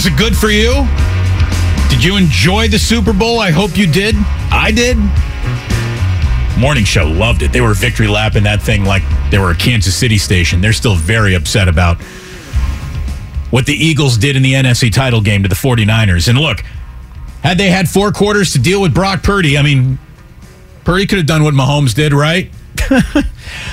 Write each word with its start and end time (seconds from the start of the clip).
Was 0.00 0.06
it 0.06 0.16
good 0.16 0.34
for 0.34 0.48
you? 0.48 0.88
Did 1.90 2.02
you 2.02 2.16
enjoy 2.16 2.68
the 2.68 2.78
Super 2.78 3.12
Bowl? 3.12 3.38
I 3.38 3.50
hope 3.50 3.76
you 3.76 3.86
did. 3.86 4.14
I 4.50 4.72
did. 4.74 4.96
Morning 6.58 6.84
show 6.84 7.04
loved 7.04 7.42
it. 7.42 7.52
They 7.52 7.60
were 7.60 7.74
victory 7.74 8.06
lapping 8.06 8.44
that 8.44 8.62
thing 8.62 8.86
like 8.86 9.02
they 9.30 9.38
were 9.38 9.50
a 9.50 9.54
Kansas 9.54 9.94
City 9.94 10.16
station. 10.16 10.62
They're 10.62 10.72
still 10.72 10.94
very 10.94 11.34
upset 11.34 11.68
about 11.68 12.00
what 13.50 13.66
the 13.66 13.74
Eagles 13.74 14.16
did 14.16 14.36
in 14.36 14.42
the 14.42 14.54
NFC 14.54 14.90
title 14.90 15.20
game 15.20 15.42
to 15.42 15.50
the 15.50 15.54
49ers. 15.54 16.30
And 16.30 16.38
look, 16.38 16.60
had 17.42 17.58
they 17.58 17.68
had 17.68 17.86
four 17.86 18.10
quarters 18.10 18.54
to 18.54 18.58
deal 18.58 18.80
with 18.80 18.94
Brock 18.94 19.22
Purdy, 19.22 19.58
I 19.58 19.62
mean, 19.62 19.98
Purdy 20.84 21.06
could 21.06 21.18
have 21.18 21.26
done 21.26 21.44
what 21.44 21.52
Mahomes 21.52 21.94
did, 21.94 22.14
right? 22.14 22.50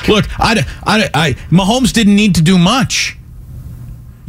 look, 0.10 0.26
I, 0.38 0.66
I, 0.86 1.10
I, 1.14 1.34
Mahomes 1.52 1.94
didn't 1.94 2.18
need 2.18 2.36
to 2.36 2.42
do 2.42 2.58
much. 2.58 3.17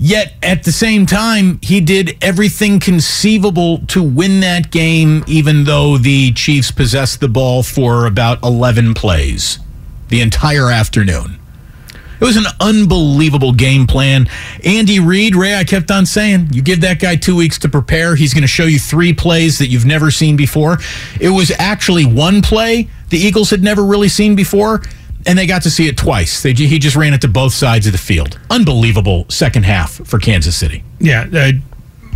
Yet 0.01 0.35
at 0.45 0.63
the 0.63 0.71
same 0.71 1.07
time, 1.07 1.59
he 1.61 1.81
did 1.81 2.17
everything 2.23 2.79
conceivable 2.79 3.79
to 3.89 4.03
win 4.03 4.39
that 4.41 4.71
game, 4.71 5.25
even 5.27 5.65
though 5.65 5.99
the 5.99 6.33
Chiefs 6.33 6.71
possessed 6.71 7.19
the 7.19 7.29
ball 7.29 7.65
for 7.65 8.07
about 8.07 8.43
11 8.45 8.95
plays 8.95 9.58
the 10.08 10.20
entire 10.20 10.70
afternoon. 10.70 11.39
It 12.20 12.25
was 12.25 12.37
an 12.37 12.47
unbelievable 12.61 13.53
game 13.53 13.87
plan. 13.87 14.29
Andy 14.64 15.01
Reid, 15.01 15.37
Ray, 15.37 15.57
I 15.57 15.64
kept 15.64 15.91
on 15.91 16.07
saying, 16.07 16.48
you 16.53 16.63
give 16.63 16.81
that 16.81 17.01
guy 17.01 17.17
two 17.17 17.37
weeks 17.37 17.58
to 17.61 17.69
prepare. 17.69 18.14
He's 18.17 18.35
going 18.35 18.42
to 18.42 18.48
show 18.48 18.64
you 18.64 18.79
three 18.79 19.13
plays 19.13 19.58
that 19.58 19.67
you've 19.67 19.85
never 19.85 20.11
seen 20.11 20.37
before. 20.37 20.79
It 21.20 21.29
was 21.29 21.53
actually 21.58 22.05
one 22.07 22.41
play 22.41 22.89
the 23.11 23.19
Eagles 23.19 23.51
had 23.51 23.63
never 23.63 23.85
really 23.85 24.08
seen 24.08 24.35
before, 24.35 24.83
and 25.28 25.39
they 25.39 25.46
got 25.46 25.62
to 25.62 25.70
see 25.70 25.86
it 25.86 25.98
twice. 25.98 26.42
They, 26.42 26.55
he 26.55 26.78
just 26.78 26.96
ran 26.96 27.12
it 27.12 27.20
to 27.20 27.28
both 27.28 27.52
sides 27.52 27.86
of 27.86 27.92
the 27.92 27.98
field. 27.98 28.40
Unbelievable 28.48 29.27
second 29.28 29.64
half 29.64 29.92
for 30.06 30.18
Kansas 30.18 30.56
City. 30.56 30.83
Yeah, 31.00 31.27
uh, 31.30 31.52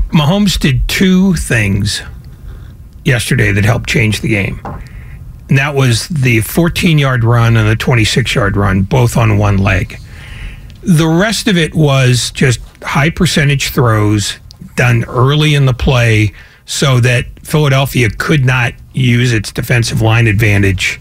Mahomes 0.08 0.58
did 0.58 0.88
two 0.88 1.34
things 1.34 2.00
yesterday 3.04 3.52
that 3.52 3.66
helped 3.66 3.88
change 3.88 4.22
the 4.22 4.28
game. 4.28 4.60
And 5.50 5.58
that 5.58 5.74
was 5.74 6.08
the 6.08 6.40
14 6.40 6.98
yard 6.98 7.22
run 7.22 7.58
and 7.58 7.68
the 7.68 7.76
26 7.76 8.34
yard 8.34 8.56
run, 8.56 8.82
both 8.82 9.18
on 9.18 9.36
one 9.36 9.58
leg. 9.58 9.98
The 10.82 11.06
rest 11.06 11.48
of 11.48 11.58
it 11.58 11.74
was 11.74 12.30
just 12.30 12.60
high 12.82 13.10
percentage 13.10 13.68
throws 13.68 14.38
done 14.74 15.04
early 15.04 15.54
in 15.54 15.66
the 15.66 15.74
play 15.74 16.32
so 16.64 16.98
that 17.00 17.26
Philadelphia 17.42 18.08
could 18.08 18.46
not 18.46 18.72
use 18.94 19.34
its 19.34 19.52
defensive 19.52 20.00
line 20.00 20.26
advantage 20.26 20.98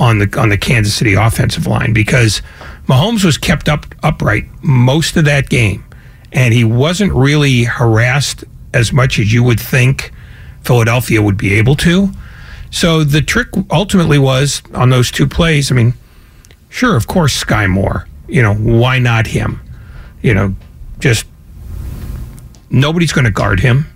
on 0.00 0.18
the 0.18 0.40
on 0.40 0.48
the 0.48 0.56
Kansas 0.56 0.94
City 0.94 1.12
offensive 1.12 1.66
line 1.66 1.92
because 1.92 2.40
Mahomes 2.86 3.22
was 3.22 3.36
kept 3.36 3.68
up 3.68 3.86
upright 4.02 4.46
most 4.62 5.16
of 5.16 5.26
that 5.26 5.50
game 5.50 5.84
and 6.32 6.54
he 6.54 6.64
wasn't 6.64 7.12
really 7.12 7.64
harassed 7.64 8.44
as 8.72 8.92
much 8.92 9.18
as 9.18 9.32
you 9.32 9.44
would 9.44 9.60
think 9.60 10.10
Philadelphia 10.62 11.20
would 11.20 11.36
be 11.36 11.54
able 11.54 11.76
to. 11.76 12.10
So 12.70 13.04
the 13.04 13.20
trick 13.20 13.48
ultimately 13.70 14.18
was 14.18 14.62
on 14.74 14.90
those 14.90 15.10
two 15.10 15.26
plays. 15.26 15.70
I 15.70 15.74
mean, 15.74 15.92
sure, 16.70 16.96
of 16.96 17.06
course, 17.06 17.44
Skyy 17.44 17.68
Moore. 17.68 18.06
You 18.26 18.42
know, 18.42 18.54
why 18.54 18.98
not 19.00 19.26
him? 19.26 19.60
You 20.22 20.34
know, 20.34 20.54
just 20.98 21.26
nobody's 22.70 23.12
going 23.12 23.24
to 23.24 23.30
guard 23.30 23.60
him. 23.60 23.86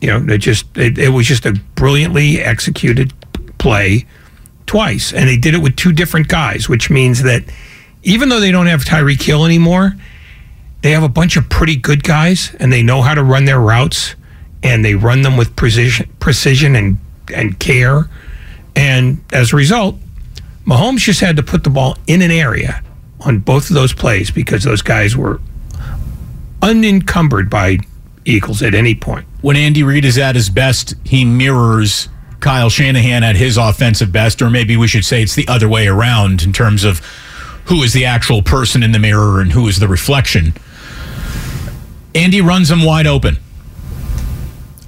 You 0.00 0.08
know, 0.08 0.34
it 0.34 0.38
just 0.38 0.76
it, 0.76 0.98
it 0.98 1.10
was 1.10 1.26
just 1.26 1.46
a 1.46 1.52
brilliantly 1.76 2.40
executed 2.40 3.12
play 3.58 4.06
twice, 4.66 5.12
and 5.12 5.28
they 5.28 5.36
did 5.36 5.54
it 5.54 5.58
with 5.58 5.76
two 5.76 5.92
different 5.92 6.28
guys, 6.28 6.68
which 6.68 6.90
means 6.90 7.22
that 7.22 7.44
even 8.02 8.28
though 8.28 8.40
they 8.40 8.52
don't 8.52 8.66
have 8.66 8.84
Tyreek 8.84 9.22
Hill 9.22 9.44
anymore, 9.44 9.94
they 10.82 10.90
have 10.92 11.02
a 11.02 11.08
bunch 11.08 11.36
of 11.36 11.48
pretty 11.48 11.76
good 11.76 12.02
guys, 12.02 12.54
and 12.60 12.72
they 12.72 12.82
know 12.82 13.02
how 13.02 13.14
to 13.14 13.22
run 13.22 13.44
their 13.44 13.60
routes, 13.60 14.14
and 14.62 14.84
they 14.84 14.94
run 14.94 15.22
them 15.22 15.36
with 15.36 15.56
precision, 15.56 16.08
precision 16.20 16.76
and 16.76 16.98
and 17.34 17.58
care, 17.58 18.08
and 18.76 19.24
as 19.32 19.52
a 19.52 19.56
result, 19.56 19.96
Mahomes 20.64 20.98
just 20.98 21.20
had 21.20 21.36
to 21.36 21.42
put 21.42 21.64
the 21.64 21.70
ball 21.70 21.96
in 22.06 22.22
an 22.22 22.30
area 22.30 22.82
on 23.20 23.38
both 23.38 23.68
of 23.68 23.74
those 23.74 23.92
plays 23.92 24.30
because 24.30 24.62
those 24.62 24.82
guys 24.82 25.16
were 25.16 25.40
unencumbered 26.62 27.48
by 27.50 27.78
Eagles 28.24 28.62
at 28.62 28.74
any 28.74 28.94
point. 28.94 29.26
When 29.40 29.56
Andy 29.56 29.82
Reid 29.82 30.04
is 30.04 30.18
at 30.18 30.34
his 30.34 30.50
best, 30.50 30.94
he 31.04 31.24
mirrors 31.24 32.08
Kyle 32.46 32.70
Shanahan 32.70 33.24
at 33.24 33.34
his 33.34 33.56
offensive 33.56 34.12
best, 34.12 34.40
or 34.40 34.48
maybe 34.48 34.76
we 34.76 34.86
should 34.86 35.04
say 35.04 35.20
it's 35.20 35.34
the 35.34 35.48
other 35.48 35.68
way 35.68 35.88
around 35.88 36.44
in 36.44 36.52
terms 36.52 36.84
of 36.84 37.00
who 37.64 37.82
is 37.82 37.92
the 37.92 38.04
actual 38.04 38.40
person 38.40 38.84
in 38.84 38.92
the 38.92 39.00
mirror 39.00 39.40
and 39.40 39.50
who 39.50 39.66
is 39.66 39.80
the 39.80 39.88
reflection. 39.88 40.54
Andy 42.14 42.40
runs 42.40 42.70
him 42.70 42.84
wide 42.84 43.08
open. 43.08 43.38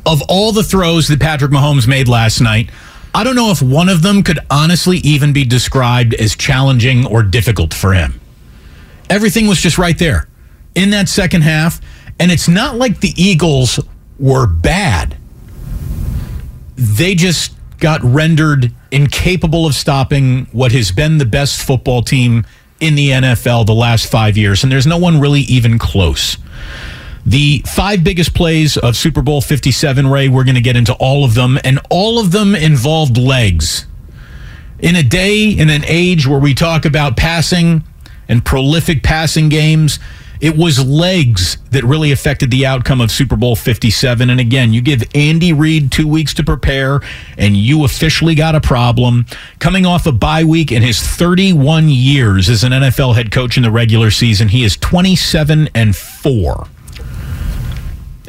Of 0.07 0.23
all 0.29 0.53
the 0.53 0.63
throws 0.63 1.09
that 1.09 1.19
Patrick 1.19 1.51
Mahomes 1.51 1.89
made 1.89 2.07
last 2.07 2.41
night, 2.41 2.71
I 3.13 3.25
don't 3.25 3.35
know 3.35 3.51
if 3.51 3.61
one 3.61 3.89
of 3.89 4.03
them 4.03 4.23
could 4.23 4.39
honestly 4.49 4.99
even 4.99 5.33
be 5.33 5.45
described 5.45 6.15
as 6.15 6.37
challenging 6.37 7.09
or 7.09 7.25
difficult 7.25 7.75
for 7.75 7.93
him. 7.93 8.21
Everything 9.11 9.49
was 9.49 9.61
just 9.61 9.79
right 9.79 9.99
there 9.99 10.29
in 10.77 10.91
that 10.91 11.09
second 11.09 11.43
half. 11.43 11.81
And 12.21 12.31
it's 12.31 12.47
not 12.47 12.77
like 12.77 13.01
the 13.01 13.21
Eagles 13.21 13.81
were 14.17 14.47
bad. 14.47 15.18
They 16.79 17.15
just 17.15 17.55
got 17.79 18.03
rendered 18.03 18.73
incapable 18.91 19.67
of 19.67 19.75
stopping 19.75 20.47
what 20.53 20.73
has 20.73 20.91
been 20.91 21.19
the 21.19 21.27
best 21.27 21.61
football 21.63 22.03
team 22.03 22.47
in 22.81 22.95
the 22.95 23.11
NFL 23.11 23.67
the 23.67 23.75
last 23.75 24.11
five 24.11 24.37
years. 24.37 24.63
And 24.63 24.73
there's 24.73 24.87
no 24.87 24.99
one 24.99 25.21
really 25.21 25.41
even 25.43 25.79
close. 25.79 26.39
The 27.27 27.63
five 27.67 28.05
biggest 28.05 28.35
plays 28.35 28.77
of 28.77 28.97
Super 28.97 29.23
Bowl 29.23 29.41
57, 29.41 30.07
Ray, 30.07 30.29
we're 30.29 30.45
going 30.45 30.55
to 30.55 30.61
get 30.61 30.77
into 30.77 30.95
all 30.95 31.25
of 31.25 31.35
them, 31.35 31.59
and 31.63 31.79
all 31.91 32.19
of 32.19 32.31
them 32.31 32.55
involved 32.55 33.19
legs. 33.19 33.87
In 34.79 34.97
a 34.97 35.03
day, 35.03 35.51
in 35.51 35.69
an 35.69 35.85
age 35.85 36.27
where 36.27 36.39
we 36.39 36.55
talk 36.55 36.85
about 36.85 37.17
passing 37.17 37.85
and 38.29 38.45
prolific 38.45 39.03
passing 39.03 39.49
games, 39.49 39.99
it 40.41 40.57
was 40.57 40.85
legs 40.85 41.57
that 41.71 41.85
really 41.85 42.13
affected 42.13 42.51
the 42.51 42.65
outcome 42.65 43.01
of 43.01 43.11
Super 43.11 43.37
Bowl 43.37 43.57
57. 43.57 44.31
And 44.31 44.41
again, 44.41 44.73
you 44.73 44.81
give 44.81 45.03
Andy 45.15 45.53
Reid 45.53 45.91
two 45.91 46.07
weeks 46.07 46.33
to 46.35 46.45
prepare, 46.45 47.01
and 47.37 47.57
you 47.57 47.85
officially 47.85 48.35
got 48.35 48.55
a 48.55 48.61
problem. 48.61 49.27
Coming 49.59 49.85
off 49.85 50.07
a 50.07 50.13
bye 50.13 50.45
week 50.45 50.71
in 50.71 50.83
his 50.83 51.01
31 51.01 51.89
years 51.89 52.49
as 52.49 52.65
an 52.65 52.73
NFL 52.73 53.15
head 53.15 53.31
coach 53.31 53.57
in 53.57 53.63
the 53.63 53.71
regular 53.71 54.11
season, 54.11 54.49
he 54.49 54.65
is 54.65 54.77
27 54.77 55.69
and 55.75 55.97
4. 55.97 56.67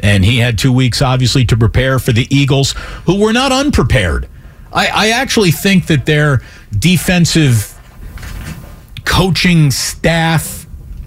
And 0.02 0.24
he 0.24 0.38
had 0.38 0.58
two 0.58 0.72
weeks, 0.72 1.02
obviously, 1.02 1.44
to 1.44 1.56
prepare 1.56 1.98
for 1.98 2.12
the 2.12 2.26
Eagles, 2.34 2.72
who 3.04 3.20
were 3.20 3.32
not 3.32 3.52
unprepared. 3.52 4.28
I, 4.72 4.88
I 4.88 5.08
actually 5.10 5.50
think 5.50 5.86
that 5.86 6.06
their 6.06 6.42
defensive 6.76 7.76
coaching 9.04 9.70
staff, 9.70 10.59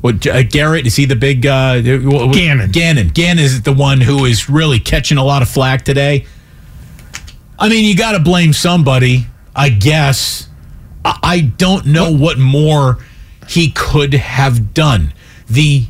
what 0.03 0.27
uh, 0.27 0.43
Garrett 0.43 0.85
is 0.85 0.97
he 0.97 1.05
the 1.05 1.15
big 1.15 1.45
uh, 1.45 1.79
Gannon? 1.79 2.71
Gannon. 2.71 3.07
Gannon 3.07 3.41
is 3.41 3.61
the 3.61 3.71
one 3.71 4.01
who 4.01 4.25
is 4.25 4.49
really 4.49 4.77
catching 4.77 5.17
a 5.17 5.23
lot 5.23 5.41
of 5.41 5.47
flack 5.47 5.85
today. 5.85 6.25
I 7.57 7.69
mean, 7.69 7.85
you 7.85 7.95
got 7.95 8.11
to 8.11 8.19
blame 8.19 8.51
somebody, 8.51 9.27
I 9.55 9.69
guess. 9.69 10.49
I, 11.05 11.19
I 11.23 11.39
don't 11.39 11.85
know 11.85 12.11
what 12.11 12.37
more 12.37 12.97
he 13.47 13.71
could 13.71 14.13
have 14.13 14.73
done. 14.73 15.13
The 15.49 15.85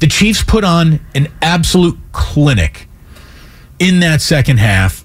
the 0.00 0.06
Chiefs 0.06 0.44
put 0.44 0.62
on 0.62 1.00
an 1.14 1.28
absolute 1.40 1.98
clinic 2.12 2.88
in 3.78 4.00
that 4.00 4.20
second 4.20 4.58
half, 4.58 5.02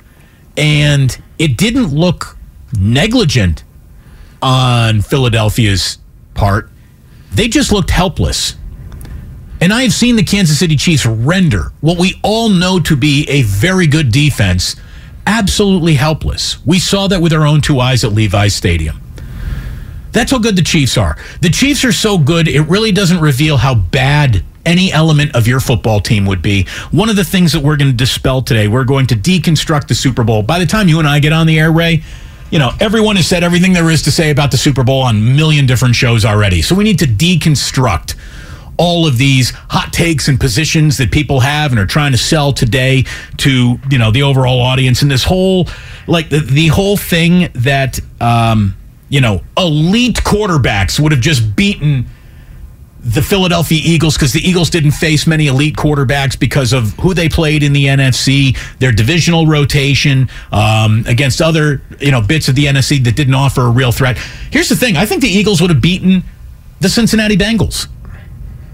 and 0.57 1.17
it 1.39 1.55
didn't 1.55 1.95
look 1.95 2.37
negligent 2.77 3.63
on 4.41 4.99
Philadelphia's 4.99 5.99
part. 6.33 6.69
They 7.35 7.47
just 7.47 7.71
looked 7.71 7.91
helpless. 7.91 8.55
And 9.61 9.71
I 9.73 9.83
have 9.83 9.93
seen 9.93 10.15
the 10.15 10.23
Kansas 10.23 10.59
City 10.59 10.75
Chiefs 10.75 11.05
render 11.05 11.71
what 11.81 11.97
we 11.97 12.19
all 12.23 12.49
know 12.49 12.79
to 12.79 12.95
be 12.95 13.25
a 13.29 13.43
very 13.43 13.87
good 13.87 14.11
defense 14.11 14.75
absolutely 15.27 15.95
helpless. 15.95 16.63
We 16.65 16.79
saw 16.79 17.07
that 17.07 17.21
with 17.21 17.33
our 17.33 17.45
own 17.45 17.61
two 17.61 17.79
eyes 17.79 18.03
at 18.03 18.13
Levi's 18.13 18.55
Stadium. 18.55 19.01
That's 20.11 20.31
how 20.31 20.39
good 20.39 20.55
the 20.55 20.61
Chiefs 20.61 20.97
are. 20.97 21.17
The 21.41 21.49
Chiefs 21.49 21.83
are 21.83 21.91
so 21.91 22.17
good, 22.17 22.47
it 22.47 22.61
really 22.61 22.91
doesn't 22.91 23.19
reveal 23.19 23.57
how 23.57 23.75
bad 23.75 24.43
any 24.65 24.91
element 24.91 25.35
of 25.35 25.47
your 25.47 25.59
football 25.59 25.99
team 25.99 26.25
would 26.25 26.41
be. 26.41 26.65
One 26.91 27.09
of 27.09 27.15
the 27.15 27.23
things 27.23 27.51
that 27.53 27.61
we're 27.61 27.75
going 27.75 27.91
to 27.91 27.97
dispel 27.97 28.41
today, 28.41 28.67
we're 28.67 28.85
going 28.85 29.07
to 29.07 29.15
deconstruct 29.15 29.87
the 29.87 29.95
Super 29.95 30.23
Bowl. 30.23 30.41
By 30.41 30.59
the 30.59 30.65
time 30.65 30.87
you 30.87 30.99
and 30.99 31.07
I 31.07 31.19
get 31.19 31.33
on 31.33 31.47
the 31.47 31.59
air, 31.59 31.71
Ray, 31.71 32.03
you 32.51 32.59
know, 32.59 32.71
everyone 32.79 33.15
has 33.15 33.27
said 33.27 33.43
everything 33.43 33.73
there 33.73 33.89
is 33.89 34.03
to 34.03 34.11
say 34.11 34.29
about 34.29 34.51
the 34.51 34.57
Super 34.57 34.83
Bowl 34.83 35.01
on 35.01 35.15
a 35.15 35.19
million 35.19 35.65
different 35.65 35.95
shows 35.95 36.25
already. 36.25 36.61
So 36.61 36.75
we 36.75 36.83
need 36.83 36.99
to 36.99 37.05
deconstruct 37.05 38.15
all 38.77 39.07
of 39.07 39.17
these 39.17 39.51
hot 39.69 39.93
takes 39.93 40.27
and 40.27 40.39
positions 40.39 40.97
that 40.97 41.11
people 41.11 41.39
have 41.39 41.71
and 41.71 41.79
are 41.79 41.85
trying 41.85 42.11
to 42.11 42.17
sell 42.17 42.51
today 42.51 43.03
to 43.37 43.79
you 43.89 43.97
know 43.97 44.11
the 44.11 44.21
overall 44.21 44.59
audience 44.59 45.01
and 45.01 45.09
this 45.09 45.23
whole 45.23 45.67
like 46.07 46.29
the, 46.29 46.39
the 46.39 46.67
whole 46.67 46.97
thing 46.97 47.49
that 47.53 47.99
um 48.19 48.75
you 49.07 49.21
know 49.21 49.41
elite 49.57 50.17
quarterbacks 50.17 50.99
would 50.99 51.13
have 51.13 51.21
just 51.21 51.55
beaten 51.55 52.05
the 53.05 53.21
Philadelphia 53.21 53.79
Eagles 53.83 54.15
because 54.15 54.33
the 54.33 54.41
Eagles 54.41 54.71
didn't 54.71 54.91
face 54.91 55.27
many 55.27 55.45
elite 55.45 55.75
quarterbacks 55.75 56.37
because 56.37 56.73
of 56.73 56.91
who 56.93 57.13
they 57.13 57.29
played 57.29 57.61
in 57.61 57.71
the 57.71 57.85
NFC, 57.85 58.57
their 58.79 58.91
divisional 58.91 59.45
rotation 59.45 60.27
um, 60.51 61.03
against 61.07 61.39
other 61.39 61.83
you 61.99 62.09
know 62.09 62.19
bits 62.19 62.47
of 62.47 62.55
the 62.55 62.65
NFC 62.65 63.03
that 63.03 63.15
didn't 63.15 63.35
offer 63.35 63.61
a 63.61 63.69
real 63.69 63.91
threat. 63.91 64.17
Here's 64.51 64.69
the 64.69 64.75
thing: 64.75 64.97
I 64.97 65.05
think 65.05 65.21
the 65.21 65.29
Eagles 65.29 65.61
would 65.61 65.69
have 65.69 65.81
beaten 65.81 66.23
the 66.79 66.89
Cincinnati 66.89 67.37
Bengals. 67.37 67.87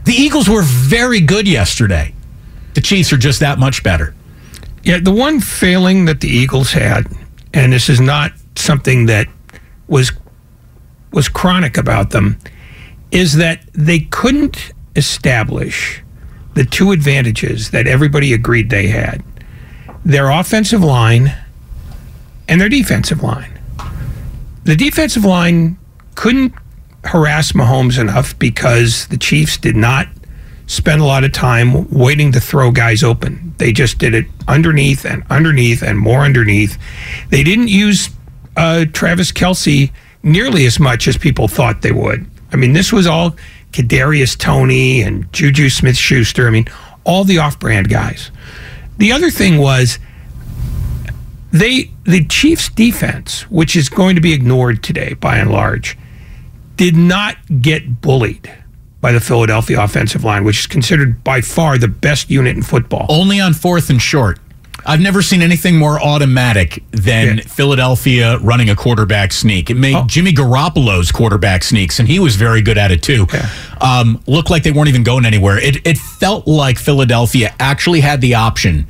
The 0.05 0.13
Eagles 0.13 0.47
were 0.47 0.63
very 0.63 1.19
good 1.19 1.45
yesterday. 1.45 2.15
The 2.73 2.81
Chiefs 2.81 3.11
are 3.11 3.17
just 3.17 3.41
that 3.41 3.59
much 3.59 3.83
better. 3.83 4.15
Yeah, 4.83 4.99
the 4.99 5.11
one 5.11 5.41
failing 5.41 6.05
that 6.05 6.21
the 6.21 6.29
Eagles 6.29 6.71
had, 6.71 7.05
and 7.53 7.73
this 7.73 7.89
is 7.89 7.99
not 7.99 8.31
something 8.55 9.07
that 9.07 9.27
was 9.89 10.13
was 11.11 11.27
chronic 11.27 11.77
about 11.77 12.11
them, 12.11 12.37
is 13.11 13.35
that 13.35 13.61
they 13.73 13.99
couldn't 13.99 14.71
establish 14.95 16.01
the 16.53 16.65
two 16.65 16.91
advantages 16.91 17.71
that 17.71 17.87
everybody 17.87 18.33
agreed 18.33 18.69
they 18.69 18.87
had. 18.87 19.23
Their 20.03 20.29
offensive 20.29 20.83
line 20.83 21.35
and 22.47 22.59
their 22.59 22.69
defensive 22.69 23.23
line. 23.23 23.59
The 24.63 24.75
defensive 24.75 25.25
line 25.25 25.77
couldn't 26.15 26.53
harass 27.05 27.53
Mahomes 27.53 27.99
enough 27.99 28.37
because 28.37 29.07
the 29.07 29.17
Chiefs 29.17 29.57
did 29.57 29.75
not 29.75 30.07
spend 30.67 31.01
a 31.01 31.05
lot 31.05 31.23
of 31.23 31.31
time 31.31 31.89
waiting 31.89 32.31
to 32.31 32.39
throw 32.39 32.71
guys 32.71 33.03
open. 33.03 33.53
They 33.57 33.71
just 33.71 33.97
did 33.97 34.13
it 34.13 34.25
underneath 34.47 35.05
and 35.05 35.23
underneath 35.29 35.81
and 35.81 35.97
more 35.97 36.21
underneath. 36.21 36.77
They 37.29 37.43
didn't 37.43 37.67
use 37.67 38.09
uh, 38.55 38.85
Travis 38.93 39.31
Kelce 39.31 39.91
nearly 40.23 40.65
as 40.65 40.79
much 40.79 41.07
as 41.07 41.17
people 41.17 41.47
thought 41.47 41.81
they 41.81 41.91
would. 41.91 42.25
I 42.51 42.57
mean, 42.57 42.73
this 42.73 42.91
was 42.91 43.07
all 43.07 43.35
Kadarius 43.71 44.37
Toney 44.37 45.01
and 45.01 45.31
Juju 45.33 45.69
Smith 45.69 45.97
Schuster. 45.97 46.47
I 46.47 46.51
mean, 46.51 46.67
all 47.03 47.23
the 47.23 47.37
off-brand 47.37 47.89
guys. 47.89 48.31
The 48.97 49.11
other 49.11 49.29
thing 49.29 49.57
was 49.57 49.99
they 51.51 51.91
the 52.03 52.25
Chiefs 52.25 52.69
defense, 52.69 53.49
which 53.49 53.75
is 53.75 53.89
going 53.89 54.15
to 54.15 54.21
be 54.21 54.33
ignored 54.33 54.83
today 54.83 55.13
by 55.13 55.37
and 55.37 55.51
large, 55.51 55.97
did 56.77 56.95
not 56.95 57.37
get 57.61 58.01
bullied 58.01 58.51
by 59.01 59.11
the 59.11 59.19
Philadelphia 59.19 59.81
offensive 59.81 60.23
line, 60.23 60.43
which 60.43 60.59
is 60.59 60.67
considered 60.67 61.23
by 61.23 61.41
far 61.41 61.77
the 61.77 61.87
best 61.87 62.29
unit 62.29 62.55
in 62.55 62.63
football. 62.63 63.07
Only 63.09 63.39
on 63.39 63.53
fourth 63.53 63.89
and 63.89 64.01
short. 64.01 64.39
I've 64.85 64.99
never 64.99 65.21
seen 65.21 65.41
anything 65.41 65.77
more 65.77 66.01
automatic 66.01 66.83
than 66.91 67.37
Yeah. 67.37 67.43
Philadelphia 67.43 68.37
running 68.39 68.69
a 68.69 68.75
quarterback 68.75 69.31
sneak. 69.33 69.69
It 69.69 69.75
made 69.77 69.95
Oh. 69.95 70.05
Jimmy 70.07 70.33
Garoppolo's 70.33 71.11
quarterback 71.11 71.63
sneaks, 71.63 71.99
and 71.99 72.07
he 72.07 72.19
was 72.19 72.35
very 72.35 72.61
good 72.61 72.77
at 72.77 72.91
it 72.91 73.03
too. 73.03 73.27
Yeah. 73.33 73.47
Um, 73.79 74.19
looked 74.27 74.49
like 74.49 74.63
they 74.63 74.71
weren't 74.71 74.89
even 74.89 75.03
going 75.03 75.25
anywhere. 75.25 75.59
It, 75.59 75.85
it 75.85 75.97
felt 75.97 76.47
like 76.47 76.77
Philadelphia 76.79 77.53
actually 77.59 77.99
had 77.99 78.21
the 78.21 78.35
option 78.35 78.87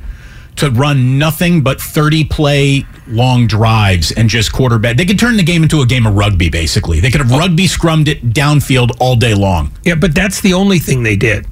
to 0.56 0.70
run 0.70 1.18
nothing 1.18 1.62
but 1.62 1.80
30 1.80 2.24
play 2.24 2.86
long 3.08 3.46
drives 3.46 4.12
and 4.12 4.28
just 4.28 4.52
quarterback. 4.52 4.96
They 4.98 5.06
could 5.06 5.18
turn 5.18 5.36
the 5.38 5.42
game 5.42 5.62
into 5.62 5.80
a 5.80 5.86
game 5.86 6.06
of 6.06 6.14
rugby, 6.14 6.50
basically. 6.50 7.00
They 7.00 7.10
could 7.10 7.22
have 7.22 7.30
rugby 7.30 7.66
scrummed 7.66 8.06
it 8.08 8.30
downfield 8.34 8.90
all 9.00 9.16
day 9.16 9.34
long. 9.34 9.72
Yeah, 9.84 9.94
but 9.94 10.14
that's 10.14 10.40
the 10.42 10.52
only 10.52 10.78
thing 10.78 11.02
they 11.02 11.16
did. 11.16 11.46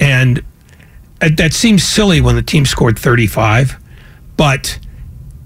And 0.00 0.42
that 1.20 1.52
seems 1.52 1.82
silly 1.82 2.20
when 2.20 2.36
the 2.36 2.42
team 2.42 2.64
scored 2.64 2.98
35, 2.98 3.76
but 4.36 4.78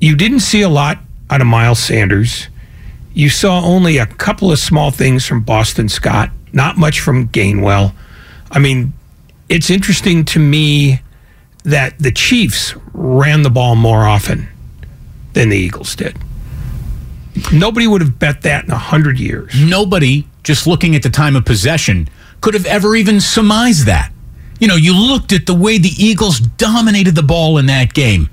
you 0.01 0.17
didn't 0.17 0.41
see 0.41 0.63
a 0.63 0.69
lot 0.69 0.99
out 1.31 1.41
of 1.41 1.47
Miles 1.47 1.79
Sanders. 1.79 2.49
You 3.15 3.29
saw 3.29 3.63
only 3.63 3.99
a 3.99 4.07
couple 4.07 4.53
of 4.53 4.59
small 4.59 4.91
things 4.91 5.27
from 5.27 5.43
Boston 5.43 5.89
Scott, 5.89 6.31
not 6.53 6.77
much 6.77 7.01
from 7.01 7.29
Gainwell. 7.29 7.95
I 8.51 8.59
mean, 8.59 8.93
it's 9.49 9.71
interesting 9.71 10.25
to 10.27 10.39
me 10.39 11.01
that 11.65 11.99
the 11.99 12.11
Chiefs 12.11 12.75
ran 12.93 13.43
the 13.43 13.51
ball 13.51 13.77
more 13.77 14.07
often 14.07 14.49
than 15.33 15.49
the 15.49 15.57
Eagles 15.57 15.97
did. 15.97 16.19
Nobody 17.53 17.87
would 17.87 18.01
have 18.03 18.19
bet 18.19 18.43
that 18.43 18.65
in 18.65 18.71
a 18.71 18.79
hundred 18.79 19.19
years. 19.19 19.55
nobody 19.59 20.27
just 20.43 20.67
looking 20.67 20.95
at 20.95 21.03
the 21.03 21.11
time 21.11 21.37
of 21.37 21.45
possession 21.45 22.09
could 22.41 22.55
have 22.55 22.67
ever 22.67 22.97
even 22.97 23.21
surmised 23.21 23.87
that. 23.87 24.12
You 24.63 24.69
know, 24.69 24.77
you 24.77 24.95
looked 24.97 25.33
at 25.33 25.47
the 25.47 25.55
way 25.55 25.77
the 25.79 25.91
Eagles 25.99 26.39
dominated 26.39 27.17
the 27.17 27.23
ball 27.25 27.59
in 27.59 27.67
that 27.67 27.95
game. 27.95 28.31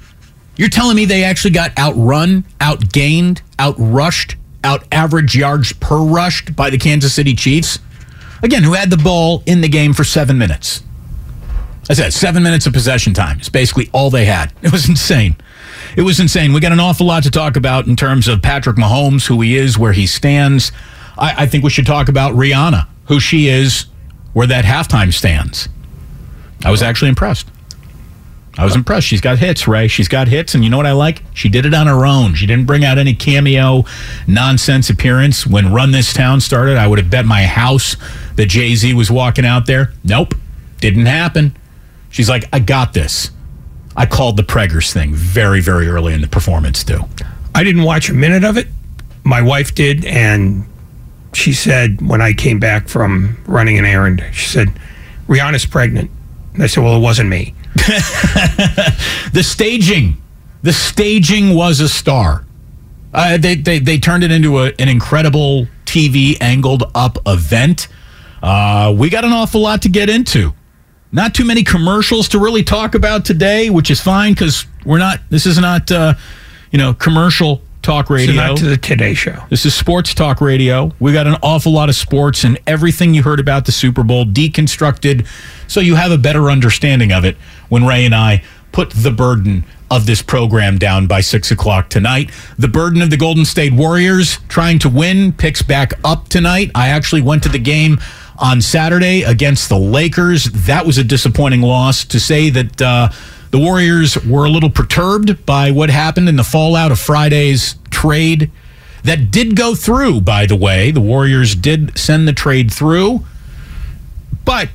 You're 0.58 0.70
telling 0.70 0.96
me 0.96 1.06
they 1.06 1.24
actually 1.24 1.50
got 1.50 1.76
outrun, 1.76 2.44
outgained, 2.60 3.42
outrushed, 3.58 4.36
out 4.64 4.84
average 4.92 5.36
yards 5.36 5.74
per 5.74 5.98
rushed 5.98 6.56
by 6.56 6.70
the 6.70 6.78
Kansas 6.78 7.16
City 7.16 7.34
Chiefs? 7.34 7.80
Again, 8.44 8.62
who 8.62 8.74
had 8.74 8.92
the 8.92 8.98
ball 8.98 9.42
in 9.48 9.62
the 9.62 9.68
game 9.68 9.92
for 9.92 10.04
seven 10.04 10.38
minutes. 10.38 10.84
I 11.90 11.96
said 11.96 12.14
seven 12.14 12.44
minutes 12.44 12.68
of 12.68 12.74
possession 12.74 13.16
time. 13.16 13.40
It's 13.40 13.50
basically 13.50 13.90
all 13.92 14.12
they 14.12 14.26
had. 14.26 14.54
It 14.62 14.72
was 14.72 14.88
insane. 14.88 15.36
It 15.98 16.04
was 16.04 16.20
insane. 16.20 16.54
We 16.54 16.60
got 16.60 16.72
an 16.74 16.80
awful 16.80 17.08
lot 17.08 17.24
to 17.24 17.32
talk 17.32 17.56
about 17.56 17.88
in 17.88 17.96
terms 17.96 18.28
of 18.28 18.44
Patrick 18.44 18.78
Mahomes, 18.78 19.26
who 19.26 19.42
he 19.42 19.58
is, 19.58 19.80
where 19.80 19.94
he 19.94 20.06
stands. 20.06 20.72
I, 21.18 21.46
I 21.46 21.46
think 21.48 21.64
we 21.64 21.72
should 21.72 21.88
talk 21.88 22.08
about 22.08 22.36
Rihanna, 22.36 22.88
who 23.06 23.20
she 23.20 23.48
is, 23.48 23.88
where 24.34 24.46
that 24.46 24.64
halftime 24.64 25.12
stands. 25.12 25.70
I 26.64 26.72
was 26.72 26.82
actually 26.82 27.10
impressed. 27.10 27.48
I 28.58 28.66
was 28.66 28.76
impressed. 28.76 29.08
She's 29.08 29.22
got 29.22 29.38
hits, 29.40 29.68
Ray. 29.68 29.88
She's 29.88 30.10
got 30.10 30.28
hits, 30.28 30.54
and 30.54 30.64
you 30.64 30.70
know 30.70 30.76
what 30.76 30.86
I 30.86 30.92
like? 30.92 31.22
She 31.34 31.48
did 31.48 31.66
it 31.66 31.74
on 31.74 31.88
her 31.88 32.06
own. 32.06 32.34
She 32.34 32.46
didn't 32.46 32.66
bring 32.66 32.84
out 32.84 32.98
any 32.98 33.14
cameo 33.14 33.86
nonsense 34.28 34.90
appearance. 34.90 35.48
When 35.48 35.72
Run 35.72 35.92
This 35.92 36.12
Town 36.12 36.42
started, 36.42 36.76
I 36.78 36.86
would 36.88 37.00
have 37.00 37.10
bet 37.10 37.26
my 37.26 37.44
house 37.44 37.96
that 38.36 38.48
Jay 38.48 38.76
Z 38.76 38.94
was 38.94 39.10
walking 39.10 39.46
out 39.46 39.66
there. 39.66 39.94
Nope, 40.04 40.36
didn't 40.82 41.06
happen. 41.06 41.56
She's 42.10 42.28
like, 42.28 42.50
I 42.52 42.60
got 42.60 42.94
this. 42.94 43.32
I 43.96 44.06
called 44.06 44.36
the 44.36 44.44
Preggers 44.44 44.92
thing 44.92 45.14
very, 45.14 45.62
very 45.62 45.88
early 45.88 46.14
in 46.14 46.22
the 46.22 46.28
performance, 46.28 46.84
too. 46.84 47.02
I 47.56 47.64
didn't 47.64 47.84
watch 47.84 48.10
a 48.10 48.14
minute 48.14 48.44
of 48.44 48.58
it. 48.58 48.68
My 49.24 49.42
wife 49.42 49.74
did, 49.74 50.04
and 50.06 50.66
she 51.34 51.54
said 51.54 52.02
when 52.02 52.22
I 52.22 52.34
came 52.34 52.60
back 52.60 52.88
from 52.90 53.38
running 53.46 53.78
an 53.78 53.86
errand, 53.86 54.26
she 54.34 54.48
said, 54.48 54.74
Rihanna's 55.28 55.66
pregnant. 55.66 56.12
And 56.60 56.66
I 56.66 56.68
said, 56.68 56.84
Well, 56.84 56.98
it 56.98 57.00
wasn't 57.00 57.30
me. 57.30 57.56
The 59.32 59.44
staging, 59.44 60.22
the 60.62 60.74
staging 60.74 61.56
was 61.56 61.80
a 61.80 61.88
star. 61.88 62.46
Uh, 63.14 63.38
they, 63.38 63.56
they 63.56 63.80
they 63.80 63.98
turned 63.98 64.26
it 64.26 64.32
into 64.32 64.60
a, 64.60 64.74
an 64.78 64.90
incredible 64.90 65.68
TV 65.86 66.36
angled 66.42 66.84
up 66.94 67.18
event. 67.26 67.88
Uh, 68.44 68.94
we 68.98 69.10
got 69.10 69.24
an 69.24 69.32
awful 69.32 69.62
lot 69.62 69.84
to 69.84 69.90
get 69.90 70.10
into. 70.10 70.54
Not 71.14 71.34
too 71.34 71.46
many 71.46 71.64
commercials 71.64 72.28
to 72.30 72.40
really 72.40 72.64
talk 72.64 72.94
about 72.94 73.24
today, 73.24 73.70
which 73.70 73.90
is 73.90 74.02
fine 74.02 74.34
because 74.34 74.66
we're 74.84 74.98
not. 74.98 75.22
This 75.30 75.46
is 75.46 75.58
not, 75.58 75.90
uh, 75.90 76.16
you 76.72 76.78
know, 76.78 76.94
commercial 76.94 77.62
talk 77.90 78.10
radio. 78.10 78.36
So 78.36 78.48
not 78.48 78.58
to 78.58 78.66
the 78.66 78.78
Today 78.78 79.14
Show. 79.14 79.44
This 79.50 79.66
is 79.66 79.74
sports 79.74 80.14
talk 80.14 80.42
radio. 80.42 80.94
We 81.00 81.12
got 81.12 81.26
an 81.26 81.38
awful 81.42 81.72
lot 81.72 81.90
of 81.90 81.96
sports 81.96 82.44
and 82.44 82.60
everything 82.68 83.14
you 83.14 83.24
heard 83.24 83.40
about 83.40 83.66
the 83.66 83.72
Super 83.72 84.04
Bowl 84.04 84.26
deconstructed 84.26 85.26
so 85.68 85.80
you 85.80 85.96
have 85.96 86.12
a 86.12 86.18
better 86.18 86.52
understanding 86.52 87.12
of 87.12 87.26
it 87.26 87.36
when 87.70 87.86
Ray 87.86 88.06
and 88.06 88.14
I 88.14 88.44
put 88.72 88.92
the 88.92 89.10
burden 89.12 89.64
of 89.90 90.06
this 90.06 90.22
program 90.22 90.78
down 90.78 91.08
by 91.08 91.22
six 91.22 91.50
o'clock 91.50 91.90
tonight. 91.90 92.30
The 92.60 92.68
burden 92.68 93.02
of 93.02 93.10
the 93.10 93.18
Golden 93.18 93.44
State 93.44 93.74
Warriors 93.74 94.38
trying 94.48 94.78
to 94.80 94.90
win 94.90 95.34
picks 95.34 95.64
back 95.64 95.94
up 96.04 96.30
tonight. 96.30 96.70
I 96.76 96.90
actually 96.90 97.24
went 97.24 97.42
to 97.44 97.50
the 97.50 97.58
game 97.58 98.00
on 98.38 98.62
Saturday 98.62 99.24
against 99.24 99.68
the 99.68 99.80
Lakers. 99.80 100.46
That 100.46 100.86
was 100.86 101.00
a 101.00 101.04
disappointing 101.04 101.62
loss. 101.62 102.06
To 102.06 102.20
say 102.20 102.52
that 102.52 102.82
uh, 102.82 103.10
the 103.52 103.60
Warriors 103.60 104.24
were 104.26 104.46
a 104.46 104.50
little 104.50 104.70
perturbed 104.70 105.46
by 105.46 105.72
what 105.72 105.90
happened 105.90 106.30
in 106.30 106.36
the 106.36 106.44
fallout 106.44 106.92
of 106.92 107.00
Friday's 107.00 107.76
trade 107.90 108.52
that 109.04 109.32
did 109.32 109.56
go 109.56 109.76
through, 109.76 110.22
by 110.22 110.46
the 110.46 110.56
way. 110.56 110.92
The 110.92 111.02
Warriors 111.02 111.56
did 111.56 111.98
send 111.98 112.28
the 112.28 112.34
trade 112.34 112.72
through, 112.72 113.26
but 114.46 114.70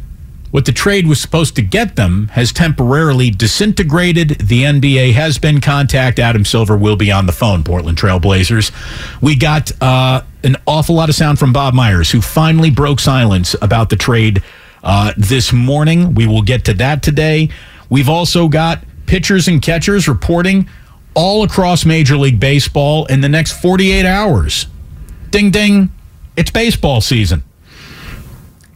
what 0.50 0.66
the 0.66 0.72
trade 0.72 1.08
was 1.08 1.20
supposed 1.20 1.56
to 1.56 1.62
get 1.62 1.96
them 1.96 2.28
has 2.28 2.52
temporarily 2.52 3.28
disintegrated. 3.28 4.28
The 4.38 4.62
NBA 4.62 5.12
has 5.14 5.36
been 5.36 5.60
contact. 5.60 6.20
Adam 6.20 6.44
Silver 6.44 6.76
will 6.76 6.94
be 6.94 7.10
on 7.10 7.26
the 7.26 7.32
phone. 7.32 7.64
Portland 7.64 7.98
Trailblazers. 7.98 8.70
We 9.20 9.34
got 9.34 9.72
uh, 9.82 10.22
an 10.44 10.56
awful 10.64 10.94
lot 10.94 11.08
of 11.08 11.16
sound 11.16 11.40
from 11.40 11.52
Bob 11.52 11.74
Myers, 11.74 12.12
who 12.12 12.20
finally 12.20 12.70
broke 12.70 13.00
silence 13.00 13.56
about 13.62 13.90
the 13.90 13.96
trade 13.96 14.44
uh, 14.84 15.12
this 15.16 15.52
morning. 15.52 16.14
We 16.14 16.28
will 16.28 16.42
get 16.42 16.64
to 16.66 16.74
that 16.74 17.02
today. 17.02 17.48
We've 17.94 18.08
also 18.08 18.48
got 18.48 18.82
pitchers 19.06 19.46
and 19.46 19.62
catchers 19.62 20.08
reporting 20.08 20.68
all 21.14 21.44
across 21.44 21.84
Major 21.84 22.16
League 22.16 22.40
Baseball 22.40 23.06
in 23.06 23.20
the 23.20 23.28
next 23.28 23.52
48 23.62 24.04
hours. 24.04 24.66
Ding 25.30 25.52
ding, 25.52 25.92
it's 26.36 26.50
baseball 26.50 27.00
season. 27.00 27.44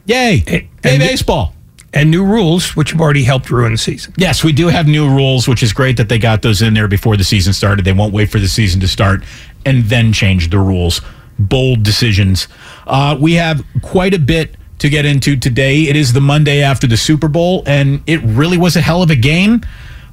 Yay! 0.06 0.44
Hey, 0.46 0.68
baseball 0.82 1.52
and 1.92 2.12
new 2.12 2.24
rules, 2.24 2.76
which 2.76 2.92
have 2.92 3.00
already 3.00 3.24
helped 3.24 3.50
ruin 3.50 3.72
the 3.72 3.78
season. 3.78 4.14
Yes, 4.16 4.44
we 4.44 4.52
do 4.52 4.68
have 4.68 4.86
new 4.86 5.08
rules, 5.08 5.48
which 5.48 5.64
is 5.64 5.72
great 5.72 5.96
that 5.96 6.08
they 6.08 6.20
got 6.20 6.42
those 6.42 6.62
in 6.62 6.74
there 6.74 6.86
before 6.86 7.16
the 7.16 7.24
season 7.24 7.52
started. 7.52 7.84
They 7.84 7.92
won't 7.92 8.14
wait 8.14 8.30
for 8.30 8.38
the 8.38 8.46
season 8.46 8.80
to 8.82 8.86
start 8.86 9.24
and 9.66 9.82
then 9.86 10.12
change 10.12 10.50
the 10.50 10.60
rules. 10.60 11.00
Bold 11.40 11.82
decisions. 11.82 12.46
Uh, 12.86 13.18
we 13.18 13.32
have 13.32 13.64
quite 13.82 14.14
a 14.14 14.20
bit 14.20 14.54
to 14.78 14.88
get 14.88 15.04
into 15.04 15.36
today. 15.36 15.82
It 15.82 15.96
is 15.96 16.12
the 16.12 16.20
Monday 16.20 16.62
after 16.62 16.86
the 16.86 16.96
Super 16.96 17.28
Bowl, 17.28 17.62
and 17.66 18.02
it 18.06 18.20
really 18.22 18.56
was 18.56 18.76
a 18.76 18.80
hell 18.80 19.02
of 19.02 19.10
a 19.10 19.16
game. 19.16 19.62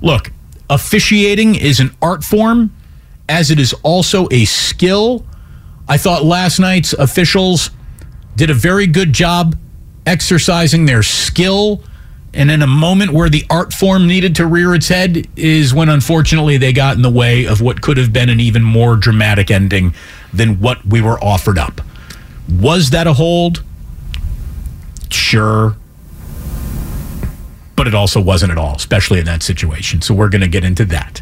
Look, 0.02 0.32
officiating 0.70 1.56
is 1.56 1.80
an 1.80 1.96
art 2.02 2.24
form, 2.24 2.76
as 3.30 3.52
it 3.52 3.60
is 3.60 3.74
also 3.84 4.28
a 4.32 4.46
skill. 4.46 5.26
I 5.88 5.98
thought 5.98 6.24
last 6.24 6.60
night's 6.60 6.94
officials 6.94 7.70
did 8.36 8.50
a 8.50 8.54
very 8.54 8.88
good 8.88 9.14
job 9.14 9.56
exercising 10.06 10.86
their 10.86 11.04
skill. 11.04 11.84
And 12.34 12.52
in 12.52 12.62
a 12.62 12.68
moment 12.68 13.14
where 13.14 13.30
the 13.30 13.46
art 13.50 13.72
form 13.72 14.08
needed 14.08 14.36
to 14.36 14.46
rear 14.46 14.76
its 14.76 14.90
head 14.90 15.26
is 15.38 15.74
when, 15.74 15.88
unfortunately, 15.88 16.58
they 16.58 16.74
got 16.74 16.98
in 16.98 17.02
the 17.02 17.10
way 17.10 17.46
of 17.46 17.62
what 17.62 17.82
could 17.82 17.98
have 17.98 18.12
been 18.12 18.30
an 18.30 18.42
even 18.42 18.62
more 18.62 18.98
dramatic 18.98 19.50
ending 19.50 19.94
than 20.34 20.60
what 20.60 20.86
we 20.86 21.02
were 21.02 21.18
offered 21.24 21.58
up. 21.58 21.80
Was 22.50 22.90
that 22.90 23.08
a 23.08 23.14
hold? 23.14 23.64
Sure. 25.10 25.76
But 27.76 27.88
it 27.88 27.94
also 27.94 28.22
wasn't 28.22 28.52
at 28.52 28.58
all, 28.58 28.76
especially 28.76 29.20
in 29.20 29.26
that 29.26 29.44
situation. 29.44 30.02
So 30.02 30.14
we're 30.14 30.30
going 30.30 30.42
to 30.42 30.48
get 30.48 30.64
into 30.64 30.86
that. 30.86 31.22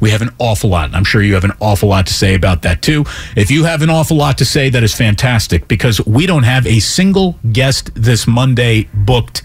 We 0.00 0.10
have 0.10 0.22
an 0.22 0.30
awful 0.38 0.70
lot. 0.70 0.86
And 0.86 0.96
I'm 0.96 1.04
sure 1.04 1.22
you 1.22 1.34
have 1.34 1.44
an 1.44 1.52
awful 1.60 1.88
lot 1.88 2.06
to 2.06 2.12
say 2.12 2.34
about 2.34 2.62
that 2.62 2.82
too. 2.82 3.04
If 3.36 3.50
you 3.50 3.64
have 3.64 3.82
an 3.82 3.90
awful 3.90 4.16
lot 4.16 4.38
to 4.38 4.44
say, 4.44 4.70
that 4.70 4.82
is 4.82 4.94
fantastic 4.94 5.68
because 5.68 6.04
we 6.06 6.26
don't 6.26 6.44
have 6.44 6.66
a 6.66 6.80
single 6.80 7.38
guest 7.52 7.90
this 7.94 8.26
Monday 8.26 8.88
booked 8.94 9.42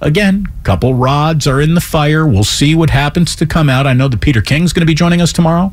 again, 0.00 0.46
couple 0.62 0.94
rods 0.94 1.46
are 1.46 1.60
in 1.60 1.74
the 1.74 1.80
fire. 1.80 2.26
We'll 2.26 2.44
see 2.44 2.74
what 2.74 2.90
happens 2.90 3.34
to 3.36 3.46
come 3.46 3.68
out. 3.68 3.86
I 3.86 3.94
know 3.94 4.08
that 4.08 4.20
Peter 4.20 4.42
King's 4.42 4.72
going 4.72 4.82
to 4.82 4.86
be 4.86 4.94
joining 4.94 5.20
us 5.20 5.32
tomorrow. 5.32 5.72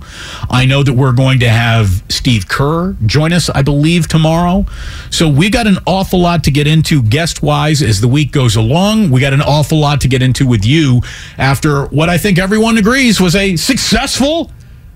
I 0.49 0.65
know 0.65 0.83
that 0.83 0.93
we're 0.93 1.11
going 1.11 1.39
to 1.39 1.49
have 1.49 2.03
Steve 2.09 2.47
Kerr 2.47 2.93
join 3.05 3.33
us, 3.33 3.49
I 3.49 3.61
believe, 3.61 4.07
tomorrow. 4.07 4.65
So 5.09 5.27
we 5.29 5.49
got 5.49 5.67
an 5.67 5.77
awful 5.85 6.19
lot 6.19 6.43
to 6.45 6.51
get 6.51 6.67
into 6.67 7.01
guest 7.01 7.43
wise 7.43 7.81
as 7.81 8.01
the 8.01 8.07
week 8.07 8.31
goes 8.31 8.55
along. 8.55 9.11
We 9.11 9.21
got 9.21 9.33
an 9.33 9.41
awful 9.41 9.79
lot 9.79 10.01
to 10.01 10.07
get 10.07 10.21
into 10.21 10.47
with 10.47 10.65
you 10.65 11.01
after 11.37 11.85
what 11.87 12.09
I 12.09 12.17
think 12.17 12.39
everyone 12.39 12.77
agrees 12.77 13.19
was 13.19 13.35
a 13.35 13.55
successful 13.55 14.51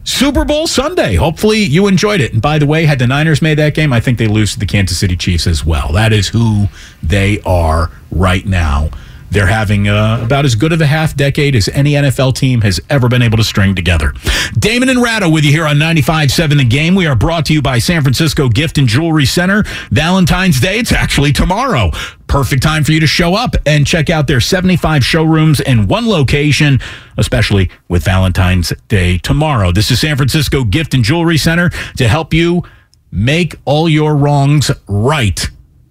Super 0.06 0.44
Bowl 0.44 0.66
Sunday. 0.66 1.16
Hopefully 1.16 1.60
you 1.60 1.88
enjoyed 1.88 2.20
it. 2.20 2.34
And 2.34 2.42
by 2.42 2.58
the 2.58 2.66
way, 2.66 2.86
had 2.86 3.00
the 3.00 3.06
Niners 3.06 3.42
made 3.42 3.60
that 3.60 3.76
game, 3.76 3.94
I 3.94 4.00
think 4.00 4.18
they 4.18 4.28
lose 4.28 4.54
to 4.54 4.60
the 4.60 4.66
Kansas 4.66 4.98
City 4.98 5.16
Chiefs 5.16 5.46
as 5.46 5.66
well. 5.66 5.92
That 5.94 6.14
is 6.14 6.30
who 6.30 6.68
they 7.04 7.40
are 7.42 7.92
right 8.10 8.46
now. 8.46 8.90
They're 9.32 9.48
having 9.48 9.88
uh, 9.88 10.22
about 10.24 10.46
as 10.46 10.56
good 10.56 10.74
of 10.74 10.82
a 10.82 10.86
half 10.86 11.16
decade 11.16 11.56
as 11.56 11.70
any 11.70 11.94
NFL 11.94 12.36
team 12.36 12.62
has 12.62 12.80
ever 12.90 13.08
been 13.08 13.22
able 13.22 13.38
to 13.38 13.44
string 13.44 13.76
together. 13.76 14.14
Damon 14.58 14.90
and 14.90 15.02
Ratto 15.02 15.30
with 15.30 15.44
you 15.44 15.52
here 15.52 15.66
on 15.66 15.78
95.7 15.78 16.58
The 16.58 16.66
Game. 16.66 16.96
We 16.96 17.06
are 17.06 17.16
brought 17.16 17.46
to 17.48 17.54
you 17.54 17.62
by 17.62 17.80
San 17.80 18.02
Francisco 18.02 18.50
Gift 18.50 18.78
and 18.78 18.88
Jewelry 18.88 19.26
Center. 19.26 19.64
Valentine's 19.92 20.60
Day, 20.60 20.80
it's 20.80 20.92
actually 20.92 21.32
tomorrow. 21.32 21.92
Perfect 22.28 22.64
time 22.64 22.84
for 22.84 22.92
you 22.92 23.00
to 23.00 23.08
show 23.08 23.36
up 23.36 23.56
and 23.66 23.86
check 23.86 24.10
out 24.10 24.28
their 24.28 24.40
75 24.40 25.04
showrooms 25.04 25.60
in 25.60 25.88
one 25.88 26.08
location, 26.08 26.80
especially 27.18 27.70
with 27.88 28.04
Valentine's 28.04 28.74
Day 28.88 29.18
tomorrow. 29.18 29.72
This 29.72 29.92
is 29.92 30.00
San 30.00 30.16
Francisco 30.16 30.64
Gift 30.64 30.94
and 30.94 31.04
Jewelry 31.04 31.38
Center 31.38 31.70
to 31.98 32.08
help 32.08 32.34
you 32.34 32.64
make 33.12 33.56
all 33.66 33.90
your 33.90 34.16
wrongs 34.16 34.72
right 34.88 35.48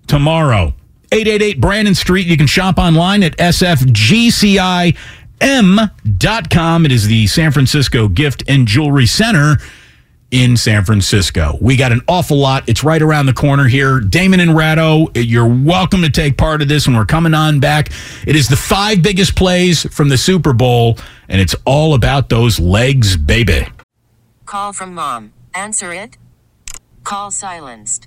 tomorrow. 0.06 0.74
888 1.12 1.60
Brannan 1.60 1.94
Street. 1.94 2.26
You 2.26 2.36
can 2.36 2.46
shop 2.46 2.78
online 2.78 3.22
at 3.22 3.36
sfgcim.com. 3.38 4.96
It 6.84 6.92
is 6.92 7.06
the 7.06 7.26
San 7.26 7.52
Francisco 7.52 8.08
Gift 8.08 8.42
and 8.48 8.66
Jewelry 8.66 9.06
Center 9.06 9.58
in 10.30 10.56
San 10.56 10.84
Francisco. 10.84 11.56
We 11.60 11.76
got 11.76 11.92
an 11.92 12.02
awful 12.06 12.36
lot. 12.36 12.68
It's 12.68 12.84
right 12.84 13.00
around 13.00 13.26
the 13.26 13.32
corner 13.32 13.64
here. 13.64 14.00
Damon 14.00 14.40
and 14.40 14.54
Ratto, 14.54 15.08
you're 15.14 15.48
welcome 15.48 16.02
to 16.02 16.10
take 16.10 16.36
part 16.36 16.60
of 16.60 16.68
this 16.68 16.86
when 16.86 16.96
we're 16.96 17.06
coming 17.06 17.34
on 17.34 17.60
back. 17.60 17.90
It 18.26 18.36
is 18.36 18.48
the 18.48 18.56
five 18.56 19.02
biggest 19.02 19.36
plays 19.36 19.84
from 19.94 20.10
the 20.10 20.18
Super 20.18 20.52
Bowl, 20.52 20.98
and 21.28 21.40
it's 21.40 21.54
all 21.64 21.94
about 21.94 22.28
those 22.28 22.60
legs, 22.60 23.16
baby. 23.16 23.66
Call 24.44 24.72
from 24.72 24.94
mom. 24.94 25.32
Answer 25.54 25.92
it. 25.92 26.18
Call 27.04 27.30
silenced. 27.30 28.06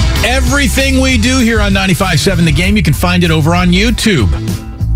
Everything 0.23 1.01
we 1.01 1.17
do 1.17 1.39
here 1.39 1.59
on 1.59 1.71
95.7 1.73 2.45
The 2.45 2.51
Game, 2.51 2.77
you 2.77 2.83
can 2.83 2.93
find 2.93 3.23
it 3.23 3.31
over 3.31 3.55
on 3.55 3.69
YouTube. 3.69 4.29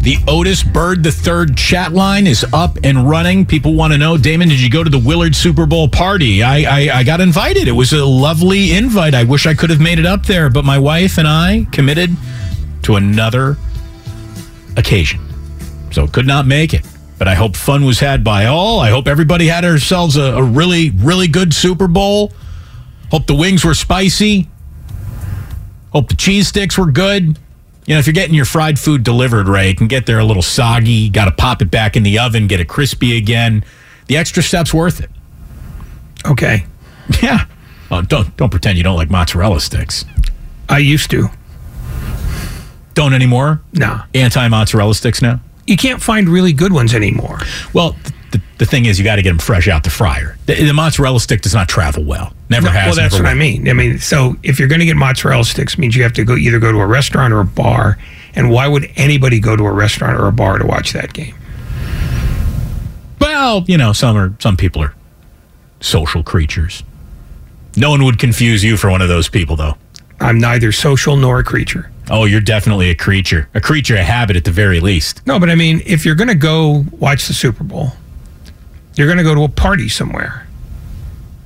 The 0.03 0.17
Otis 0.27 0.61
Bird 0.61 1.03
the 1.03 1.11
Third 1.11 1.57
chat 1.57 1.93
line 1.93 2.27
is 2.27 2.45
up 2.53 2.77
and 2.83 3.09
running. 3.09 3.43
People 3.43 3.73
want 3.73 3.91
to 3.91 3.97
know, 3.97 4.17
Damon, 4.17 4.49
did 4.49 4.61
you 4.61 4.69
go 4.69 4.83
to 4.83 4.89
the 4.89 4.99
Willard 4.99 5.35
Super 5.35 5.65
Bowl 5.65 5.87
party? 5.87 6.43
I, 6.43 6.57
I, 6.89 6.97
I 6.99 7.03
got 7.03 7.21
invited. 7.21 7.67
It 7.67 7.71
was 7.71 7.91
a 7.91 8.05
lovely 8.05 8.73
invite. 8.73 9.15
I 9.15 9.23
wish 9.23 9.47
I 9.47 9.55
could 9.55 9.71
have 9.71 9.81
made 9.81 9.97
it 9.97 10.05
up 10.05 10.27
there, 10.27 10.47
but 10.51 10.63
my 10.63 10.77
wife 10.77 11.17
and 11.17 11.27
I 11.27 11.65
committed 11.71 12.11
to 12.83 12.95
another 12.95 13.57
occasion. 14.77 15.19
So 15.91 16.07
could 16.07 16.27
not 16.27 16.45
make 16.45 16.75
it. 16.75 16.85
But 17.17 17.27
I 17.27 17.33
hope 17.33 17.55
fun 17.55 17.83
was 17.83 17.99
had 17.99 18.23
by 18.23 18.45
all. 18.45 18.79
I 18.79 18.91
hope 18.91 19.07
everybody 19.07 19.47
had 19.47 19.65
ourselves 19.65 20.17
a, 20.17 20.35
a 20.35 20.43
really, 20.43 20.91
really 20.91 21.27
good 21.27 21.51
Super 21.51 21.87
Bowl. 21.87 22.31
Hope 23.09 23.25
the 23.25 23.33
wings 23.33 23.65
were 23.65 23.73
spicy. 23.73 24.49
Hope 25.95 26.09
the 26.09 26.15
cheese 26.15 26.49
sticks 26.49 26.77
were 26.77 26.91
good. 26.91 27.39
You 27.85 27.93
know, 27.93 27.99
if 27.99 28.05
you're 28.05 28.13
getting 28.13 28.35
your 28.35 28.43
fried 28.43 28.77
food 28.77 29.03
delivered, 29.03 29.47
right, 29.47 29.67
it 29.67 29.77
can 29.77 29.87
get 29.87 30.05
there 30.05 30.19
a 30.19 30.25
little 30.25 30.41
soggy. 30.41 31.09
Got 31.09 31.25
to 31.25 31.31
pop 31.31 31.61
it 31.61 31.71
back 31.71 31.95
in 31.95 32.03
the 32.03 32.19
oven, 32.19 32.47
get 32.47 32.59
it 32.59 32.67
crispy 32.67 33.15
again. 33.15 33.63
The 34.07 34.17
extra 34.17 34.43
step's 34.43 34.73
worth 34.73 34.99
it. 34.99 35.09
Okay. 36.25 36.65
Yeah. 37.21 37.45
Oh, 37.91 38.01
don't 38.01 38.35
don't 38.35 38.49
pretend 38.49 38.79
you 38.79 38.83
don't 38.83 38.95
like 38.95 39.11
mozzarella 39.11 39.61
sticks. 39.61 40.05
I 40.67 40.79
used 40.79 41.11
to. 41.11 41.27
Don't 42.95 43.13
anymore. 43.13 43.61
No. 43.73 44.01
Anti 44.15 44.47
mozzarella 44.47 44.95
sticks 44.95 45.21
now. 45.21 45.39
You 45.67 45.77
can't 45.77 46.01
find 46.01 46.27
really 46.27 46.51
good 46.51 46.73
ones 46.73 46.95
anymore. 46.95 47.37
Well, 47.73 47.95
the, 48.37 48.41
the 48.57 48.65
thing 48.65 48.85
is, 48.85 48.97
you 48.99 49.05
got 49.05 49.15
to 49.15 49.21
get 49.21 49.29
them 49.29 49.39
fresh 49.39 49.67
out 49.67 49.83
the 49.83 49.89
fryer. 49.89 50.37
The, 50.45 50.55
the 50.55 50.73
mozzarella 50.73 51.19
stick 51.19 51.41
does 51.41 51.53
not 51.53 51.69
travel 51.69 52.03
well. 52.03 52.33
Never 52.49 52.65
No, 52.67 52.71
has. 52.71 52.85
Well, 52.87 52.95
that's 52.95 53.15
what 53.15 53.25
I 53.25 53.33
mean. 53.33 53.69
I 53.69 53.73
mean, 53.73 53.99
so 53.99 54.35
if 54.43 54.59
you're 54.59 54.67
going 54.67 54.79
to 54.79 54.85
get 54.85 54.95
mozzarella 54.95 55.43
sticks, 55.43 55.77
means 55.77 55.95
you 55.95 56.03
have 56.03 56.13
to 56.13 56.23
go 56.23 56.35
either 56.35 56.59
go 56.59 56.71
to 56.71 56.79
a 56.79 56.85
restaurant 56.85 57.33
or 57.33 57.39
a 57.39 57.45
bar. 57.45 57.97
And 58.35 58.49
why 58.51 58.67
would 58.67 58.89
anybody 58.95 59.39
go 59.39 59.55
to 59.55 59.63
a 59.65 59.71
restaurant 59.71 60.19
or 60.19 60.27
a 60.27 60.31
bar 60.31 60.57
to 60.57 60.65
watch 60.65 60.91
that 60.93 61.13
game? 61.13 61.35
Well, 63.19 63.63
you 63.67 63.77
know, 63.77 63.93
some 63.93 64.17
are 64.17 64.33
some 64.39 64.57
people 64.57 64.81
are 64.81 64.93
social 65.79 66.23
creatures. 66.23 66.83
No 67.77 67.89
one 67.89 68.03
would 68.05 68.19
confuse 68.19 68.63
you 68.63 68.77
for 68.77 68.89
one 68.89 69.01
of 69.01 69.07
those 69.09 69.29
people, 69.29 69.55
though. 69.55 69.75
I'm 70.19 70.39
neither 70.39 70.71
social 70.71 71.17
nor 71.17 71.39
a 71.39 71.43
creature. 71.43 71.91
Oh, 72.09 72.25
you're 72.25 72.39
definitely 72.41 72.89
a 72.89 72.95
creature, 72.95 73.49
a 73.53 73.61
creature 73.61 73.95
of 73.97 74.05
habit 74.05 74.35
at 74.35 74.43
the 74.45 74.51
very 74.51 74.79
least. 74.79 75.25
No, 75.25 75.39
but 75.39 75.49
I 75.49 75.55
mean, 75.55 75.81
if 75.85 76.05
you're 76.05 76.15
going 76.15 76.27
to 76.27 76.35
go 76.35 76.85
watch 76.91 77.27
the 77.27 77.33
Super 77.33 77.63
Bowl, 77.63 77.93
you're 78.95 79.07
going 79.07 79.17
to 79.17 79.23
go 79.23 79.35
to 79.35 79.43
a 79.43 79.49
party 79.49 79.89
somewhere. 79.89 80.47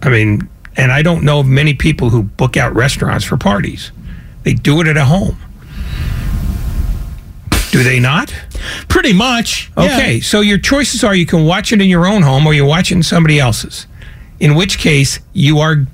I 0.02 0.10
mean, 0.10 0.48
and 0.78 0.92
I 0.92 1.02
don't 1.02 1.24
know 1.24 1.40
of 1.42 1.48
many 1.48 1.74
people 1.74 2.10
who 2.10 2.24
book 2.24 2.56
out 2.56 2.74
restaurants 2.74 3.26
for 3.26 3.38
parties. 3.38 3.92
They 4.44 4.54
do 4.54 4.80
it 4.82 4.88
at 4.88 4.98
a 4.98 5.06
home. 5.06 5.38
Do 7.72 7.84
they 7.84 8.00
not? 8.00 8.34
Pretty 8.88 9.14
much. 9.14 9.72
Okay, 9.78 10.20
so 10.22 10.42
your 10.42 10.58
choices 10.58 11.04
are 11.04 11.14
you 11.14 11.26
can 11.26 11.46
watch 11.46 11.72
it 11.72 11.82
in 11.82 11.90
your 11.90 12.08
own 12.08 12.24
home 12.24 12.48
or 12.48 12.54
you 12.54 12.66
watch 12.66 12.92
it 12.92 12.96
in 12.96 13.04
somebody 13.04 13.40
else's. 13.40 13.86
In 14.40 14.56
which 14.56 14.80
case, 14.80 15.20
you 15.34 15.60
are 15.60 15.86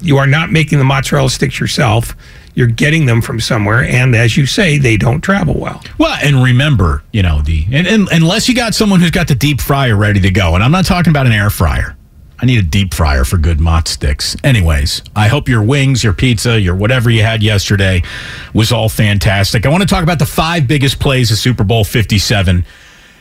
you 0.00 0.16
are 0.16 0.26
not 0.26 0.50
making 0.50 0.78
the 0.78 0.84
mozzarella 0.84 1.30
sticks 1.30 1.60
yourself. 1.60 2.16
You're 2.54 2.66
getting 2.66 3.06
them 3.06 3.22
from 3.22 3.40
somewhere, 3.40 3.82
and 3.82 4.14
as 4.14 4.36
you 4.36 4.44
say, 4.44 4.76
they 4.76 4.96
don't 4.96 5.22
travel 5.22 5.54
well. 5.54 5.82
Well, 5.98 6.18
and 6.22 6.42
remember, 6.42 7.02
you 7.12 7.22
know, 7.22 7.40
the 7.40 7.66
and, 7.72 7.86
and 7.86 8.08
unless 8.12 8.48
you 8.48 8.54
got 8.54 8.74
someone 8.74 9.00
who's 9.00 9.10
got 9.10 9.28
the 9.28 9.34
deep 9.34 9.60
fryer 9.60 9.96
ready 9.96 10.20
to 10.20 10.30
go, 10.30 10.54
and 10.54 10.62
I'm 10.62 10.72
not 10.72 10.84
talking 10.84 11.10
about 11.10 11.26
an 11.26 11.32
air 11.32 11.50
fryer. 11.50 11.96
I 12.42 12.44
need 12.44 12.58
a 12.58 12.66
deep 12.66 12.92
fryer 12.92 13.24
for 13.24 13.38
good 13.38 13.60
mott 13.60 13.86
sticks. 13.86 14.36
Anyways, 14.42 15.02
I 15.14 15.28
hope 15.28 15.48
your 15.48 15.62
wings, 15.62 16.02
your 16.02 16.12
pizza, 16.12 16.60
your 16.60 16.74
whatever 16.74 17.08
you 17.08 17.22
had 17.22 17.40
yesterday 17.40 18.02
was 18.52 18.72
all 18.72 18.88
fantastic. 18.88 19.64
I 19.64 19.68
want 19.68 19.82
to 19.82 19.88
talk 19.88 20.02
about 20.02 20.18
the 20.18 20.26
five 20.26 20.66
biggest 20.66 20.98
plays 20.98 21.30
of 21.30 21.38
Super 21.38 21.62
Bowl 21.62 21.84
57. 21.84 22.64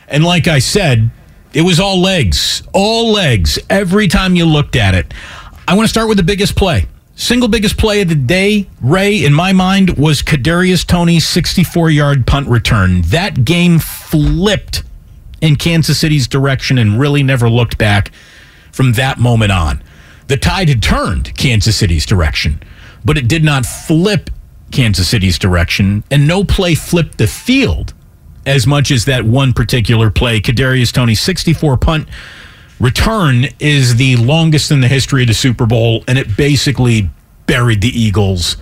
And 0.08 0.24
like 0.24 0.48
I 0.48 0.58
said, 0.58 1.12
it 1.54 1.62
was 1.62 1.80
all 1.80 2.02
legs, 2.02 2.64
all 2.74 3.12
legs 3.12 3.60
every 3.70 4.08
time 4.08 4.36
you 4.36 4.46
looked 4.46 4.76
at 4.76 4.96
it. 4.96 5.14
I 5.68 5.76
want 5.76 5.86
to 5.86 5.90
start 5.90 6.08
with 6.10 6.18
the 6.18 6.24
biggest 6.24 6.56
play. 6.56 6.88
Single 7.22 7.50
biggest 7.50 7.78
play 7.78 8.02
of 8.02 8.10
the 8.10 8.16
day, 8.16 8.68
Ray, 8.82 9.24
in 9.24 9.32
my 9.32 9.54
mind, 9.54 9.96
was 9.96 10.24
Kadarius 10.24 10.84
Toney's 10.84 11.28
64 11.28 11.92
yard 11.92 12.26
punt 12.26 12.48
return. 12.48 13.04
That 13.04 13.46
game 13.46 13.78
flipped 13.78 14.82
in 15.40 15.56
Kansas 15.56 16.00
City's 16.00 16.28
direction 16.28 16.80
and 16.80 17.00
really 17.00 17.22
never 17.22 17.48
looked 17.48 17.78
back 17.78 18.12
from 18.72 18.94
that 18.94 19.20
moment 19.20 19.52
on. 19.52 19.84
The 20.30 20.38
tide 20.38 20.68
had 20.68 20.82
turned 20.82 21.38
Kansas 21.38 21.78
City's 21.78 22.08
direction, 22.08 22.60
but 23.06 23.20
it 23.20 23.28
did 23.28 23.44
not 23.44 23.68
flip 23.68 24.32
Kansas 24.72 25.08
City's 25.08 25.38
direction, 25.38 26.04
and 26.10 26.28
no 26.28 26.44
play 26.44 26.74
flipped 26.74 27.20
the 27.20 27.28
field 27.28 27.94
as 28.48 28.66
much 28.66 28.90
as 28.90 29.06
that 29.06 29.26
one 29.26 29.54
particular 29.54 30.10
play. 30.10 30.42
Kadarius 30.42 30.92
Toney's 30.92 31.22
64 31.22 31.78
punt 31.78 32.08
return 32.82 33.46
is 33.60 33.96
the 33.96 34.16
longest 34.18 34.72
in 34.72 34.82
the 34.82 34.88
history 34.88 35.22
of 35.24 35.28
the 35.28 35.34
Super 35.34 35.66
Bowl, 35.66 36.04
and 36.08 36.18
it 36.18 36.36
basically 36.36 37.10
buried 37.46 37.82
the 37.82 37.90
Eagles 37.90 38.58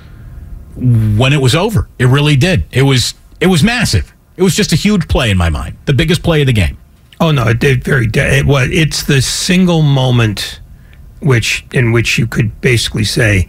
when 0.76 1.34
it 1.34 1.42
was 1.42 1.56
over. 1.56 1.88
It 1.98 2.06
really 2.06 2.36
did. 2.36 2.66
It 2.72 2.84
was 2.84 3.14
it 3.40 3.48
was 3.48 3.64
massive. 3.64 4.14
It 4.38 4.44
was 4.44 4.56
just 4.56 4.72
a 4.72 4.76
huge 4.76 5.08
play 5.08 5.32
in 5.32 5.38
my 5.38 5.50
mind, 5.50 5.78
the 5.86 5.94
biggest 5.94 6.24
play 6.24 6.42
of 6.42 6.48
the 6.48 6.54
game. 6.54 6.78
Oh 7.20 7.32
no, 7.32 7.48
it 7.48 7.60
did 7.60 7.84
very. 7.84 8.10
It 8.14 8.46
was. 8.46 8.70
It's 8.72 9.04
the 9.04 9.22
single 9.22 9.82
moment 9.82 10.60
which 11.20 11.66
in 11.74 11.92
which 11.92 12.18
you 12.18 12.28
could 12.28 12.62
basically 12.62 13.04
say, 13.04 13.48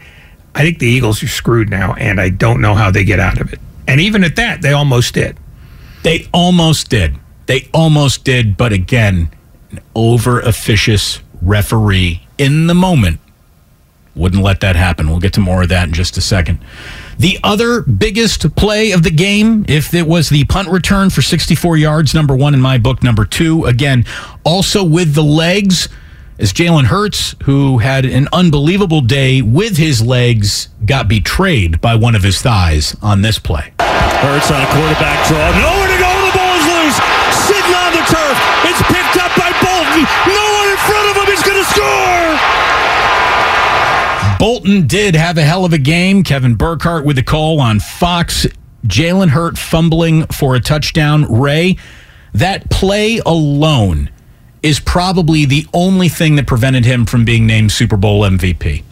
"I 0.54 0.62
think 0.62 0.78
the 0.78 0.88
Eagles 0.88 1.22
are 1.22 1.28
screwed 1.28 1.70
now, 1.70 1.94
and 1.94 2.20
I 2.20 2.30
don't 2.30 2.60
know 2.60 2.74
how 2.74 2.90
they 2.90 3.04
get 3.04 3.20
out 3.20 3.40
of 3.40 3.52
it." 3.52 3.60
And 3.86 4.00
even 4.00 4.24
at 4.24 4.36
that, 4.36 4.62
they 4.62 4.72
almost 4.72 5.14
did. 5.14 5.36
They 6.02 6.28
almost 6.32 6.88
did. 6.88 7.16
They 7.46 7.68
almost 7.72 8.24
did, 8.24 8.56
but 8.56 8.72
again, 8.72 9.30
an 9.70 9.80
over 9.94 10.40
officious 10.40 11.20
referee 11.42 12.26
in 12.38 12.66
the 12.66 12.74
moment 12.74 13.20
wouldn't 14.14 14.42
let 14.42 14.60
that 14.60 14.76
happen. 14.76 15.08
We'll 15.08 15.20
get 15.20 15.32
to 15.34 15.40
more 15.40 15.62
of 15.62 15.68
that 15.68 15.88
in 15.88 15.94
just 15.94 16.16
a 16.16 16.20
second. 16.20 16.58
The 17.18 17.38
other 17.42 17.82
biggest 17.82 18.54
play 18.56 18.92
of 18.92 19.02
the 19.02 19.10
game, 19.10 19.64
if 19.68 19.94
it 19.94 20.06
was 20.06 20.28
the 20.28 20.44
punt 20.44 20.68
return 20.68 21.10
for 21.10 21.22
64 21.22 21.76
yards, 21.76 22.14
number 22.14 22.34
one 22.34 22.54
in 22.54 22.60
my 22.60 22.78
book, 22.78 23.02
number 23.02 23.24
two, 23.24 23.64
again, 23.66 24.04
also 24.44 24.82
with 24.82 25.14
the 25.14 25.22
legs, 25.22 25.88
as 26.38 26.52
Jalen 26.52 26.84
Hurts, 26.84 27.36
who 27.44 27.78
had 27.78 28.04
an 28.04 28.28
unbelievable 28.32 29.00
day 29.00 29.42
with 29.42 29.76
his 29.76 30.02
legs, 30.02 30.68
got 30.84 31.08
betrayed 31.08 31.80
by 31.80 31.94
one 31.94 32.14
of 32.14 32.22
his 32.22 32.40
thighs 32.40 32.96
on 33.02 33.22
this 33.22 33.38
play. 33.38 33.72
Hurts 33.80 34.50
on 34.50 34.60
a 34.60 34.66
quarterback 34.66 35.28
draw. 35.28 35.50
Nowhere 35.60 35.88
to 35.88 35.98
go. 36.00 36.10
The 36.26 36.36
ball 36.36 36.56
is 36.56 36.66
loose. 36.66 36.98
Sitting 37.46 37.74
on 37.76 37.92
the 37.92 38.04
turf. 38.08 38.36
It's 38.64 38.82
No 40.02 40.44
one 40.58 40.68
in 40.70 40.76
front 40.78 41.06
of 41.10 41.16
him. 41.16 41.26
He's 41.26 41.42
going 41.42 41.58
to 41.58 41.68
score. 41.70 42.10
Bolton 44.38 44.86
did 44.86 45.14
have 45.14 45.36
a 45.36 45.42
hell 45.42 45.64
of 45.64 45.72
a 45.72 45.78
game. 45.78 46.22
Kevin 46.24 46.54
Burkhardt 46.54 47.04
with 47.04 47.16
the 47.16 47.22
call 47.22 47.60
on 47.60 47.78
Fox. 47.80 48.46
Jalen 48.86 49.28
Hurt 49.28 49.58
fumbling 49.58 50.26
for 50.26 50.54
a 50.54 50.60
touchdown. 50.60 51.24
Ray, 51.30 51.76
that 52.32 52.70
play 52.70 53.20
alone 53.26 54.10
is 54.62 54.80
probably 54.80 55.44
the 55.44 55.66
only 55.74 56.08
thing 56.08 56.36
that 56.36 56.46
prevented 56.46 56.84
him 56.84 57.06
from 57.06 57.24
being 57.24 57.46
named 57.46 57.72
Super 57.72 57.96
Bowl 57.96 58.22
MVP. 58.22 58.82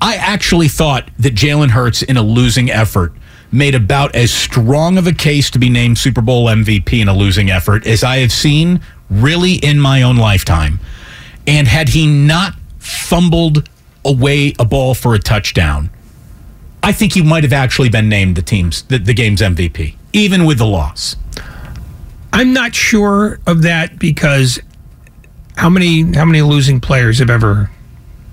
I 0.00 0.14
actually 0.14 0.68
thought 0.68 1.10
that 1.18 1.34
Jalen 1.34 1.70
Hurts, 1.70 2.02
in 2.02 2.16
a 2.16 2.22
losing 2.22 2.70
effort, 2.70 3.12
made 3.50 3.74
about 3.74 4.14
as 4.14 4.30
strong 4.30 4.98
of 4.98 5.06
a 5.06 5.12
case 5.12 5.50
to 5.50 5.58
be 5.58 5.68
named 5.68 5.98
Super 5.98 6.20
Bowl 6.20 6.46
MVP 6.46 7.00
in 7.00 7.08
a 7.08 7.14
losing 7.14 7.50
effort 7.50 7.86
as 7.86 8.04
I 8.04 8.18
have 8.18 8.30
seen 8.32 8.80
really 9.10 9.54
in 9.54 9.78
my 9.80 10.02
own 10.02 10.16
lifetime. 10.16 10.80
And 11.46 11.66
had 11.66 11.90
he 11.90 12.06
not 12.06 12.54
fumbled 12.78 13.68
away 14.04 14.54
a 14.58 14.64
ball 14.64 14.94
for 14.94 15.14
a 15.14 15.18
touchdown, 15.18 15.90
I 16.82 16.92
think 16.92 17.14
he 17.14 17.22
might 17.22 17.42
have 17.42 17.52
actually 17.52 17.88
been 17.88 18.08
named 18.08 18.36
the 18.36 18.42
team's 18.42 18.82
the, 18.82 18.98
the 18.98 19.14
game's 19.14 19.40
MVP, 19.40 19.94
even 20.12 20.44
with 20.44 20.58
the 20.58 20.66
loss. 20.66 21.16
I'm 22.32 22.52
not 22.52 22.74
sure 22.74 23.40
of 23.46 23.62
that 23.62 23.98
because 23.98 24.60
how 25.56 25.68
many 25.68 26.02
how 26.14 26.24
many 26.24 26.42
losing 26.42 26.80
players 26.80 27.18
have 27.18 27.30
ever 27.30 27.70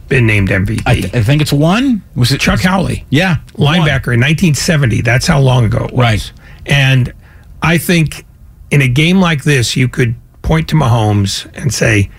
been 0.10 0.28
named 0.28 0.50
MVP? 0.50 0.82
I, 0.86 0.96
th- 0.96 1.16
I 1.16 1.24
think 1.24 1.42
it's 1.42 1.54
one. 1.54 2.04
Was 2.16 2.32
it 2.32 2.40
Chuck 2.40 2.62
Howley? 2.62 3.06
Yeah, 3.10 3.38
linebacker 3.54 4.14
in 4.14 4.22
1970. 4.22 5.02
That's 5.02 5.26
how 5.26 5.40
long 5.40 5.66
ago 5.66 5.86
it 5.86 5.92
was. 5.92 6.00
Right. 6.00 6.32
And 6.66 7.14
I 7.62 7.78
think 7.78 8.26
in 8.72 8.82
a 8.82 8.88
game 8.88 9.20
like 9.20 9.44
this, 9.44 9.76
you 9.76 9.88
could 9.88 10.16
point 10.46 10.70
to 10.70 10.76
Mahomes 10.76 11.50
and 11.56 11.74
say, 11.74 12.10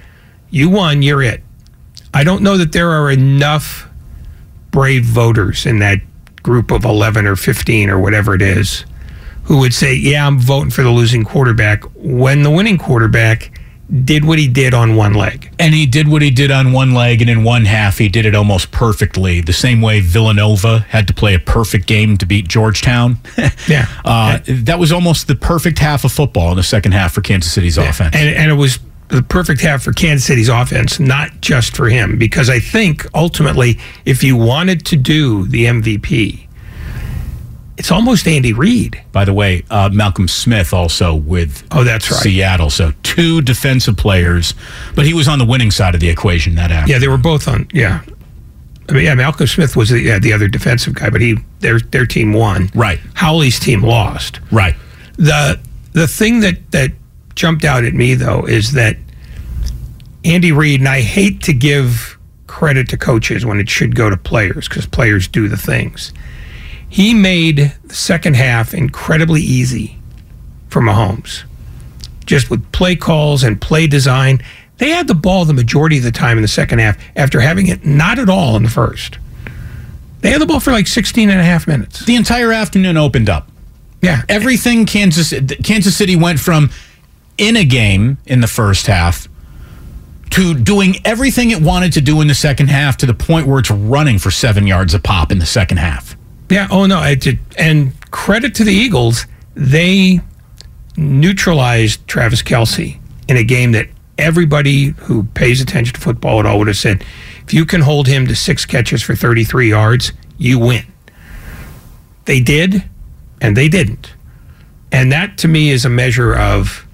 "You 0.50 0.68
won. 0.68 1.00
You're 1.02 1.22
it." 1.22 1.42
I 2.12 2.24
don't 2.24 2.42
know 2.42 2.56
that 2.56 2.72
there 2.72 2.90
are 2.90 3.10
enough 3.10 3.88
brave 4.70 5.04
voters 5.04 5.64
in 5.64 5.78
that 5.78 6.00
group 6.42 6.70
of 6.70 6.84
11 6.84 7.26
or 7.26 7.36
15 7.36 7.90
or 7.90 7.98
whatever 7.98 8.34
it 8.34 8.42
is 8.42 8.84
who 9.44 9.58
would 9.58 9.74
say, 9.74 9.94
Yeah, 9.94 10.26
I'm 10.26 10.38
voting 10.38 10.70
for 10.70 10.82
the 10.82 10.90
losing 10.90 11.24
quarterback 11.24 11.84
when 11.94 12.42
the 12.42 12.50
winning 12.50 12.78
quarterback 12.78 13.58
did 14.04 14.24
what 14.24 14.38
he 14.38 14.48
did 14.48 14.74
on 14.74 14.96
one 14.96 15.14
leg. 15.14 15.50
And 15.60 15.72
he 15.72 15.86
did 15.86 16.08
what 16.08 16.20
he 16.20 16.30
did 16.30 16.50
on 16.50 16.72
one 16.72 16.92
leg, 16.92 17.20
and 17.20 17.30
in 17.30 17.44
one 17.44 17.64
half, 17.66 17.98
he 17.98 18.08
did 18.08 18.26
it 18.26 18.34
almost 18.34 18.72
perfectly. 18.72 19.40
The 19.40 19.52
same 19.52 19.80
way 19.80 20.00
Villanova 20.00 20.80
had 20.88 21.06
to 21.06 21.14
play 21.14 21.34
a 21.34 21.38
perfect 21.38 21.86
game 21.86 22.16
to 22.18 22.26
beat 22.26 22.48
Georgetown. 22.48 23.18
yeah. 23.68 23.86
Uh, 24.04 24.38
that 24.48 24.78
was 24.80 24.90
almost 24.90 25.28
the 25.28 25.36
perfect 25.36 25.78
half 25.78 26.04
of 26.04 26.10
football 26.12 26.50
in 26.50 26.56
the 26.56 26.62
second 26.64 26.92
half 26.92 27.12
for 27.14 27.20
Kansas 27.20 27.52
City's 27.52 27.76
Yeah. 27.76 27.90
offense. 27.90 28.16
And, 28.16 28.28
and 28.34 28.50
it 28.50 28.54
was 28.54 28.80
the 29.08 29.22
perfect 29.22 29.60
half 29.60 29.82
for 29.84 29.92
Kansas 29.92 30.26
City's 30.26 30.48
offense, 30.48 30.98
not 30.98 31.40
just 31.40 31.76
for 31.76 31.88
him, 31.88 32.18
because 32.18 32.50
I 32.50 32.58
think 32.58 33.06
ultimately, 33.14 33.78
if 34.04 34.24
you 34.24 34.34
wanted 34.34 34.84
to 34.86 34.96
do 34.96 35.46
the 35.46 35.66
MVP, 35.66 36.45
it's 37.78 37.90
almost 37.90 38.26
Andy 38.26 38.52
Reid. 38.52 39.02
By 39.12 39.24
the 39.24 39.32
way, 39.34 39.64
uh, 39.70 39.90
Malcolm 39.92 40.28
Smith 40.28 40.72
also 40.72 41.14
with 41.14 41.66
Oh, 41.70 41.84
that's 41.84 42.10
right. 42.10 42.20
Seattle. 42.20 42.70
So 42.70 42.92
two 43.02 43.42
defensive 43.42 43.96
players, 43.96 44.54
but 44.94 45.04
he 45.06 45.12
was 45.14 45.28
on 45.28 45.38
the 45.38 45.44
winning 45.44 45.70
side 45.70 45.94
of 45.94 46.00
the 46.00 46.08
equation 46.08 46.54
that 46.54 46.70
afternoon. 46.70 46.88
Yeah, 46.88 46.98
they 46.98 47.08
were 47.08 47.18
both 47.18 47.48
on. 47.48 47.68
Yeah, 47.72 48.02
I 48.88 48.92
mean, 48.92 49.04
yeah, 49.04 49.14
Malcolm 49.14 49.46
Smith 49.46 49.76
was 49.76 49.90
the, 49.90 50.00
yeah, 50.00 50.18
the 50.18 50.32
other 50.32 50.48
defensive 50.48 50.94
guy, 50.94 51.10
but 51.10 51.20
he 51.20 51.36
their 51.60 51.80
their 51.80 52.06
team 52.06 52.32
won. 52.32 52.70
Right. 52.74 52.98
Howley's 53.14 53.58
team 53.58 53.82
lost. 53.82 54.40
Right. 54.50 54.74
The 55.16 55.60
the 55.92 56.06
thing 56.06 56.40
that 56.40 56.70
that 56.72 56.92
jumped 57.34 57.64
out 57.64 57.84
at 57.84 57.92
me 57.94 58.14
though 58.14 58.44
is 58.46 58.72
that 58.72 58.96
Andy 60.24 60.52
Reid, 60.52 60.80
and 60.80 60.88
I 60.88 61.02
hate 61.02 61.42
to 61.42 61.52
give 61.52 62.18
credit 62.46 62.88
to 62.88 62.96
coaches 62.96 63.44
when 63.44 63.60
it 63.60 63.68
should 63.68 63.94
go 63.94 64.08
to 64.08 64.16
players 64.16 64.68
because 64.68 64.86
players 64.86 65.28
do 65.28 65.46
the 65.48 65.56
things. 65.56 66.12
He 66.88 67.14
made 67.14 67.74
the 67.84 67.94
second 67.94 68.36
half 68.36 68.72
incredibly 68.72 69.42
easy 69.42 69.98
for 70.68 70.80
Mahomes, 70.80 71.44
just 72.24 72.50
with 72.50 72.70
play 72.72 72.96
calls 72.96 73.42
and 73.42 73.60
play 73.60 73.86
design. 73.86 74.42
They 74.78 74.90
had 74.90 75.08
the 75.08 75.14
ball 75.14 75.44
the 75.44 75.54
majority 75.54 75.98
of 75.98 76.04
the 76.04 76.12
time 76.12 76.38
in 76.38 76.42
the 76.42 76.48
second 76.48 76.78
half 76.78 76.98
after 77.16 77.40
having 77.40 77.66
it 77.66 77.84
not 77.84 78.18
at 78.18 78.28
all 78.28 78.56
in 78.56 78.62
the 78.62 78.70
first. 78.70 79.18
They 80.20 80.30
had 80.30 80.40
the 80.40 80.46
ball 80.46 80.60
for 80.60 80.72
like 80.72 80.86
16 80.86 81.30
and 81.30 81.40
a 81.40 81.44
half 81.44 81.66
minutes. 81.66 82.04
The 82.04 82.16
entire 82.16 82.52
afternoon 82.52 82.96
opened 82.96 83.28
up. 83.30 83.48
Yeah. 84.02 84.22
Everything 84.28 84.86
Kansas 84.86 85.32
Kansas 85.64 85.96
City 85.96 86.16
went 86.16 86.38
from 86.38 86.70
in 87.38 87.56
a 87.56 87.64
game 87.64 88.18
in 88.26 88.40
the 88.40 88.46
first 88.46 88.86
half 88.86 89.28
to 90.30 90.54
doing 90.54 90.96
everything 91.04 91.50
it 91.50 91.60
wanted 91.62 91.92
to 91.94 92.00
do 92.00 92.20
in 92.20 92.28
the 92.28 92.34
second 92.34 92.68
half 92.68 92.96
to 92.98 93.06
the 93.06 93.14
point 93.14 93.46
where 93.46 93.58
it's 93.58 93.70
running 93.70 94.18
for 94.18 94.30
seven 94.30 94.66
yards 94.66 94.94
a 94.94 94.98
pop 94.98 95.30
in 95.32 95.38
the 95.38 95.46
second 95.46 95.78
half. 95.78 96.15
Yeah. 96.48 96.68
Oh 96.70 96.86
no. 96.86 97.02
And 97.58 97.92
credit 98.10 98.54
to 98.56 98.64
the 98.64 98.72
Eagles, 98.72 99.26
they 99.54 100.20
neutralized 100.96 102.06
Travis 102.06 102.42
Kelce 102.42 102.98
in 103.28 103.36
a 103.36 103.44
game 103.44 103.72
that 103.72 103.88
everybody 104.18 104.86
who 104.86 105.24
pays 105.34 105.60
attention 105.60 105.94
to 105.94 106.00
football 106.00 106.40
at 106.40 106.46
all 106.46 106.58
would 106.58 106.68
have 106.68 106.76
said, 106.76 107.04
if 107.44 107.52
you 107.52 107.66
can 107.66 107.82
hold 107.82 108.06
him 108.06 108.26
to 108.26 108.34
six 108.34 108.64
catches 108.64 109.02
for 109.02 109.14
33 109.14 109.68
yards, 109.68 110.12
you 110.38 110.58
win. 110.58 110.84
They 112.24 112.40
did, 112.40 112.84
and 113.40 113.56
they 113.56 113.68
didn't. 113.68 114.12
And 114.90 115.12
that 115.12 115.38
to 115.38 115.48
me 115.48 115.70
is 115.70 115.84
a 115.84 115.90
measure 115.90 116.34
of 116.34 116.86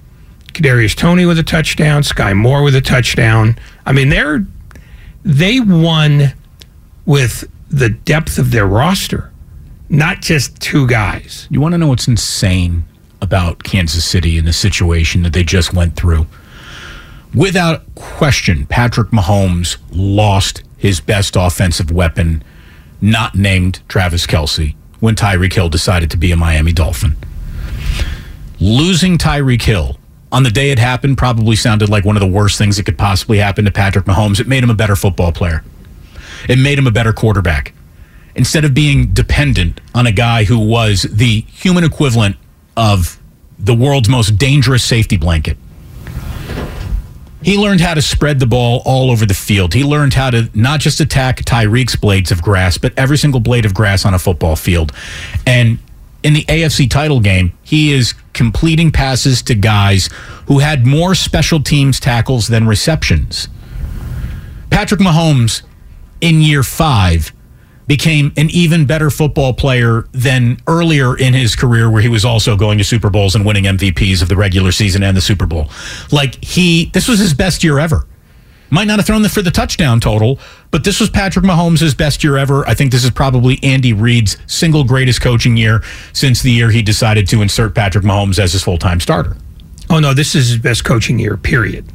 Kadarius 0.53 0.95
Toney 0.95 1.25
with 1.25 1.39
a 1.39 1.43
touchdown, 1.43 2.03
Skyy 2.03 2.35
Moore 2.35 2.61
with 2.63 2.75
a 2.75 2.81
touchdown. 2.81 3.57
I 3.85 3.93
mean, 3.93 4.09
they're 4.09 4.45
they 5.23 5.59
won 5.59 6.33
with 7.05 7.49
the 7.69 7.89
depth 7.89 8.37
of 8.37 8.51
their 8.51 8.67
roster, 8.67 9.31
not 9.89 10.21
just 10.21 10.59
two 10.59 10.87
guys. 10.87 11.47
You 11.49 11.61
want 11.61 11.73
to 11.73 11.77
know 11.77 11.87
what's 11.87 12.07
insane 12.07 12.85
about 13.21 13.63
Kansas 13.63 14.05
City 14.05 14.37
and 14.37 14.47
the 14.47 14.53
situation 14.53 15.23
that 15.23 15.33
they 15.33 15.43
just 15.43 15.73
went 15.73 15.95
through? 15.95 16.27
Without 17.33 17.83
question, 17.95 18.65
Patrick 18.67 19.09
Mahomes 19.09 19.77
lost 19.91 20.63
his 20.77 20.99
best 20.99 21.35
offensive 21.35 21.91
weapon, 21.91 22.43
not 23.01 23.35
named 23.35 23.81
Travis 23.87 24.27
Kelce, 24.27 24.75
when 24.99 25.15
Tyreek 25.15 25.53
Hill 25.53 25.69
decided 25.69 26.11
to 26.11 26.17
be 26.17 26.31
a 26.31 26.35
Miami 26.35 26.73
Dolphin. 26.73 27.15
Losing 28.59 29.17
Tyreek 29.17 29.63
Hill 29.63 29.97
on 30.31 30.43
the 30.43 30.49
day 30.49 30.71
it 30.71 30.79
happened 30.79 31.17
probably 31.17 31.55
sounded 31.55 31.89
like 31.89 32.05
one 32.05 32.15
of 32.15 32.21
the 32.21 32.27
worst 32.27 32.57
things 32.57 32.77
that 32.77 32.85
could 32.85 32.97
possibly 32.97 33.37
happen 33.37 33.65
to 33.65 33.71
Patrick 33.71 34.05
Mahomes. 34.05 34.39
It 34.39 34.47
made 34.47 34.63
him 34.63 34.69
a 34.69 34.75
better 34.75 34.95
football 34.95 35.31
player. 35.31 35.63
It 36.49 36.57
made 36.57 36.77
him 36.77 36.87
a 36.87 36.91
better 36.91 37.13
quarterback. 37.13 37.73
Instead 38.35 38.65
of 38.65 38.73
being 38.73 39.13
dependent 39.13 39.79
on 39.93 40.07
a 40.07 40.11
guy 40.11 40.43
who 40.43 40.57
was 40.57 41.03
the 41.03 41.41
human 41.41 41.83
equivalent 41.83 42.35
of 42.75 43.19
the 43.59 43.75
world's 43.75 44.09
most 44.09 44.37
dangerous 44.37 44.83
safety 44.83 45.17
blanket. 45.17 45.57
He 47.43 47.57
learned 47.57 47.81
how 47.81 47.93
to 47.93 48.01
spread 48.01 48.39
the 48.39 48.47
ball 48.47 48.81
all 48.85 49.11
over 49.11 49.25
the 49.25 49.33
field. 49.33 49.73
He 49.73 49.83
learned 49.83 50.13
how 50.13 50.29
to 50.29 50.49
not 50.53 50.79
just 50.79 51.01
attack 51.01 51.39
Tyreek's 51.39 51.95
blades 51.95 52.31
of 52.31 52.41
grass, 52.41 52.77
but 52.77 52.93
every 52.97 53.17
single 53.17 53.41
blade 53.41 53.65
of 53.65 53.73
grass 53.73 54.05
on 54.05 54.13
a 54.13 54.19
football 54.19 54.55
field. 54.55 54.93
And 55.45 55.77
in 56.23 56.33
the 56.33 56.45
AFC 56.45 56.89
title 56.89 57.19
game, 57.19 57.51
he 57.61 57.91
is 57.91 58.13
completing 58.31 58.91
passes 58.91 59.41
to 59.43 59.55
guys 59.55 60.09
who 60.47 60.59
had 60.59 60.85
more 60.85 61.15
special 61.15 61.61
teams 61.61 61.99
tackles 61.99 62.47
than 62.47 62.65
receptions. 62.65 63.49
Patrick 64.69 65.01
Mahomes 65.01 65.63
in 66.21 66.41
year 66.41 66.63
five 66.63 67.33
became 67.87 68.31
an 68.37 68.49
even 68.49 68.85
better 68.85 69.09
football 69.09 69.53
player 69.53 70.07
than 70.11 70.57
earlier 70.67 71.17
in 71.17 71.33
his 71.33 71.55
career, 71.55 71.89
where 71.89 72.01
he 72.01 72.09
was 72.09 72.25
also 72.25 72.55
going 72.55 72.77
to 72.77 72.83
Super 72.83 73.09
Bowls 73.09 73.35
and 73.35 73.45
winning 73.45 73.65
MVPs 73.65 74.21
of 74.21 74.29
the 74.29 74.35
regular 74.35 74.71
season 74.71 75.03
and 75.03 75.15
the 75.15 75.21
Super 75.21 75.45
Bowl. 75.45 75.69
Like 76.11 76.43
he, 76.43 76.85
this 76.93 77.07
was 77.07 77.19
his 77.19 77.33
best 77.33 77.63
year 77.63 77.79
ever. 77.79 78.05
Might 78.69 78.85
not 78.85 78.97
have 78.97 79.05
thrown 79.05 79.21
the, 79.21 79.29
for 79.29 79.43
the 79.43 79.51
touchdown 79.51 79.99
total, 79.99 80.39
but 80.71 80.83
this 80.83 80.99
was 80.99 81.07
Patrick 81.07 81.45
Mahomes' 81.45 81.95
best 81.95 82.23
year 82.23 82.37
ever. 82.37 82.67
I 82.67 82.73
think 82.73 82.91
this 82.91 83.03
is 83.03 83.11
probably 83.11 83.59
Andy 83.61 83.93
Reid's 83.93 84.37
single 84.47 84.83
greatest 84.83 85.21
coaching 85.21 85.57
year 85.57 85.83
since 86.11 86.41
the 86.41 86.51
year 86.51 86.71
he 86.71 86.81
decided 86.81 87.27
to 87.29 87.43
insert 87.43 87.75
Patrick 87.75 88.03
Mahomes 88.03 88.39
as 88.39 88.53
his 88.53 88.63
full 88.63 88.79
time 88.79 88.99
starter. 88.99 89.37
Oh 89.91 89.99
no, 89.99 90.13
this 90.15 90.33
is 90.33 90.49
his 90.49 90.57
best 90.57 90.85
coaching 90.85 91.19
year. 91.19 91.37
Period. 91.37 91.85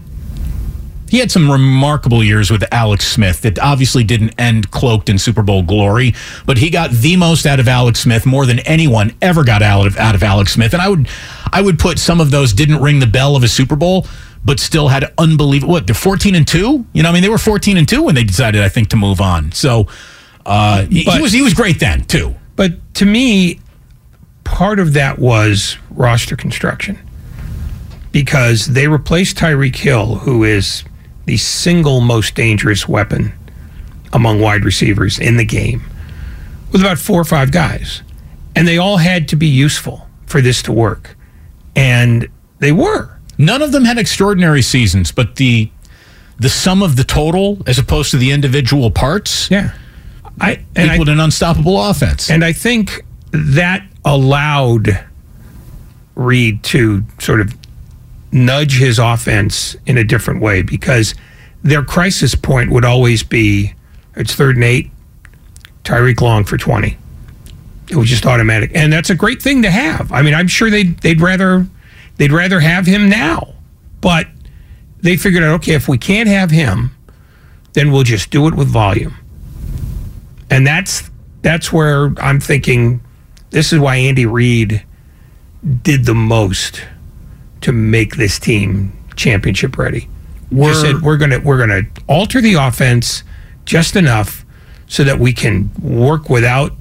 He 1.09 1.19
had 1.19 1.31
some 1.31 1.51
remarkable 1.51 2.23
years 2.23 2.51
with 2.51 2.65
Alex 2.73 3.07
Smith 3.07 3.41
that 3.43 3.59
obviously 3.59 4.05
didn't 4.05 4.35
end 4.39 4.71
cloaked 4.71 5.09
in 5.09 5.19
Super 5.19 5.43
Bowl 5.43 5.63
glory, 5.63 6.15
but 6.47 6.59
he 6.59 6.71
got 6.71 6.91
the 6.91 7.17
most 7.17 7.47
out 7.47 7.61
of 7.61 7.69
Alex 7.69 8.01
Smith 8.01 8.27
more 8.27 8.47
than 8.47 8.59
anyone 8.61 9.15
ever 9.23 9.45
got 9.45 9.63
out 9.63 9.87
of 9.87 9.97
out 9.97 10.15
of 10.15 10.23
Alex 10.23 10.53
Smith. 10.53 10.73
And 10.73 10.83
I 10.83 10.89
would 10.89 11.09
I 11.53 11.63
would 11.63 11.79
put 11.79 11.99
some 11.99 12.21
of 12.21 12.31
those 12.31 12.53
didn't 12.53 12.83
ring 12.83 12.99
the 12.99 13.07
bell 13.07 13.37
of 13.37 13.43
a 13.43 13.49
Super 13.49 13.77
Bowl, 13.77 14.07
but 14.45 14.61
still 14.61 14.89
had 14.89 15.13
unbelievable 15.19 15.73
what, 15.73 15.87
they're 15.87 15.95
14 15.95 16.35
and 16.35 16.47
2? 16.47 16.87
You 16.93 17.03
know, 17.03 17.09
I 17.09 17.13
mean 17.13 17.23
they 17.23 17.29
were 17.29 17.39
14 17.39 17.77
and 17.77 17.89
2 17.89 18.03
when 18.03 18.15
they 18.15 18.25
decided 18.25 18.63
I 18.63 18.69
think 18.69 18.89
to 18.89 18.97
move 18.97 19.21
on. 19.21 19.53
So 19.53 19.87
uh, 20.49 20.87
he, 20.87 21.03
he 21.03 21.21
was 21.21 21.33
he 21.33 21.43
was 21.43 21.55
great 21.55 21.79
then, 21.79 22.05
too. 22.05 22.35
But 22.57 22.73
to 22.95 23.05
me, 23.05 23.61
part 24.45 24.81
of 24.81 24.95
that 24.95 25.19
was 25.19 25.77
roster 25.91 26.37
construction 26.37 26.99
because 28.13 28.67
they 28.67 28.89
replaced 28.89 29.37
Tyreek 29.37 29.77
Hill, 29.77 30.17
who 30.17 30.43
is 30.45 30.85
the 31.29 31.37
single 31.37 32.01
most 32.01 32.35
dangerous 32.35 32.89
weapon 32.89 33.31
among 34.15 34.41
wide 34.41 34.65
receivers 34.65 35.19
in 35.19 35.37
the 35.37 35.45
game, 35.45 35.83
with 36.73 36.81
about 36.81 36.97
four 36.97 37.21
or 37.21 37.25
five 37.25 37.53
guys. 37.53 38.03
And 38.57 38.67
they 38.67 38.79
all 38.79 38.97
had 38.97 39.29
to 39.29 39.37
be 39.37 39.47
useful 39.47 40.09
for 40.25 40.41
this 40.41 40.63
to 40.63 40.73
work. 40.73 41.17
And 41.77 42.29
they 42.61 42.73
were. 42.73 43.19
None 43.37 43.61
of 43.61 43.73
them 43.73 43.85
had 43.85 43.99
extraordinary 43.99 44.63
seasons, 44.63 45.13
but 45.13 45.37
the 45.37 45.71
the 46.39 46.49
sum 46.49 46.83
of 46.83 46.97
the 46.97 47.05
total 47.05 47.59
as 47.67 47.79
opposed 47.79 48.13
to 48.13 48.17
the 48.17 48.31
individual 48.31 48.91
parts 48.91 49.51
yeah. 49.51 49.75
I 50.41 50.65
and 50.77 50.93
equaled 50.93 51.11
I, 51.11 51.13
an 51.13 51.21
unstoppable 51.21 51.79
offense. 51.91 52.31
And 52.31 52.43
I 52.43 52.55
think 52.55 53.05
that 53.33 53.87
allowed 54.05 55.05
Reid 56.15 56.63
to 56.65 57.05
sort 57.19 57.41
of 57.43 57.58
nudge 58.33 58.79
his 58.79 58.99
offense 58.99 59.77
in 59.87 59.97
a 59.97 60.05
different 60.05 60.41
way 60.41 60.63
because 60.63 61.15
their 61.63 61.83
crisis 61.83 62.35
point 62.35 62.71
would 62.71 62.85
always 62.85 63.23
be 63.23 63.75
it's 64.17 64.35
third 64.35 64.57
and 64.57 64.65
eight, 64.65 64.91
Tyreek 65.85 66.21
Long 66.21 66.45
for 66.45 66.57
20. 66.57 66.97
It 67.89 67.97
was 67.97 68.09
just 68.09 68.27
automatic. 68.27 68.73
And 68.75 68.93
that's 68.93 69.11
a 69.11 69.15
great 69.15 69.41
thing 69.41 69.63
to 69.63 69.71
have. 69.71 70.13
I 70.13 70.23
mean, 70.23 70.35
I'm 70.35 70.49
sure 70.49 70.71
they'd, 70.71 70.99
they'd 70.99 71.21
rather 71.21 71.67
they'd 72.17 72.33
rather 72.33 72.61
have 72.61 72.85
him 72.85 73.09
now. 73.09 73.55
But 74.01 74.27
they 75.01 75.17
figured 75.17 75.43
out, 75.43 75.55
okay, 75.57 75.75
if 75.75 75.89
we 75.89 75.97
can't 75.97 76.29
have 76.29 76.51
him, 76.51 76.95
then 77.73 77.93
we'll 77.93 78.03
just 78.03 78.31
do 78.31 78.49
it 78.49 78.55
with 78.55 78.69
volume. 78.69 79.17
And 80.51 80.67
that's 80.67 81.09
that's 81.43 81.73
where 81.73 82.13
I'm 82.19 82.41
thinking 82.41 83.01
this 83.51 83.73
is 83.73 83.79
why 83.79 83.97
Andy 83.97 84.27
Reid 84.27 84.85
did 85.83 86.05
the 86.05 86.15
most 86.15 86.83
to 87.63 87.73
make 87.73 88.17
this 88.17 88.39
team 88.39 88.93
championship 89.17 89.77
ready. 89.79 90.09
We're, 90.51 90.75
said 90.75 91.03
we're 91.03 91.19
gonna 91.19 91.41
we're 91.41 91.59
gonna 91.59 91.83
alter 92.09 92.41
the 92.41 92.55
offense 92.55 93.23
just 93.67 93.97
enough 93.97 94.47
so 94.87 95.05
that 95.05 95.19
we 95.19 95.33
can 95.33 95.71
work 95.83 96.31
without 96.31 96.73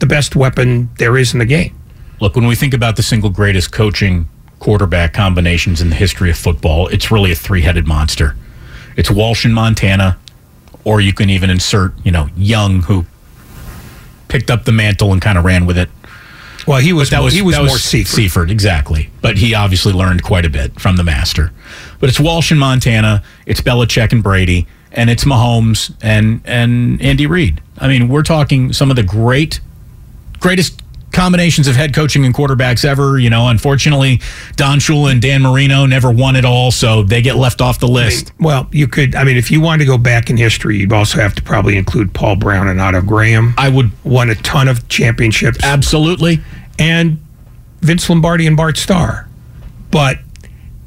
the 0.00 0.06
best 0.06 0.34
weapon 0.34 0.90
there 0.98 1.16
is 1.16 1.32
in 1.32 1.38
the 1.38 1.46
game. 1.46 1.78
Look, 2.20 2.34
when 2.34 2.46
we 2.46 2.56
think 2.56 2.74
about 2.74 2.96
the 2.96 3.02
single 3.02 3.30
greatest 3.30 3.70
coaching 3.70 4.28
quarterback 4.58 5.12
combinations 5.12 5.80
in 5.80 5.90
the 5.90 5.96
history 5.96 6.30
of 6.30 6.36
football, 6.36 6.88
it's 6.88 7.10
really 7.10 7.32
a 7.32 7.34
three-headed 7.34 7.86
monster. 7.86 8.36
It's 8.96 9.10
Walsh 9.10 9.44
in 9.46 9.52
Montana, 9.52 10.18
or 10.84 11.00
you 11.00 11.12
can 11.12 11.30
even 11.30 11.48
insert, 11.48 11.94
you 12.04 12.10
know, 12.10 12.28
Young, 12.36 12.82
who 12.82 13.06
picked 14.28 14.50
up 14.50 14.64
the 14.64 14.72
mantle 14.72 15.12
and 15.12 15.22
kind 15.22 15.38
of 15.38 15.44
ran 15.44 15.64
with 15.64 15.78
it. 15.78 15.88
Well, 16.66 16.80
he 16.80 16.92
was 16.92 17.10
that 17.10 17.22
was 17.22 17.34
he 17.34 17.42
was 17.42 17.56
more 17.56 17.64
was 17.64 17.82
Seifert. 17.82 18.08
Seifert, 18.08 18.50
exactly. 18.50 19.10
But 19.20 19.38
he 19.38 19.54
obviously 19.54 19.92
learned 19.92 20.22
quite 20.22 20.44
a 20.44 20.50
bit 20.50 20.78
from 20.80 20.96
the 20.96 21.04
master. 21.04 21.52
But 21.98 22.08
it's 22.08 22.20
Walsh 22.20 22.52
in 22.52 22.58
Montana, 22.58 23.22
it's 23.46 23.60
Belichick 23.60 24.12
and 24.12 24.22
Brady, 24.22 24.66
and 24.92 25.10
it's 25.10 25.24
Mahomes 25.24 25.94
and 26.02 26.40
and 26.44 27.00
Andy 27.02 27.26
Reid. 27.26 27.60
I 27.78 27.88
mean, 27.88 28.08
we're 28.08 28.22
talking 28.22 28.72
some 28.72 28.90
of 28.90 28.96
the 28.96 29.02
great 29.02 29.60
greatest 30.38 30.82
combinations 31.12 31.68
of 31.68 31.76
head 31.76 31.94
coaching 31.94 32.24
and 32.24 32.34
quarterbacks 32.34 32.84
ever. 32.84 33.18
You 33.18 33.30
know, 33.30 33.48
unfortunately, 33.48 34.20
Don 34.56 34.78
Shula 34.78 35.12
and 35.12 35.22
Dan 35.22 35.42
Marino 35.42 35.86
never 35.86 36.10
won 36.10 36.36
it 36.36 36.44
all, 36.44 36.70
so 36.70 37.02
they 37.02 37.22
get 37.22 37.36
left 37.36 37.60
off 37.60 37.80
the 37.80 37.88
list. 37.88 38.28
I 38.28 38.30
mean, 38.30 38.46
well, 38.46 38.68
you 38.72 38.88
could. 38.88 39.14
I 39.14 39.24
mean, 39.24 39.36
if 39.36 39.50
you 39.50 39.60
wanted 39.60 39.84
to 39.84 39.86
go 39.86 39.98
back 39.98 40.30
in 40.30 40.36
history, 40.36 40.78
you'd 40.78 40.92
also 40.92 41.20
have 41.20 41.34
to 41.36 41.42
probably 41.42 41.76
include 41.76 42.14
Paul 42.14 42.36
Brown 42.36 42.68
and 42.68 42.80
Otto 42.80 43.02
Graham. 43.02 43.54
I 43.58 43.68
would 43.68 43.90
won 44.04 44.30
a 44.30 44.34
ton 44.36 44.68
of 44.68 44.88
championships, 44.88 45.58
absolutely, 45.62 46.40
and 46.78 47.20
Vince 47.80 48.08
Lombardi 48.08 48.46
and 48.46 48.56
Bart 48.56 48.76
Starr. 48.76 49.28
But 49.90 50.18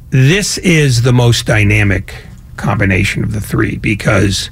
this 0.10 0.58
is 0.60 1.02
the 1.02 1.14
most 1.14 1.46
dynamic 1.46 2.16
combination 2.56 3.24
of 3.24 3.34
the 3.34 3.42
three 3.42 3.78
because 3.78 4.50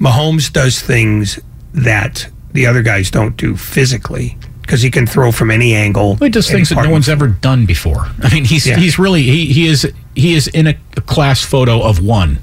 Mahomes 0.00 0.52
does 0.52 0.80
things 0.80 1.38
that 1.74 2.28
the 2.52 2.66
other 2.66 2.82
guys 2.82 3.10
don't 3.10 3.36
do 3.36 3.56
physically 3.56 4.36
because 4.72 4.80
he 4.80 4.90
can 4.90 5.06
throw 5.06 5.30
from 5.30 5.50
any 5.50 5.74
angle. 5.74 6.14
Well, 6.14 6.28
he 6.28 6.30
does 6.30 6.50
things 6.50 6.70
that 6.70 6.82
no 6.82 6.88
one's 6.88 7.10
ever 7.10 7.28
done 7.28 7.66
before. 7.66 8.06
I 8.22 8.32
mean, 8.32 8.46
he's 8.46 8.66
yeah. 8.66 8.78
he's 8.78 8.98
really 8.98 9.22
he, 9.22 9.52
he 9.52 9.66
is 9.66 9.92
he 10.14 10.32
is 10.32 10.48
in 10.48 10.66
a, 10.66 10.74
a 10.96 11.02
class 11.02 11.42
photo 11.42 11.82
of 11.82 12.02
one. 12.02 12.38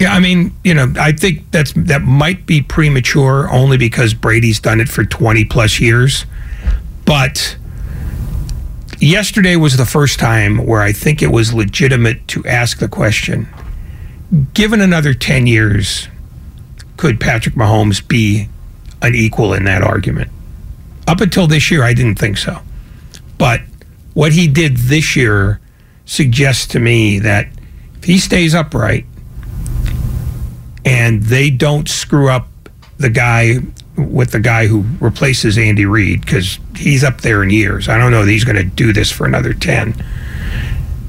Yeah, 0.00 0.12
I 0.12 0.18
mean, 0.18 0.52
you 0.64 0.74
know, 0.74 0.92
I 0.98 1.12
think 1.12 1.48
that's 1.52 1.72
that 1.74 2.02
might 2.02 2.46
be 2.46 2.62
premature 2.62 3.48
only 3.48 3.76
because 3.76 4.12
Brady's 4.12 4.58
done 4.58 4.80
it 4.80 4.88
for 4.88 5.04
20 5.04 5.44
plus 5.44 5.78
years. 5.78 6.26
But 7.06 7.56
yesterday 8.98 9.54
was 9.54 9.76
the 9.76 9.86
first 9.86 10.18
time 10.18 10.66
where 10.66 10.80
I 10.80 10.90
think 10.90 11.22
it 11.22 11.30
was 11.30 11.54
legitimate 11.54 12.26
to 12.26 12.44
ask 12.44 12.80
the 12.80 12.88
question 12.88 13.48
given 14.52 14.80
another 14.80 15.14
10 15.14 15.46
years, 15.46 16.08
could 16.96 17.20
Patrick 17.20 17.54
Mahomes 17.54 18.06
be 18.06 18.48
an 19.00 19.14
equal 19.14 19.54
in 19.54 19.62
that 19.64 19.82
argument? 19.82 20.30
Up 21.10 21.20
until 21.20 21.48
this 21.48 21.72
year, 21.72 21.82
I 21.82 21.92
didn't 21.92 22.20
think 22.20 22.38
so. 22.38 22.62
But 23.36 23.62
what 24.14 24.30
he 24.30 24.46
did 24.46 24.76
this 24.76 25.16
year 25.16 25.60
suggests 26.04 26.68
to 26.68 26.78
me 26.78 27.18
that 27.18 27.48
if 27.96 28.04
he 28.04 28.20
stays 28.20 28.54
upright 28.54 29.06
and 30.84 31.20
they 31.24 31.50
don't 31.50 31.88
screw 31.88 32.30
up 32.30 32.46
the 32.98 33.10
guy 33.10 33.56
with 33.96 34.30
the 34.30 34.38
guy 34.38 34.68
who 34.68 34.84
replaces 35.00 35.58
Andy 35.58 35.84
Reid, 35.84 36.20
because 36.20 36.60
he's 36.76 37.02
up 37.02 37.22
there 37.22 37.42
in 37.42 37.50
years. 37.50 37.88
I 37.88 37.98
don't 37.98 38.12
know 38.12 38.24
that 38.24 38.30
he's 38.30 38.44
going 38.44 38.56
to 38.56 38.62
do 38.62 38.92
this 38.92 39.10
for 39.10 39.26
another 39.26 39.52
10. 39.52 40.04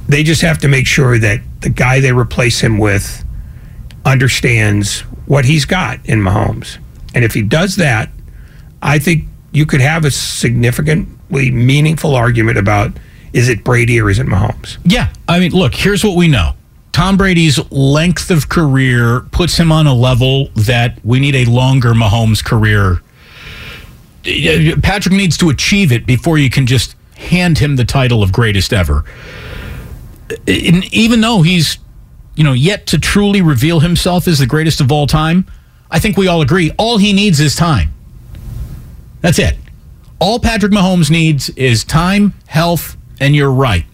They 0.08 0.24
just 0.24 0.42
have 0.42 0.58
to 0.60 0.68
make 0.68 0.88
sure 0.88 1.20
that 1.20 1.42
the 1.60 1.70
guy 1.70 2.00
they 2.00 2.12
replace 2.12 2.60
him 2.60 2.80
with 2.80 3.24
understands 4.04 5.02
what 5.28 5.46
he's 5.46 5.66
got 5.66 6.04
in 6.08 6.22
Mahomes. 6.22 6.80
And 7.14 7.24
if 7.24 7.36
he 7.36 7.44
does 7.44 7.76
that, 7.76 8.10
I 8.82 8.98
think 8.98 9.26
you 9.52 9.66
could 9.66 9.82
have 9.82 10.06
a 10.06 10.12
significantly 10.12 11.52
meaningful 11.52 12.16
argument 12.16 12.58
about 12.58 12.92
is 13.34 13.50
it 13.50 13.64
Brady 13.64 14.00
or 14.00 14.10
is 14.10 14.20
it 14.20 14.28
Mahomes? 14.28 14.78
Yeah. 14.84 15.12
I 15.28 15.40
mean, 15.40 15.52
look, 15.52 15.74
here's 15.74 16.04
what 16.04 16.18
we 16.18 16.28
know. 16.28 16.54
Tom 16.92 17.16
Brady's 17.16 17.60
length 17.72 18.30
of 18.32 18.50
career 18.50 19.22
puts 19.32 19.58
him 19.58 19.72
on 19.72 19.88
a 19.88 19.94
level 19.94 20.50
that 20.56 21.00
we 21.06 21.20
need 21.20 21.36
a 21.36 21.46
longer 21.46 21.94
Mahomes 21.94 22.44
career. 22.44 23.02
Patrick 24.82 25.14
needs 25.14 25.38
to 25.38 25.50
achieve 25.50 25.92
it 25.92 26.06
before 26.06 26.38
you 26.38 26.50
can 26.50 26.68
just 26.68 26.96
hand 27.16 27.58
him 27.60 27.78
the 27.78 27.86
title 27.86 28.22
of 28.22 28.34
greatest 28.34 28.74
ever. 28.74 29.06
And 30.48 30.94
even 30.94 31.22
though 31.22 31.42
he's, 31.42 31.78
you 32.36 32.44
know, 32.44 32.54
yet 32.54 32.88
to 32.88 33.00
truly 33.00 33.42
reveal 33.42 33.80
himself 33.80 34.28
as 34.28 34.40
the 34.40 34.46
greatest 34.46 34.82
of 34.82 34.92
all 34.92 35.08
time, 35.08 35.46
I 35.90 36.00
think 36.00 36.18
we 36.18 36.28
all 36.28 36.42
agree 36.42 36.72
all 36.78 36.98
he 36.98 37.14
needs 37.14 37.40
is 37.40 37.56
time. 37.56 37.94
That's 39.22 39.40
it. 39.40 39.58
All 40.20 40.40
Patrick 40.40 40.72
Mahomes 40.72 41.10
needs 41.10 41.50
is 41.52 41.84
time, 41.84 42.34
health, 42.48 42.98
and 43.20 43.36
you're 43.36 43.52
right. 43.52 43.86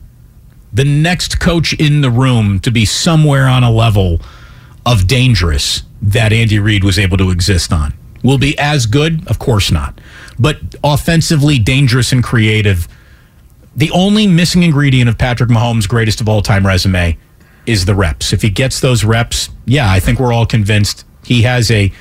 The 0.74 0.84
next 0.84 1.40
coach 1.40 1.74
in 1.74 2.02
the 2.02 2.12
room 2.12 2.60
to 2.62 2.72
be 2.72 2.86
somewhere 2.86 3.48
on 3.48 3.64
a 3.64 3.72
level 3.72 4.20
of 4.86 5.08
dangerous 5.08 5.84
that 6.02 6.34
Andy 6.34 6.60
Reid 6.60 6.84
was 6.84 7.00
able 7.00 7.18
to 7.18 7.30
exist 7.30 7.72
on. 7.72 7.94
Will 8.24 8.38
be 8.38 8.58
as 8.58 8.86
good? 8.86 9.26
Of 9.28 9.40
course 9.40 9.72
not. 9.72 10.00
But 10.40 10.60
offensively 10.84 11.60
dangerous 11.60 12.12
and 12.12 12.24
creative. 12.24 12.88
The 13.76 13.92
only 13.92 14.28
missing 14.28 14.64
ingredient 14.64 15.10
of 15.10 15.18
Patrick 15.18 15.50
Mahomes' 15.50 15.88
greatest 15.88 16.20
of 16.20 16.28
all 16.28 16.42
time 16.42 16.66
resume 16.66 17.18
is 17.66 17.86
the 17.86 17.96
reps. 17.96 18.34
If 18.34 18.42
he 18.42 18.50
gets 18.50 18.80
those 18.80 19.04
reps, 19.04 19.50
yeah, 19.66 19.92
I 19.92 20.00
think 20.00 20.20
we're 20.20 20.34
all 20.34 20.46
convinced 20.46 21.06
he 21.24 21.44
has 21.44 21.70
a 21.70 21.92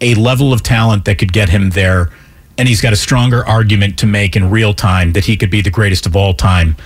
a 0.00 0.14
level 0.14 0.52
of 0.52 0.62
talent 0.62 1.06
that 1.06 1.16
could 1.16 1.32
get 1.32 1.48
him 1.48 1.70
there 1.70 2.10
and 2.58 2.68
he's 2.68 2.80
got 2.80 2.92
a 2.92 2.96
stronger 2.96 3.46
argument 3.46 3.98
to 3.98 4.06
make 4.06 4.36
in 4.36 4.50
real 4.50 4.72
time 4.72 5.12
that 5.12 5.24
he 5.24 5.36
could 5.36 5.50
be 5.50 5.60
the 5.60 5.70
greatest 5.70 6.06
of 6.06 6.16
all 6.16 6.34
time 6.34 6.76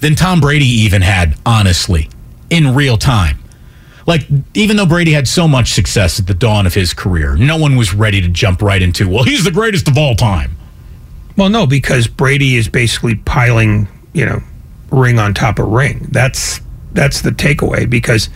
than 0.00 0.14
Tom 0.14 0.40
Brady 0.40 0.64
even 0.64 1.02
had, 1.02 1.36
honestly, 1.46 2.08
in 2.50 2.74
real 2.74 2.96
time. 2.96 3.38
Like, 4.06 4.26
even 4.52 4.76
though 4.76 4.86
Brady 4.86 5.12
had 5.12 5.26
so 5.26 5.48
much 5.48 5.72
success 5.72 6.18
at 6.18 6.26
the 6.26 6.34
dawn 6.34 6.66
of 6.66 6.74
his 6.74 6.92
career, 6.92 7.36
no 7.36 7.56
one 7.56 7.76
was 7.76 7.94
ready 7.94 8.20
to 8.20 8.28
jump 8.28 8.60
right 8.60 8.82
into, 8.82 9.08
well, 9.08 9.24
he's 9.24 9.44
the 9.44 9.50
greatest 9.50 9.88
of 9.88 9.96
all 9.96 10.14
time. 10.14 10.56
Well, 11.36 11.48
no, 11.48 11.66
because 11.66 12.06
Brady 12.06 12.56
is 12.56 12.68
basically 12.68 13.14
piling, 13.14 13.88
you 14.12 14.26
know, 14.26 14.42
ring 14.90 15.18
on 15.18 15.34
top 15.34 15.58
of 15.58 15.68
ring. 15.68 16.06
That's 16.10 16.60
that's 16.92 17.22
the 17.22 17.30
takeaway 17.30 17.90
because 17.90 18.28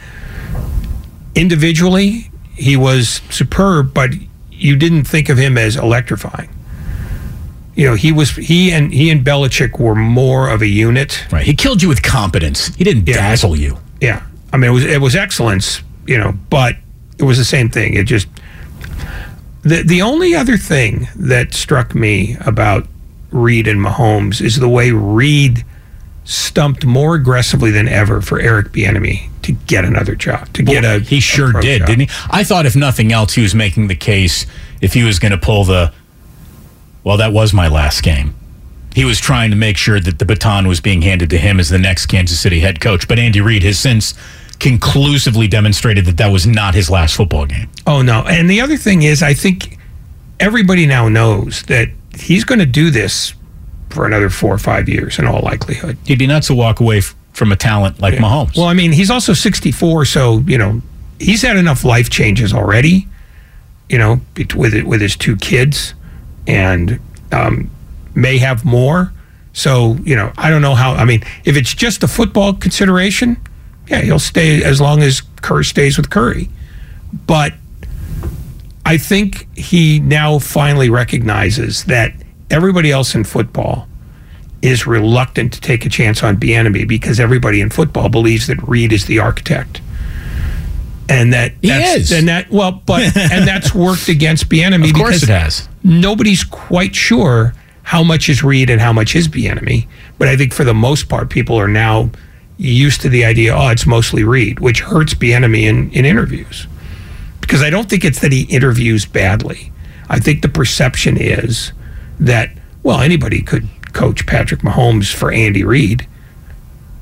individually, 1.36 2.30
he 2.54 2.76
was 2.76 3.20
superb, 3.30 3.94
but 3.94 4.10
you 4.50 4.74
didn't 4.74 5.04
think 5.04 5.28
of 5.28 5.38
him 5.38 5.56
as 5.56 5.76
electrifying. 5.76 6.48
You 7.78 7.84
know, 7.86 7.94
he 7.94 8.10
was 8.10 8.30
he 8.34 8.72
and 8.72 8.92
he 8.92 9.08
and 9.08 9.24
Belichick 9.24 9.78
were 9.78 9.94
more 9.94 10.48
of 10.48 10.62
a 10.62 10.66
unit. 10.66 11.24
Right. 11.30 11.46
He 11.46 11.54
killed 11.54 11.80
you 11.80 11.88
with 11.88 12.02
competence. 12.02 12.74
He 12.74 12.82
didn't 12.82 13.04
dazzle 13.04 13.54
you. 13.54 13.78
Yeah. 14.00 14.26
I 14.52 14.56
mean, 14.56 14.70
it 14.70 14.74
was 14.74 14.84
it 14.84 15.00
was 15.00 15.14
excellence, 15.14 15.80
you 16.04 16.18
know, 16.18 16.32
but 16.50 16.74
it 17.18 17.22
was 17.22 17.38
the 17.38 17.44
same 17.44 17.68
thing. 17.70 17.94
It 17.94 18.04
just 18.04 18.26
the 19.62 19.82
the 19.84 20.02
only 20.02 20.34
other 20.34 20.56
thing 20.56 21.06
that 21.14 21.54
struck 21.54 21.94
me 21.94 22.36
about 22.44 22.88
Reid 23.30 23.68
and 23.68 23.78
Mahomes 23.80 24.40
is 24.40 24.56
the 24.56 24.68
way 24.68 24.90
Reid 24.90 25.64
stumped 26.24 26.84
more 26.84 27.14
aggressively 27.14 27.70
than 27.70 27.86
ever 27.88 28.20
for 28.20 28.40
Eric 28.40 28.72
Bieniemy 28.72 29.28
to 29.42 29.52
get 29.52 29.84
another 29.84 30.14
job, 30.16 30.52
to 30.54 30.62
get 30.62 30.84
a 30.84 30.98
He 30.98 31.20
sure 31.20 31.56
a 31.56 31.62
did, 31.62 31.78
job. 31.78 31.86
didn't 31.86 32.08
he? 32.10 32.16
I 32.28 32.42
thought 32.44 32.66
if 32.66 32.74
nothing 32.74 33.12
else, 33.12 33.34
he 33.34 33.42
was 33.42 33.54
making 33.54 33.86
the 33.86 33.94
case 33.94 34.46
if 34.80 34.94
he 34.94 35.04
was 35.04 35.18
going 35.20 35.32
to 35.32 35.38
pull 35.38 35.62
the. 35.64 35.92
Well, 37.08 37.16
that 37.16 37.32
was 37.32 37.54
my 37.54 37.68
last 37.68 38.02
game. 38.02 38.34
He 38.94 39.06
was 39.06 39.18
trying 39.18 39.48
to 39.48 39.56
make 39.56 39.78
sure 39.78 39.98
that 39.98 40.18
the 40.18 40.26
baton 40.26 40.68
was 40.68 40.82
being 40.82 41.00
handed 41.00 41.30
to 41.30 41.38
him 41.38 41.58
as 41.58 41.70
the 41.70 41.78
next 41.78 42.04
Kansas 42.04 42.38
City 42.38 42.60
head 42.60 42.82
coach. 42.82 43.08
But 43.08 43.18
Andy 43.18 43.40
Reid 43.40 43.62
has 43.62 43.78
since 43.78 44.12
conclusively 44.60 45.48
demonstrated 45.48 46.04
that 46.04 46.18
that 46.18 46.30
was 46.30 46.46
not 46.46 46.74
his 46.74 46.90
last 46.90 47.16
football 47.16 47.46
game. 47.46 47.70
Oh 47.86 48.02
no! 48.02 48.24
And 48.28 48.50
the 48.50 48.60
other 48.60 48.76
thing 48.76 49.04
is, 49.04 49.22
I 49.22 49.32
think 49.32 49.78
everybody 50.38 50.84
now 50.84 51.08
knows 51.08 51.62
that 51.62 51.88
he's 52.14 52.44
going 52.44 52.58
to 52.58 52.66
do 52.66 52.90
this 52.90 53.32
for 53.88 54.04
another 54.04 54.28
four 54.28 54.52
or 54.52 54.58
five 54.58 54.86
years 54.86 55.18
in 55.18 55.24
all 55.24 55.40
likelihood. 55.40 55.96
He'd 56.04 56.18
be 56.18 56.26
nuts 56.26 56.48
to 56.48 56.54
walk 56.54 56.78
away 56.78 56.98
f- 56.98 57.16
from 57.32 57.52
a 57.52 57.56
talent 57.56 58.02
like 58.02 58.16
Mahomes. 58.16 58.54
Well, 58.54 58.66
I 58.66 58.74
mean, 58.74 58.92
he's 58.92 59.10
also 59.10 59.32
64, 59.32 60.04
so 60.04 60.40
you 60.40 60.58
know 60.58 60.82
he's 61.18 61.40
had 61.40 61.56
enough 61.56 61.84
life 61.84 62.10
changes 62.10 62.52
already. 62.52 63.08
You 63.88 63.96
know, 63.96 64.20
with 64.54 64.74
it, 64.74 64.86
with 64.86 65.00
his 65.00 65.16
two 65.16 65.36
kids, 65.36 65.94
and 66.48 66.98
um, 67.30 67.70
may 68.14 68.38
have 68.38 68.64
more. 68.64 69.12
So 69.52 69.96
you 70.02 70.16
know, 70.16 70.32
I 70.37 70.50
don't 70.50 70.62
know 70.62 70.74
how. 70.74 70.94
I 70.94 71.04
mean, 71.04 71.22
if 71.44 71.56
it's 71.56 71.74
just 71.74 72.02
a 72.02 72.08
football 72.08 72.54
consideration, 72.54 73.37
yeah, 73.87 74.00
he'll 74.00 74.18
stay 74.18 74.64
as 74.64 74.80
long 74.80 75.02
as 75.02 75.20
Curry 75.42 75.64
stays 75.64 75.96
with 75.96 76.11
Curry. 76.11 76.48
But 77.26 77.54
I 78.84 78.98
think 78.98 79.46
he 79.56 80.00
now 80.00 80.38
finally 80.38 80.90
recognizes 80.90 81.84
that 81.84 82.14
everybody 82.50 82.90
else 82.90 83.14
in 83.14 83.24
football 83.24 83.87
is 84.62 84.87
reluctant 84.87 85.52
to 85.52 85.61
take 85.61 85.87
a 85.87 85.88
chance 85.88 86.22
on 86.22 86.37
Bieniemy 86.37 86.87
because 86.88 87.20
everybody 87.20 87.61
in 87.61 87.70
football 87.70 88.08
believes 88.08 88.46
that 88.48 88.61
Reid 88.66 88.92
is 88.92 89.06
the 89.06 89.18
architect. 89.18 89.80
And 91.08 91.32
that 91.32 91.52
He 91.62 91.68
that's, 91.68 91.96
is. 91.96 92.12
and 92.12 92.28
that 92.28 92.50
well, 92.50 92.72
but 92.84 93.16
and 93.16 93.46
that's 93.48 93.74
worked 93.74 94.08
against 94.08 94.48
Bieniemy 94.48 94.90
Of 94.90 94.96
course 94.96 95.20
because 95.20 95.22
it 95.22 95.32
has. 95.32 95.68
Nobody's 95.82 96.44
quite 96.44 96.94
sure 96.94 97.54
how 97.82 98.02
much 98.02 98.28
is 98.28 98.42
Reid 98.42 98.68
and 98.68 98.80
how 98.80 98.92
much 98.92 99.16
is 99.16 99.28
Bieniemy. 99.28 99.86
But 100.18 100.28
I 100.28 100.36
think 100.36 100.52
for 100.52 100.64
the 100.64 100.74
most 100.74 101.08
part, 101.08 101.30
people 101.30 101.58
are 101.58 101.68
now 101.68 102.10
used 102.58 103.00
to 103.00 103.08
the 103.08 103.24
idea, 103.24 103.54
oh, 103.54 103.68
it's 103.68 103.86
mostly 103.86 104.24
Reid, 104.24 104.60
which 104.60 104.80
hurts 104.80 105.14
Bieniemy 105.14 105.62
in, 105.62 105.90
in 105.92 106.04
interviews. 106.04 106.66
Because 107.40 107.62
I 107.62 107.70
don't 107.70 107.88
think 107.88 108.04
it's 108.04 108.20
that 108.20 108.32
he 108.32 108.42
interviews 108.42 109.06
badly. 109.06 109.72
I 110.10 110.18
think 110.18 110.42
the 110.42 110.48
perception 110.48 111.16
is 111.16 111.72
that, 112.20 112.50
well, 112.82 113.00
anybody 113.00 113.40
could 113.40 113.68
coach 113.92 114.26
Patrick 114.26 114.60
Mahomes 114.60 115.12
for 115.14 115.32
Andy 115.32 115.64
Reid. 115.64 116.06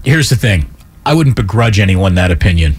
Here's 0.04 0.28
the 0.28 0.36
thing 0.36 0.70
I 1.04 1.14
wouldn't 1.14 1.36
begrudge 1.36 1.80
anyone 1.80 2.14
that 2.14 2.30
opinion. 2.30 2.76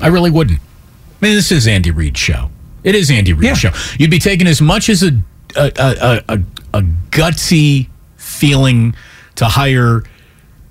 I 0.00 0.08
really 0.08 0.30
wouldn't. 0.30 0.60
I 0.60 1.26
mean, 1.26 1.34
this 1.34 1.50
is 1.50 1.66
Andy 1.66 1.90
Reid's 1.90 2.20
show. 2.20 2.50
It 2.84 2.94
is 2.94 3.10
Andy 3.10 3.32
Reid's 3.32 3.58
show. 3.58 3.70
You'd 3.98 4.10
be 4.10 4.18
taking 4.18 4.46
as 4.46 4.60
much 4.60 4.88
as 4.88 5.02
a 5.02 5.10
a, 5.56 5.72
a, 5.78 6.34
a, 6.34 6.42
a 6.74 6.82
gutsy 7.10 7.88
feeling 8.16 8.94
to 9.36 9.46
hire 9.46 10.02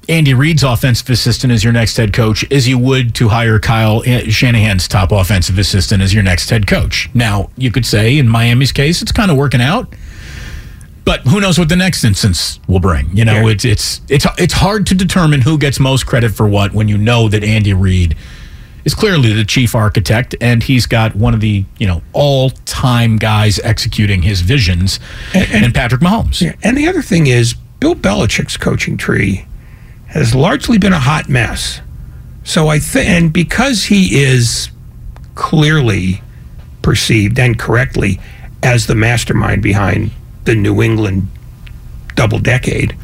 Andy 0.07 0.33
Reid's 0.33 0.63
offensive 0.63 1.09
assistant 1.09 1.51
as 1.51 1.63
your 1.63 1.73
next 1.73 1.97
head 1.97 2.13
coach 2.13 2.49
as 2.51 2.67
you 2.67 2.77
would 2.77 3.15
to 3.15 3.29
hire 3.29 3.59
Kyle 3.59 4.01
Shanahan's 4.03 4.87
top 4.87 5.11
offensive 5.11 5.57
assistant 5.57 6.03
as 6.03 6.13
your 6.13 6.23
next 6.23 6.49
head 6.49 6.67
coach. 6.67 7.09
Now, 7.13 7.49
you 7.57 7.71
could 7.71 7.85
say 7.85 8.17
in 8.17 8.27
Miami's 8.27 8.71
case, 8.71 9.01
it's 9.01 9.11
kind 9.11 9.31
of 9.31 9.37
working 9.37 9.61
out. 9.61 9.93
But 11.05 11.21
who 11.21 11.39
knows 11.39 11.59
what 11.59 11.69
the 11.69 11.75
next 11.75 12.03
instance 12.03 12.59
will 12.67 12.79
bring? 12.79 13.15
You 13.15 13.25
know, 13.25 13.47
it's 13.47 13.63
it's 13.63 14.01
it's 14.09 14.25
it's 14.39 14.53
hard 14.53 14.87
to 14.87 14.95
determine 14.95 15.41
who 15.41 15.57
gets 15.57 15.79
most 15.79 16.05
credit 16.07 16.31
for 16.31 16.47
what 16.47 16.73
when 16.73 16.87
you 16.87 16.97
know 16.97 17.29
that 17.29 17.43
Andy 17.43 17.73
Reid 17.73 18.15
is 18.85 18.93
clearly 18.93 19.33
the 19.33 19.43
chief 19.43 19.75
architect 19.75 20.35
and 20.39 20.63
he's 20.63 20.85
got 20.85 21.15
one 21.15 21.33
of 21.33 21.41
the 21.41 21.65
you 21.77 21.87
know 21.87 22.01
all 22.13 22.51
time 22.65 23.17
guys 23.17 23.59
executing 23.59 24.21
his 24.21 24.41
visions 24.41 24.99
and, 25.33 25.73
Patrick 25.73 26.01
Mahomes. 26.01 26.39
Yeah, 26.39 26.55
and 26.63 26.77
the 26.77 26.87
other 26.87 27.01
thing 27.01 27.27
is, 27.27 27.55
Bill 27.79 27.95
Belichick's 27.95 28.57
coaching 28.57 28.95
tree 28.95 29.45
has 30.07 30.33
largely 30.33 30.77
been 30.77 30.93
a 30.93 30.99
hot 30.99 31.27
mess. 31.27 31.81
So 32.43 32.67
I 32.67 32.79
think, 32.79 33.09
and 33.09 33.33
because 33.33 33.85
he 33.85 34.21
is 34.23 34.69
clearly 35.33 36.21
perceived 36.81 37.39
and 37.39 37.57
correctly 37.59 38.19
as 38.63 38.87
the 38.87 38.95
mastermind 38.95 39.61
behind 39.61 40.11
the 40.45 40.55
New 40.55 40.81
England 40.81 41.27
double 42.15 42.39
decade, 42.39 42.95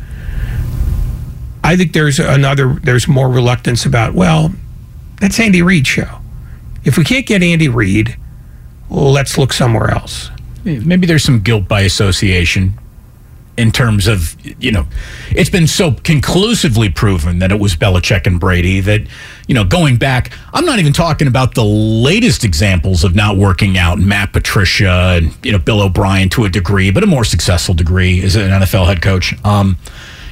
I 1.63 1.76
think 1.76 1.94
there's 1.94 2.20
another, 2.20 2.80
there's 2.82 3.08
more 3.08 3.30
reluctance 3.30 3.86
about, 3.86 4.13
well, 4.13 4.54
that's 5.22 5.40
Andy 5.40 5.62
Reid's 5.62 5.88
show. 5.88 6.20
If 6.84 6.98
we 6.98 7.04
can't 7.04 7.26
get 7.26 7.44
Andy 7.44 7.70
Reid, 7.70 8.18
let's 8.90 9.38
look 9.38 9.54
somewhere 9.54 9.92
else. 9.92 10.32
Maybe 10.66 11.08
there's 11.08 11.24
some 11.24 11.40
guilt 11.40 11.68
by 11.68 11.82
association 11.82 12.74
in 13.58 13.72
terms 13.72 14.08
of, 14.08 14.36
you 14.62 14.72
know, 14.72 14.88
it's 15.30 15.50
been 15.50 15.68
so 15.68 15.92
conclusively 15.92 16.90
proven 16.90 17.40
that 17.40 17.52
it 17.52 17.60
was 17.60 17.76
Belichick 17.76 18.26
and 18.26 18.40
Brady 18.40 18.80
that, 18.80 19.02
you 19.48 19.54
know, 19.54 19.64
going 19.64 19.98
back, 19.98 20.32
I'm 20.54 20.66
not 20.66 20.80
even 20.80 20.94
talking 20.94 21.28
about 21.28 21.54
the 21.54 21.64
latest 21.64 22.44
examples 22.44 23.04
of 23.04 23.14
not 23.14 23.38
working 23.38 23.78
out, 23.78 24.00
Matt 24.00 24.34
Patricia 24.34 25.16
and, 25.18 25.34
you 25.44 25.52
know, 25.52 25.60
Bill 25.60 25.82
O'Brien 25.82 26.30
to 26.30 26.46
a 26.46 26.50
degree, 26.50 26.90
but 26.90 27.04
a 27.04 27.08
more 27.08 27.24
successful 27.24 27.76
degree 27.76 28.24
as 28.24 28.36
an 28.36 28.50
NFL 28.50 28.88
head 28.88 29.02
coach. 29.02 29.36
Um, 29.46 29.78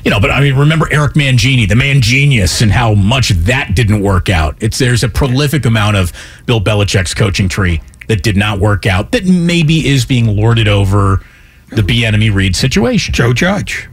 you 0.04 0.12
know, 0.12 0.20
but 0.20 0.32
I 0.32 0.42
mean, 0.42 0.56
remember 0.56 0.88
Eric 0.92 1.14
Mangini, 1.14 1.68
the 1.68 1.76
man 1.76 2.02
genius, 2.02 2.62
and 2.62 2.72
how 2.72 2.94
much 2.94 3.30
that 3.30 3.72
didn't 3.76 4.02
work 4.02 4.30
out. 4.30 4.56
It's 4.60 4.78
there's 4.78 5.04
a 5.04 5.10
prolific 5.10 5.66
amount 5.66 5.98
of 5.98 6.12
Bill 6.46 6.62
Belichick's 6.62 7.14
coaching 7.14 7.50
tree 7.50 7.82
that 8.08 8.24
did 8.24 8.36
not 8.38 8.60
work 8.60 8.86
out 8.86 9.12
that 9.12 9.26
maybe 9.26 9.88
is 9.88 10.06
being 10.06 10.36
lorded 10.36 10.68
over 10.68 11.24
the 11.70 11.84
B 11.84 12.06
enemy 12.06 12.30
Reed 12.30 12.56
situation. 12.56 13.14
Joe 13.14 13.34
Judge. 13.34 13.88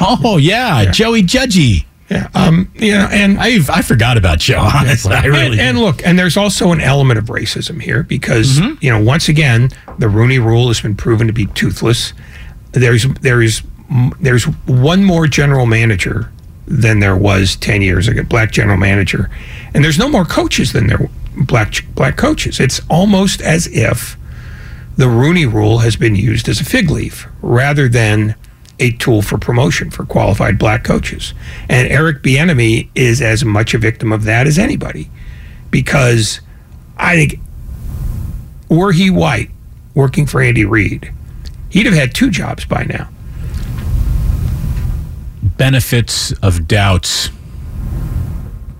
oh 0.00 0.36
yeah, 0.36 0.90
Joey 0.90 1.22
Judgy. 1.22 1.86
Yeah, 2.10 2.28
um, 2.34 2.70
yeah, 2.74 3.08
and 3.10 3.38
I 3.40 3.58
I 3.70 3.80
forgot 3.80 4.18
about 4.18 4.38
Joe. 4.38 4.68
Honestly, 4.74 5.14
I 5.14 5.24
really. 5.24 5.58
and, 5.58 5.60
and 5.60 5.78
look, 5.78 6.04
and 6.06 6.18
there's 6.18 6.36
also 6.36 6.72
an 6.72 6.80
element 6.80 7.18
of 7.18 7.26
racism 7.26 7.80
here 7.80 8.02
because 8.02 8.58
you 8.58 8.90
know 8.90 9.02
once 9.02 9.28
again 9.28 9.70
the 9.98 10.08
Rooney 10.08 10.38
Rule 10.38 10.68
has 10.68 10.80
been 10.80 10.94
proven 10.94 11.26
to 11.26 11.32
be 11.32 11.46
toothless. 11.46 12.12
There's 12.72 13.06
there's 13.20 13.62
there's 14.20 14.44
one 14.66 15.04
more 15.04 15.26
general 15.26 15.66
manager 15.66 16.30
than 16.66 17.00
there 17.00 17.16
was 17.16 17.56
ten 17.56 17.82
years 17.82 18.08
ago, 18.08 18.22
black 18.22 18.52
general 18.52 18.78
manager, 18.78 19.30
and 19.74 19.84
there's 19.84 19.98
no 19.98 20.08
more 20.08 20.24
coaches 20.24 20.72
than 20.72 20.86
there 20.86 21.10
black 21.36 21.74
black 21.94 22.16
coaches. 22.16 22.60
It's 22.60 22.80
almost 22.88 23.40
as 23.40 23.66
if 23.68 24.16
the 24.96 25.08
Rooney 25.08 25.46
Rule 25.46 25.78
has 25.78 25.96
been 25.96 26.14
used 26.14 26.48
as 26.48 26.60
a 26.60 26.64
fig 26.64 26.90
leaf 26.90 27.26
rather 27.40 27.88
than 27.88 28.34
a 28.78 28.92
tool 28.92 29.22
for 29.22 29.38
promotion 29.38 29.90
for 29.90 30.04
qualified 30.04 30.58
black 30.58 30.84
coaches. 30.84 31.34
And 31.68 31.88
Eric 31.88 32.22
Bieniemy 32.22 32.88
is 32.94 33.22
as 33.22 33.44
much 33.44 33.74
a 33.74 33.78
victim 33.78 34.12
of 34.12 34.24
that 34.24 34.46
as 34.46 34.58
anybody, 34.58 35.10
because 35.70 36.40
I 36.96 37.16
think 37.16 37.40
were 38.68 38.92
he 38.92 39.10
white 39.10 39.50
working 39.94 40.26
for 40.26 40.40
Andy 40.40 40.64
Reid, 40.64 41.12
he'd 41.70 41.86
have 41.86 41.94
had 41.94 42.14
two 42.14 42.30
jobs 42.30 42.64
by 42.64 42.84
now. 42.84 43.08
Benefits 45.56 46.32
of 46.42 46.66
doubts 46.66 47.30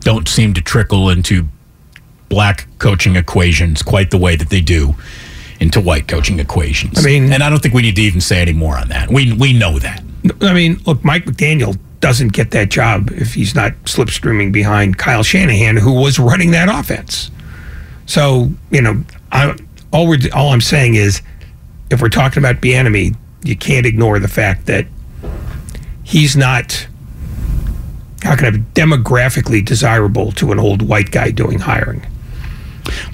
don't 0.00 0.28
seem 0.28 0.54
to 0.54 0.60
trickle 0.60 1.10
into 1.10 1.46
black 2.28 2.66
coaching 2.78 3.16
equations 3.16 3.82
quite 3.82 4.10
the 4.10 4.18
way 4.18 4.36
that 4.36 4.48
they 4.50 4.60
do 4.60 4.94
into 5.60 5.80
white 5.80 6.08
coaching 6.08 6.40
equations. 6.40 6.98
I 6.98 7.02
mean- 7.02 7.32
and 7.32 7.42
I 7.42 7.48
don't 7.50 7.60
think 7.62 7.74
we 7.74 7.82
need 7.82 7.96
to 7.96 8.02
even 8.02 8.20
say 8.20 8.40
any 8.40 8.52
more 8.52 8.76
on 8.76 8.88
that. 8.88 9.10
We 9.12 9.32
we 9.32 9.52
know 9.52 9.78
that. 9.78 10.02
I 10.40 10.52
mean, 10.52 10.80
look, 10.86 11.04
Mike 11.04 11.24
McDaniel 11.24 11.78
doesn't 12.00 12.32
get 12.32 12.50
that 12.50 12.68
job 12.68 13.10
if 13.12 13.34
he's 13.34 13.54
not 13.54 13.72
slipstreaming 13.84 14.50
behind 14.50 14.98
Kyle 14.98 15.22
Shanahan, 15.22 15.76
who 15.76 15.92
was 15.92 16.18
running 16.18 16.50
that 16.52 16.68
offense. 16.68 17.30
So 18.06 18.50
you 18.70 18.80
know, 18.82 19.04
I, 19.30 19.56
all 19.92 20.08
we're 20.08 20.18
all 20.34 20.50
I'm 20.50 20.60
saying 20.60 20.94
is, 20.96 21.22
if 21.90 22.00
we're 22.00 22.08
talking 22.08 22.42
about 22.42 22.60
Bieniemy, 22.60 23.14
you 23.44 23.54
can't 23.56 23.86
ignore 23.86 24.18
the 24.18 24.28
fact 24.28 24.66
that 24.66 24.86
he's 26.12 26.36
not. 26.36 26.86
How 28.22 28.36
can 28.36 28.46
I 28.46 28.50
be 28.50 28.58
demographically 28.74 29.64
desirable 29.64 30.30
to 30.32 30.52
an 30.52 30.60
old 30.60 30.82
white 30.82 31.10
guy 31.10 31.30
doing 31.30 31.58
hiring? 31.58 32.06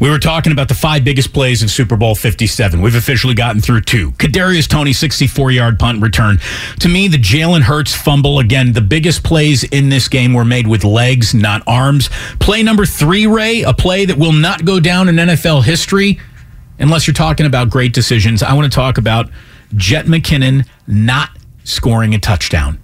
We 0.00 0.10
were 0.10 0.18
talking 0.18 0.50
about 0.50 0.68
the 0.68 0.74
five 0.74 1.04
biggest 1.04 1.32
plays 1.32 1.62
in 1.62 1.68
Super 1.68 1.96
Bowl 1.96 2.14
57. 2.14 2.80
We've 2.80 2.94
officially 2.94 3.34
gotten 3.34 3.60
through 3.60 3.82
two. 3.82 4.10
Kadarius 4.12 4.66
Toney 4.66 4.92
64 4.92 5.50
yard 5.52 5.78
punt 5.78 6.02
return. 6.02 6.40
To 6.80 6.88
me, 6.88 7.06
the 7.06 7.18
Jalen 7.18 7.62
Hurts 7.62 7.94
fumble 7.94 8.40
again. 8.40 8.72
The 8.72 8.80
biggest 8.80 9.22
plays 9.22 9.62
in 9.64 9.90
this 9.90 10.08
game 10.08 10.32
were 10.32 10.44
made 10.44 10.66
with 10.66 10.84
legs, 10.84 11.34
not 11.34 11.62
arms. 11.66 12.10
Play 12.40 12.62
number 12.62 12.84
three, 12.84 13.26
Ray, 13.26 13.62
a 13.62 13.72
play 13.72 14.06
that 14.06 14.18
will 14.18 14.32
not 14.32 14.64
go 14.64 14.80
down 14.80 15.08
in 15.08 15.16
NFL 15.16 15.64
history 15.64 16.18
unless 16.78 17.06
you're 17.06 17.14
talking 17.14 17.46
about 17.46 17.70
great 17.70 17.92
decisions. 17.92 18.42
I 18.42 18.54
want 18.54 18.70
to 18.70 18.74
talk 18.74 18.98
about 18.98 19.30
Jet 19.74 20.06
McKinnon 20.06 20.66
not 20.86 21.30
scoring 21.64 22.14
a 22.14 22.18
touchdown 22.18 22.78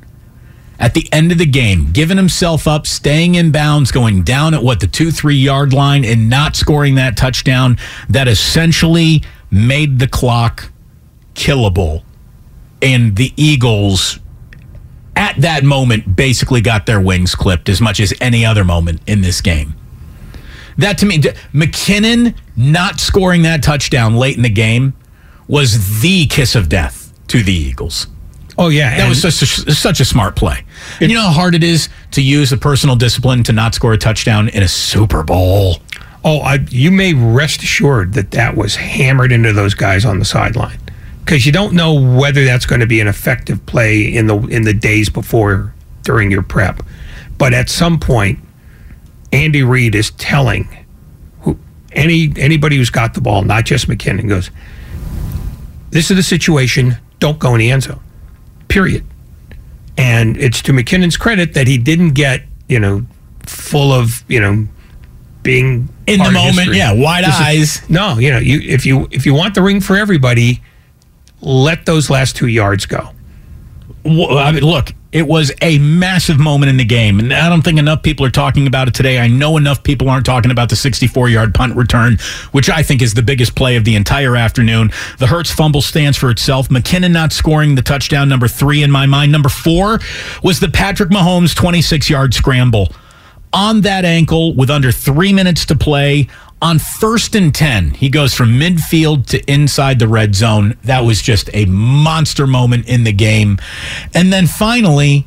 at 0.78 0.94
the 0.94 1.08
end 1.12 1.32
of 1.32 1.38
the 1.38 1.46
game, 1.46 1.92
giving 1.92 2.16
himself 2.16 2.66
up, 2.66 2.86
staying 2.86 3.36
in 3.36 3.52
bounds, 3.52 3.92
going 3.92 4.22
down 4.22 4.54
at 4.54 4.62
what 4.62 4.80
the 4.80 4.86
two, 4.86 5.10
three 5.10 5.36
yard 5.36 5.72
line, 5.72 6.04
and 6.04 6.28
not 6.28 6.56
scoring 6.56 6.96
that 6.96 7.16
touchdown 7.16 7.78
that 8.08 8.28
essentially 8.28 9.22
made 9.50 9.98
the 9.98 10.08
clock 10.08 10.70
killable. 11.34 12.02
And 12.82 13.16
the 13.16 13.32
Eagles, 13.36 14.18
at 15.16 15.36
that 15.38 15.64
moment, 15.64 16.16
basically 16.16 16.60
got 16.60 16.86
their 16.86 17.00
wings 17.00 17.34
clipped 17.34 17.68
as 17.68 17.80
much 17.80 18.00
as 18.00 18.12
any 18.20 18.44
other 18.44 18.64
moment 18.64 19.00
in 19.06 19.20
this 19.20 19.40
game. 19.40 19.74
That 20.76 20.98
to 20.98 21.06
me, 21.06 21.18
McKinnon 21.18 22.34
not 22.56 22.98
scoring 22.98 23.42
that 23.42 23.62
touchdown 23.62 24.16
late 24.16 24.36
in 24.36 24.42
the 24.42 24.48
game 24.50 24.94
was 25.46 26.00
the 26.00 26.26
kiss 26.26 26.54
of 26.54 26.68
death 26.68 27.12
to 27.28 27.42
the 27.42 27.52
Eagles. 27.52 28.08
Oh 28.56 28.68
yeah, 28.68 28.96
that 28.96 29.08
was 29.08 29.20
such 29.20 29.42
a, 29.42 29.74
such 29.74 30.00
a 30.00 30.04
smart 30.04 30.36
play. 30.36 30.64
And 31.00 31.10
you 31.10 31.16
know 31.16 31.24
how 31.24 31.32
hard 31.32 31.54
it 31.54 31.64
is 31.64 31.88
to 32.12 32.22
use 32.22 32.52
a 32.52 32.56
personal 32.56 32.94
discipline 32.94 33.42
to 33.44 33.52
not 33.52 33.74
score 33.74 33.92
a 33.92 33.98
touchdown 33.98 34.48
in 34.48 34.62
a 34.62 34.68
Super 34.68 35.22
Bowl. 35.24 35.76
Oh, 36.24 36.40
I, 36.40 36.54
you 36.70 36.90
may 36.90 37.12
rest 37.14 37.62
assured 37.62 38.14
that 38.14 38.30
that 38.30 38.56
was 38.56 38.76
hammered 38.76 39.32
into 39.32 39.52
those 39.52 39.74
guys 39.74 40.04
on 40.04 40.18
the 40.18 40.24
sideline 40.24 40.78
because 41.24 41.44
you 41.46 41.52
don't 41.52 41.74
know 41.74 41.94
whether 41.94 42.44
that's 42.44 42.64
going 42.64 42.80
to 42.80 42.86
be 42.86 43.00
an 43.00 43.08
effective 43.08 43.64
play 43.66 44.02
in 44.02 44.26
the 44.26 44.38
in 44.46 44.62
the 44.62 44.74
days 44.74 45.08
before 45.08 45.74
during 46.02 46.30
your 46.30 46.42
prep. 46.42 46.82
But 47.36 47.52
at 47.52 47.68
some 47.68 47.98
point, 47.98 48.38
Andy 49.32 49.62
Reid 49.62 49.94
is 49.94 50.12
telling 50.12 50.68
who, 51.40 51.58
any 51.92 52.32
anybody 52.36 52.76
who's 52.76 52.90
got 52.90 53.14
the 53.14 53.20
ball, 53.20 53.42
not 53.42 53.64
just 53.64 53.88
McKinnon, 53.88 54.28
goes, 54.28 54.50
"This 55.90 56.10
is 56.10 56.16
the 56.16 56.22
situation. 56.22 56.98
Don't 57.18 57.38
go 57.38 57.54
in 57.54 57.58
the 57.58 57.70
end 57.70 57.82
zone." 57.82 58.00
Period. 58.68 59.04
And 59.96 60.36
it's 60.36 60.60
to 60.62 60.72
McKinnon's 60.72 61.16
credit 61.16 61.54
that 61.54 61.66
he 61.68 61.78
didn't 61.78 62.10
get, 62.14 62.42
you 62.68 62.80
know, 62.80 63.06
full 63.46 63.92
of, 63.92 64.24
you 64.28 64.40
know, 64.40 64.66
being 65.42 65.88
in 66.06 66.18
the 66.18 66.30
moment, 66.30 66.54
history. 66.56 66.78
yeah, 66.78 66.92
wide 66.92 67.24
This 67.24 67.34
is- 67.34 67.40
eyes. 67.40 67.90
no, 67.90 68.18
you 68.18 68.30
know, 68.30 68.38
you 68.38 68.60
if 68.62 68.84
you 68.86 69.06
if 69.10 69.24
you 69.26 69.34
want 69.34 69.54
the 69.54 69.62
ring 69.62 69.80
for 69.80 69.96
everybody, 69.96 70.62
let 71.40 71.84
those 71.86 72.08
last 72.10 72.34
two 72.36 72.46
yards 72.48 72.86
go. 72.86 73.10
Well, 74.04 74.38
I 74.38 74.50
mean, 74.52 74.62
look, 74.64 74.92
it 75.14 75.28
was 75.28 75.52
a 75.62 75.78
massive 75.78 76.40
moment 76.40 76.68
in 76.70 76.76
the 76.76 76.84
game, 76.84 77.20
and 77.20 77.32
I 77.32 77.48
don't 77.48 77.62
think 77.62 77.78
enough 77.78 78.02
people 78.02 78.26
are 78.26 78.30
talking 78.30 78.66
about 78.66 78.88
it 78.88 78.94
today. 78.94 79.20
I 79.20 79.28
know 79.28 79.56
enough 79.56 79.84
people 79.84 80.10
aren't 80.10 80.26
talking 80.26 80.50
about 80.50 80.70
the 80.70 80.76
64 80.76 81.28
yard 81.28 81.54
punt 81.54 81.76
return, 81.76 82.18
which 82.50 82.68
I 82.68 82.82
think 82.82 83.00
is 83.00 83.14
the 83.14 83.22
biggest 83.22 83.54
play 83.54 83.76
of 83.76 83.84
the 83.84 83.94
entire 83.94 84.36
afternoon. 84.36 84.90
The 85.18 85.28
Hurts 85.28 85.52
fumble 85.52 85.82
stands 85.82 86.18
for 86.18 86.30
itself. 86.30 86.68
McKinnon 86.68 87.12
not 87.12 87.32
scoring 87.32 87.76
the 87.76 87.82
touchdown, 87.82 88.28
number 88.28 88.48
three 88.48 88.82
in 88.82 88.90
my 88.90 89.06
mind. 89.06 89.30
Number 89.30 89.48
four 89.48 90.00
was 90.42 90.58
the 90.58 90.68
Patrick 90.68 91.10
Mahomes 91.10 91.54
26 91.54 92.10
yard 92.10 92.34
scramble 92.34 92.92
on 93.52 93.82
that 93.82 94.04
ankle 94.04 94.52
with 94.52 94.68
under 94.68 94.90
three 94.90 95.32
minutes 95.32 95.64
to 95.66 95.76
play. 95.76 96.26
On 96.64 96.78
first 96.78 97.34
and 97.34 97.54
10, 97.54 97.90
he 97.90 98.08
goes 98.08 98.32
from 98.32 98.58
midfield 98.58 99.26
to 99.26 99.52
inside 99.52 99.98
the 99.98 100.08
red 100.08 100.34
zone. 100.34 100.78
That 100.84 101.00
was 101.00 101.20
just 101.20 101.50
a 101.52 101.66
monster 101.66 102.46
moment 102.46 102.88
in 102.88 103.04
the 103.04 103.12
game. 103.12 103.58
And 104.14 104.32
then 104.32 104.46
finally, 104.46 105.26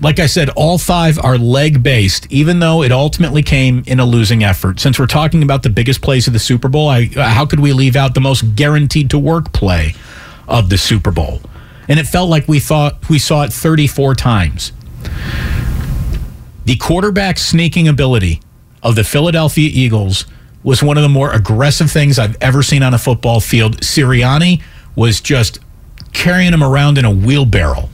like 0.00 0.18
I 0.18 0.26
said, 0.26 0.50
all 0.50 0.76
five 0.76 1.20
are 1.20 1.38
leg 1.38 1.84
based, 1.84 2.26
even 2.32 2.58
though 2.58 2.82
it 2.82 2.90
ultimately 2.90 3.44
came 3.44 3.84
in 3.86 4.00
a 4.00 4.04
losing 4.04 4.42
effort. 4.42 4.80
Since 4.80 4.98
we're 4.98 5.06
talking 5.06 5.44
about 5.44 5.62
the 5.62 5.70
biggest 5.70 6.02
plays 6.02 6.26
of 6.26 6.32
the 6.32 6.40
Super 6.40 6.66
Bowl, 6.66 6.88
I, 6.88 7.10
uh, 7.16 7.28
how 7.28 7.46
could 7.46 7.60
we 7.60 7.72
leave 7.72 7.94
out 7.94 8.14
the 8.14 8.20
most 8.20 8.56
guaranteed 8.56 9.10
to 9.10 9.20
work 9.20 9.52
play 9.52 9.94
of 10.48 10.68
the 10.68 10.78
Super 10.78 11.12
Bowl? 11.12 11.42
And 11.86 12.00
it 12.00 12.08
felt 12.08 12.28
like 12.28 12.48
we 12.48 12.58
thought 12.58 13.08
we 13.08 13.20
saw 13.20 13.44
it 13.44 13.52
34 13.52 14.16
times. 14.16 14.72
The 16.64 16.74
quarterback 16.74 17.38
sneaking 17.38 17.86
ability 17.86 18.40
of 18.82 18.96
the 18.96 19.04
Philadelphia 19.04 19.70
Eagles 19.72 20.24
was 20.66 20.82
one 20.82 20.96
of 20.96 21.04
the 21.04 21.08
more 21.08 21.30
aggressive 21.30 21.88
things 21.88 22.18
I've 22.18 22.36
ever 22.42 22.60
seen 22.60 22.82
on 22.82 22.92
a 22.92 22.98
football 22.98 23.38
field. 23.38 23.80
Sirianni 23.82 24.62
was 24.96 25.20
just 25.20 25.60
carrying 26.12 26.52
him 26.52 26.62
around 26.62 26.98
in 26.98 27.04
a 27.04 27.10
wheelbarrow 27.10 27.88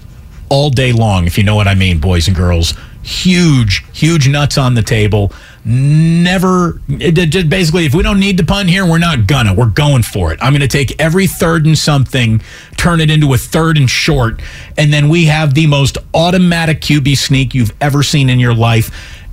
all 0.49 0.70
day 0.70 0.91
long, 0.91 1.27
if 1.27 1.37
you 1.37 1.45
know 1.45 1.55
what 1.55 1.68
I 1.68 1.75
mean, 1.75 1.99
boys 1.99 2.29
and 2.29 2.37
girls. 2.37 2.73
Huge, 3.03 3.85
huge 3.93 4.27
nuts 4.27 4.57
on 4.57 4.75
the 4.75 4.83
table. 4.83 5.33
Never, 5.66 6.81
just 6.89 7.51
basically, 7.51 7.85
if 7.85 7.95
we 7.95 8.03
don't 8.03 8.18
need 8.18 8.39
to 8.39 8.45
punt 8.45 8.70
here, 8.70 8.87
we're 8.87 8.99
not 8.99 9.27
gonna. 9.27 9.53
We're 9.53 9.66
going 9.66 10.03
for 10.03 10.33
it. 10.33 10.39
I'm 10.41 10.55
gonna 10.55 10.66
take 10.66 10.99
every 10.99 11.27
third 11.27 11.66
and 11.66 11.77
something, 11.77 12.41
turn 12.79 13.01
it 13.01 13.11
into 13.11 13.35
a 13.35 13.39
third 13.39 13.77
and 13.77 13.91
short, 13.91 14.41
and 14.79 14.93
then 14.93 15.11
we 15.11 15.27
have 15.27 15.53
the 15.53 15.66
most 15.66 15.99
automatic 16.14 16.81
QB 16.81 17.18
sneak 17.18 17.55
you've 17.55 17.75
ever 17.83 18.03
seen 18.03 18.31
in 18.31 18.41
your 18.41 18.55
life. 18.55 18.91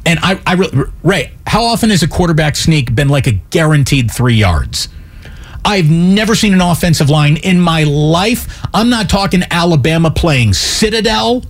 And 0.09 0.17
I, 0.23 0.41
I 0.47 0.89
Ray, 1.03 1.33
how 1.45 1.63
often 1.63 1.91
has 1.91 2.01
a 2.01 2.07
quarterback 2.07 2.55
sneak 2.55 2.95
been 2.95 3.09
like 3.09 3.27
a 3.27 3.33
guaranteed 3.33 4.09
three 4.09 4.33
yards? 4.33 4.89
I've 5.63 5.87
never 5.91 6.33
seen 6.33 6.51
an 6.51 6.61
offensive 6.61 7.11
line 7.11 7.37
in 7.37 7.61
my 7.61 7.83
life. 7.83 8.65
I'm 8.73 8.89
not 8.89 9.07
talking 9.07 9.43
Alabama 9.51 10.09
playing 10.09 10.53
Citadel, 10.53 11.43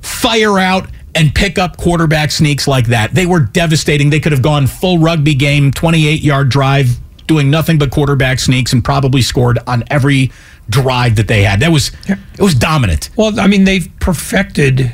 fire 0.00 0.58
out 0.58 0.88
and 1.14 1.32
pick 1.32 1.56
up 1.56 1.76
quarterback 1.76 2.32
sneaks 2.32 2.66
like 2.66 2.86
that. 2.86 3.14
They 3.14 3.26
were 3.26 3.38
devastating. 3.38 4.10
They 4.10 4.18
could 4.18 4.32
have 4.32 4.42
gone 4.42 4.66
full 4.66 4.98
rugby 4.98 5.36
game, 5.36 5.70
28 5.70 6.20
yard 6.20 6.48
drive, 6.48 6.96
doing 7.28 7.48
nothing 7.48 7.78
but 7.78 7.92
quarterback 7.92 8.40
sneaks 8.40 8.72
and 8.72 8.84
probably 8.84 9.22
scored 9.22 9.60
on 9.68 9.84
every 9.88 10.32
drive 10.68 11.14
that 11.14 11.28
they 11.28 11.44
had. 11.44 11.60
That 11.60 11.70
was 11.70 11.92
it 12.08 12.42
was 12.42 12.56
dominant. 12.56 13.10
Well, 13.14 13.38
I 13.38 13.46
mean, 13.46 13.62
they've 13.62 13.88
perfected 14.00 14.92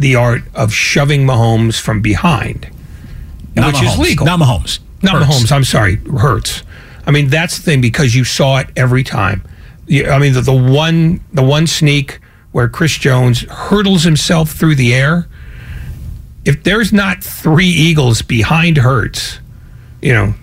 the 0.00 0.16
art 0.16 0.42
of 0.54 0.72
shoving 0.72 1.26
Mahomes 1.26 1.80
from 1.80 2.00
behind, 2.00 2.68
Not 3.54 3.72
which 3.74 3.82
is 3.82 3.90
Mahomes. 3.90 3.98
legal. 3.98 4.26
Not 4.26 4.40
Mahomes. 4.40 4.78
Not 5.02 5.22
Hurts. 5.22 5.42
Mahomes. 5.44 5.52
I'm 5.52 5.64
sorry, 5.64 5.96
hurts. 5.96 6.62
I 7.06 7.10
mean, 7.10 7.28
that's 7.28 7.56
the 7.56 7.62
thing 7.62 7.80
because 7.80 8.14
you 8.14 8.24
saw 8.24 8.58
it 8.58 8.68
every 8.76 9.02
time. 9.02 9.42
I 9.88 10.18
mean, 10.18 10.34
the, 10.34 10.40
the 10.42 10.52
one 10.54 11.20
the 11.32 11.42
one 11.42 11.66
sneak 11.66 12.20
where 12.52 12.68
Chris 12.68 12.96
Jones 12.96 13.42
hurdles 13.42 14.04
himself 14.04 14.50
through 14.52 14.74
the 14.76 14.94
air. 14.94 15.28
If 16.44 16.62
there's 16.62 16.92
not 16.92 17.22
three 17.22 17.66
Eagles 17.68 18.22
behind 18.22 18.78
Hurts, 18.78 19.40
you 20.00 20.12
know, 20.12 20.34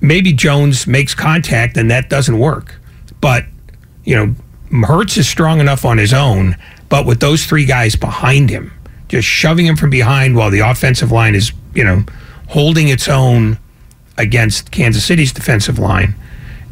maybe 0.00 0.32
Jones 0.32 0.86
makes 0.86 1.14
contact 1.14 1.76
and 1.76 1.90
that 1.90 2.08
doesn't 2.10 2.38
work. 2.38 2.76
But 3.20 3.44
you 4.04 4.16
know, 4.16 4.34
Hurts 4.86 5.16
is 5.16 5.28
strong 5.28 5.60
enough 5.60 5.84
on 5.84 5.98
his 5.98 6.12
own, 6.12 6.56
but 6.88 7.06
with 7.06 7.20
those 7.20 7.44
three 7.46 7.64
guys 7.64 7.96
behind 7.96 8.50
him, 8.50 8.72
just 9.12 9.28
shoving 9.28 9.66
him 9.66 9.76
from 9.76 9.90
behind 9.90 10.34
while 10.36 10.50
the 10.50 10.60
offensive 10.60 11.12
line 11.12 11.34
is, 11.34 11.52
you 11.74 11.84
know, 11.84 12.02
holding 12.48 12.88
its 12.88 13.08
own 13.08 13.58
against 14.16 14.70
Kansas 14.70 15.04
City's 15.04 15.32
defensive 15.34 15.78
line, 15.78 16.14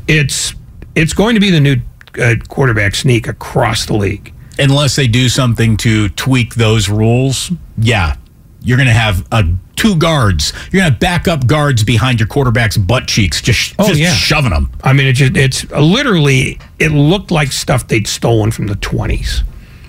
it's 0.09 0.55
it's 0.95 1.13
going 1.13 1.35
to 1.35 1.41
be 1.41 1.51
the 1.51 1.61
new 1.61 1.77
uh, 2.19 2.37
quarterback 2.49 2.95
sneak 2.95 3.29
across 3.29 3.85
the 3.85 3.93
league. 3.95 4.33
Unless 4.59 4.97
they 4.97 5.07
do 5.07 5.29
something 5.29 5.77
to 5.79 6.09
tweak 6.11 6.55
those 6.55 6.89
rules, 6.89 7.53
yeah, 7.77 8.17
you're 8.63 8.79
going 8.79 8.89
to 8.89 8.93
have 8.95 9.27
uh, 9.31 9.43
two 9.77 9.97
guards. 9.97 10.53
You're 10.73 10.81
going 10.81 10.87
to 10.87 10.91
have 10.93 11.01
backup 11.01 11.47
guards 11.47 11.85
behind 11.85 12.21
your 12.21 12.27
quarterback's 12.27 12.77
butt 12.79 13.07
cheeks, 13.07 13.41
just, 13.43 13.75
Oh, 13.79 13.87
just 13.89 14.01
yeah. 14.01 14.13
shoving 14.15 14.51
them. 14.51 14.71
I 14.83 14.93
mean, 14.95 15.07
it 15.07 15.13
just, 15.13 15.37
it's 15.37 15.71
literally 15.71 16.59
it 16.79 16.89
looked 16.91 17.31
like 17.31 17.53
stuff 17.53 17.87
they'd 17.87 18.07
stolen 18.09 18.51
from 18.51 18.67
the 18.67 18.77
twenties. 18.77 19.45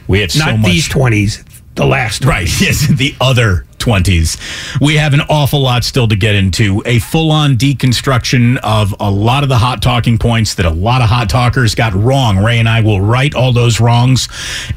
We 0.07 0.19
had 0.19 0.31
so 0.31 0.45
not 0.45 0.59
much- 0.59 0.71
these 0.71 0.87
twenties, 0.89 1.43
the 1.75 1.85
last 1.85 2.25
Right. 2.25 2.47
20s. 2.47 2.61
Yes, 2.61 2.87
the 2.97 3.15
other 3.21 3.65
20s. 3.79 4.37
We 4.79 4.95
have 4.97 5.13
an 5.13 5.21
awful 5.21 5.61
lot 5.61 5.83
still 5.83 6.07
to 6.07 6.15
get 6.15 6.35
into. 6.35 6.83
A 6.85 6.99
full 6.99 7.31
on 7.31 7.55
deconstruction 7.57 8.57
of 8.57 8.93
a 8.99 9.09
lot 9.09 9.43
of 9.43 9.49
the 9.49 9.57
hot 9.57 9.81
talking 9.81 10.17
points 10.19 10.53
that 10.55 10.65
a 10.65 10.69
lot 10.69 11.01
of 11.01 11.09
hot 11.09 11.29
talkers 11.29 11.73
got 11.73 11.93
wrong. 11.93 12.37
Ray 12.37 12.59
and 12.59 12.69
I 12.69 12.81
will 12.81 13.01
right 13.01 13.33
all 13.33 13.51
those 13.51 13.79
wrongs. 13.79 14.27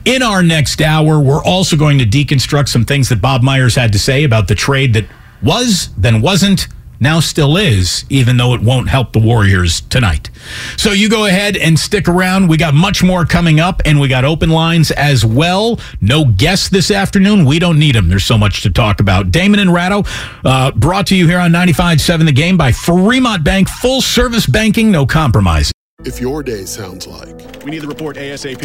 In 0.05 0.23
our 0.23 0.43
next 0.43 0.81
hour, 0.81 1.21
we're 1.21 1.45
also 1.45 1.77
going 1.77 1.99
to 1.99 2.07
deconstruct 2.07 2.69
some 2.69 2.85
things 2.85 3.11
that 3.11 3.21
Bob 3.21 3.43
Myers 3.43 3.75
had 3.75 3.93
to 3.93 3.99
say 3.99 4.25
about 4.25 4.49
the 4.49 4.55
trade 4.55 4.95
that 4.95 5.05
was, 5.43 5.91
then 5.99 6.23
wasn't, 6.23 6.69
now 7.05 7.21
still 7.21 7.57
is, 7.57 8.05
even 8.09 8.39
though 8.39 8.55
it 8.55 8.63
won't 8.63 8.89
help 8.89 9.13
the 9.13 9.21
Warriors 9.21 9.83
tonight. 9.83 10.31
So 10.77 10.91
you 10.91 11.09
go 11.09 11.27
ahead 11.27 11.57
and 11.57 11.79
stick 11.79 12.09
around. 12.09 12.49
We 12.49 12.57
got 12.57 12.75
much 12.75 13.03
more 13.03 13.25
coming 13.25 13.61
up, 13.61 13.83
and 13.85 14.01
we 14.01 14.09
got 14.09 14.25
open 14.25 14.51
lines 14.51 14.91
as 14.91 15.25
well. 15.25 15.79
No 16.01 16.25
guests 16.25 16.69
this 16.69 16.91
afternoon. 16.91 17.45
We 17.45 17.59
don't 17.59 17.79
need 17.79 17.95
them. 17.95 18.09
There's 18.09 18.25
so 18.25 18.39
much 18.39 18.63
to 18.63 18.71
talk 18.71 19.01
about. 19.01 19.31
Damon 19.31 19.61
and 19.61 19.73
Ratto, 19.73 20.03
uh, 20.45 20.73
brought 20.73 21.07
to 21.09 21.17
you 21.17 21.29
here 21.29 21.39
on 21.39 21.53
95.7 21.53 22.25
The 22.25 22.33
Game 22.33 22.57
by 22.57 22.73
Fremont 22.73 23.45
Bank. 23.45 23.69
Full 23.69 24.01
service 24.01 24.47
banking, 24.47 24.91
no 24.91 25.07
compromise. 25.07 25.71
If 26.05 26.21
your 26.21 26.43
day 26.43 26.65
sounds 26.65 27.07
like 27.07 27.65
we 27.65 27.71
need 27.71 27.83
the 27.83 27.89
report 27.89 28.17
ASAP, 28.17 28.65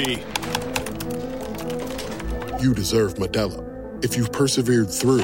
you 2.61 2.73
deserve 2.73 3.15
Modelo. 3.15 3.65
If 4.03 4.15
you've 4.15 4.31
persevered 4.31 4.89
through, 4.89 5.23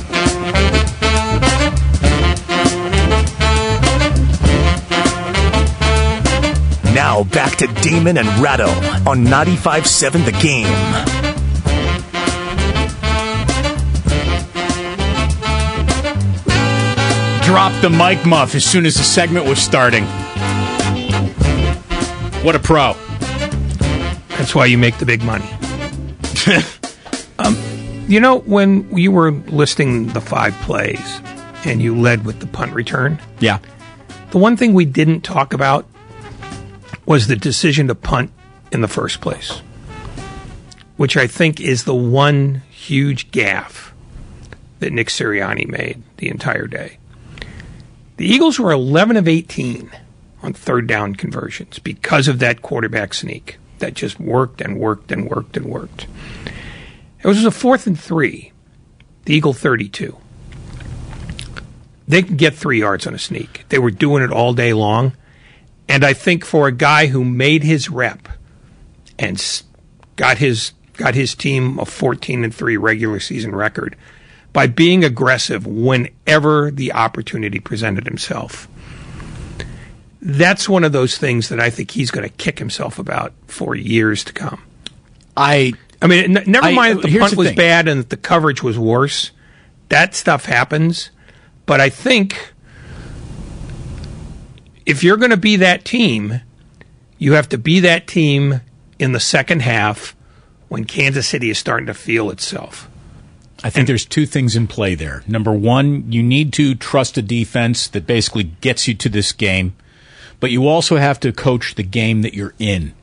Now 6.93 7.23
back 7.23 7.55
to 7.57 7.67
Damon 7.81 8.17
and 8.17 8.27
Ratto 8.39 8.67
on 9.09 9.25
95.7 9.25 10.25
The 10.25 10.31
Game. 10.33 10.67
Dropped 17.43 17.81
the 17.81 17.89
mic 17.89 18.25
muff 18.25 18.55
as 18.55 18.63
soon 18.63 18.85
as 18.85 18.95
the 18.95 19.03
segment 19.03 19.45
was 19.45 19.59
starting. 19.61 20.05
What 22.45 22.55
a 22.55 22.59
pro. 22.59 22.93
That's 24.37 24.55
why 24.55 24.67
you 24.67 24.77
make 24.77 24.97
the 24.99 25.05
big 25.05 25.21
money. 25.23 25.49
um, 27.39 27.57
you 28.07 28.19
know, 28.21 28.39
when 28.39 28.95
you 28.95 29.11
were 29.11 29.31
listing 29.31 30.07
the 30.07 30.21
five 30.21 30.53
plays 30.61 31.19
and 31.65 31.81
you 31.81 31.99
led 31.99 32.25
with 32.25 32.39
the 32.39 32.47
punt 32.47 32.73
return, 32.73 33.19
Yeah. 33.39 33.57
the 34.29 34.37
one 34.37 34.55
thing 34.55 34.73
we 34.73 34.85
didn't 34.85 35.21
talk 35.21 35.51
about 35.53 35.85
was 37.11 37.27
the 37.27 37.35
decision 37.35 37.89
to 37.89 37.93
punt 37.93 38.31
in 38.71 38.79
the 38.79 38.87
first 38.87 39.19
place, 39.19 39.61
which 40.95 41.17
I 41.17 41.27
think 41.27 41.59
is 41.59 41.83
the 41.83 41.93
one 41.93 42.61
huge 42.69 43.31
gaffe 43.31 43.91
that 44.79 44.93
Nick 44.93 45.09
Sirianni 45.09 45.67
made 45.67 46.01
the 46.15 46.29
entire 46.29 46.67
day. 46.67 46.99
The 48.15 48.25
Eagles 48.25 48.59
were 48.59 48.71
11 48.71 49.17
of 49.17 49.27
18 49.27 49.91
on 50.41 50.53
third 50.53 50.87
down 50.87 51.15
conversions 51.15 51.79
because 51.79 52.29
of 52.29 52.39
that 52.39 52.61
quarterback 52.61 53.13
sneak 53.13 53.57
that 53.79 53.93
just 53.93 54.17
worked 54.17 54.61
and 54.61 54.79
worked 54.79 55.11
and 55.11 55.29
worked 55.29 55.57
and 55.57 55.65
worked. 55.65 56.07
It 57.21 57.27
was 57.27 57.43
a 57.43 57.51
fourth 57.51 57.87
and 57.87 57.99
three, 57.99 58.53
the 59.25 59.35
Eagle 59.35 59.51
32. 59.51 60.15
They 62.07 62.21
can 62.21 62.37
get 62.37 62.55
three 62.55 62.79
yards 62.79 63.05
on 63.05 63.13
a 63.13 63.19
sneak. 63.19 63.65
They 63.67 63.79
were 63.79 63.91
doing 63.91 64.23
it 64.23 64.31
all 64.31 64.53
day 64.53 64.71
long. 64.71 65.11
And 65.91 66.05
I 66.05 66.13
think 66.13 66.45
for 66.45 66.67
a 66.67 66.71
guy 66.71 67.07
who 67.07 67.25
made 67.25 67.63
his 67.63 67.89
rep 67.89 68.29
and 69.19 69.61
got 70.15 70.37
his 70.37 70.71
got 70.93 71.15
his 71.15 71.35
team 71.35 71.77
a 71.79 71.85
14 71.85 72.43
and 72.45 72.53
3 72.55 72.77
regular 72.77 73.19
season 73.19 73.53
record 73.53 73.97
by 74.53 74.67
being 74.67 75.03
aggressive 75.03 75.65
whenever 75.67 76.71
the 76.71 76.93
opportunity 76.93 77.59
presented 77.59 78.05
himself. 78.05 78.67
That's 80.21 80.69
one 80.69 80.83
of 80.83 80.91
those 80.91 81.17
things 81.17 81.49
that 81.49 81.59
I 81.59 81.69
think 81.69 81.91
he's 81.91 82.11
going 82.11 82.27
to 82.27 82.33
kick 82.35 82.59
himself 82.59 82.99
about 82.99 83.33
for 83.47 83.75
years 83.75 84.23
to 84.25 84.33
come. 84.33 84.61
I 85.35 85.73
I 86.01 86.07
mean, 86.07 86.37
n- 86.37 86.43
never 86.47 86.67
I- 86.67 86.73
mind 86.73 86.99
that 87.01 87.07
the 87.07 87.19
punt 87.19 87.31
the 87.31 87.37
was 87.37 87.47
thing. 87.49 87.57
bad 87.57 87.87
and 87.87 87.99
that 87.99 88.09
the 88.09 88.17
coverage 88.17 88.63
was 88.63 88.77
worse. 88.79 89.31
That 89.89 90.15
stuff 90.15 90.45
happens. 90.45 91.09
But 91.65 91.81
I 91.81 91.89
think 91.89 92.53
if 94.85 95.03
you're 95.03 95.17
going 95.17 95.31
to 95.31 95.37
be 95.37 95.57
that 95.57 95.85
team, 95.85 96.41
you 97.17 97.33
have 97.33 97.49
to 97.49 97.57
be 97.57 97.79
that 97.81 98.07
team 98.07 98.61
in 98.99 99.11
the 99.11 99.19
second 99.19 99.61
half 99.61 100.15
when 100.69 100.85
Kansas 100.85 101.27
City 101.27 101.49
is 101.49 101.57
starting 101.57 101.87
to 101.87 101.93
feel 101.93 102.29
itself. 102.29 102.89
I 103.63 103.69
think 103.69 103.85
there's 103.85 104.05
two 104.05 104.25
things 104.25 104.55
in 104.55 104.67
play 104.67 104.95
there. 104.95 105.23
Number 105.27 105.53
one, 105.53 106.11
you 106.11 106.23
need 106.23 106.51
to 106.53 106.73
trust 106.73 107.17
a 107.17 107.21
defense 107.21 107.87
that 107.89 108.07
basically 108.07 108.43
gets 108.43 108.87
you 108.87 108.95
to 108.95 109.09
this 109.09 109.31
game, 109.31 109.75
but 110.39 110.49
you 110.49 110.67
also 110.67 110.97
have 110.97 111.19
to 111.19 111.31
coach 111.31 111.75
the 111.75 111.83
game 111.83 112.23
that 112.23 112.33
you're 112.33 112.55
in. 112.57 112.93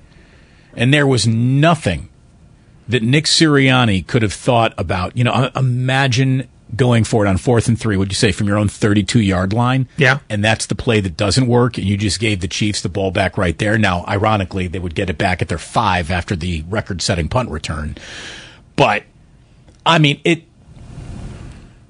And 0.75 0.93
there 0.93 1.07
was 1.07 1.27
nothing 1.29 2.09
that 2.89 3.03
Nick 3.03 3.27
Sirianni 3.27 4.05
could 4.05 4.23
have 4.23 4.33
thought 4.33 4.75
about. 4.77 5.17
You 5.17 5.25
know, 5.25 5.51
imagine 5.55 6.49
going 6.77 7.05
for 7.05 7.25
it 7.25 7.29
on 7.29 7.37
fourth 7.37 7.69
and 7.69 7.79
three, 7.79 7.97
would 7.97 8.09
you 8.09 8.15
say, 8.15 8.33
from 8.33 8.47
your 8.47 8.59
own 8.59 8.69
32 8.69 9.21
yard 9.21 9.53
line? 9.53 9.89
Yeah. 9.97 10.19
And 10.29 10.45
that's 10.45 10.67
the 10.67 10.75
play 10.75 11.01
that 11.01 11.17
doesn't 11.17 11.47
work, 11.47 11.79
and 11.79 11.87
you 11.87 11.97
just 11.97 12.21
gave 12.21 12.41
the 12.41 12.49
Chiefs 12.49 12.83
the 12.83 12.89
ball 12.89 13.11
back 13.11 13.39
right 13.39 13.57
there. 13.59 13.79
Now, 13.79 14.05
ironically, 14.07 14.67
they 14.67 14.79
would 14.79 14.95
get 14.95 15.11
it 15.11 15.19
back 15.19 15.43
at 15.43 15.49
their 15.49 15.59
five 15.59 16.11
after 16.11 16.37
the 16.37 16.65
record 16.69 17.03
setting 17.03 17.29
punt 17.29 17.51
return. 17.51 17.97
But, 18.77 19.05
I 19.85 19.99
mean, 19.99 20.21
it. 20.25 20.45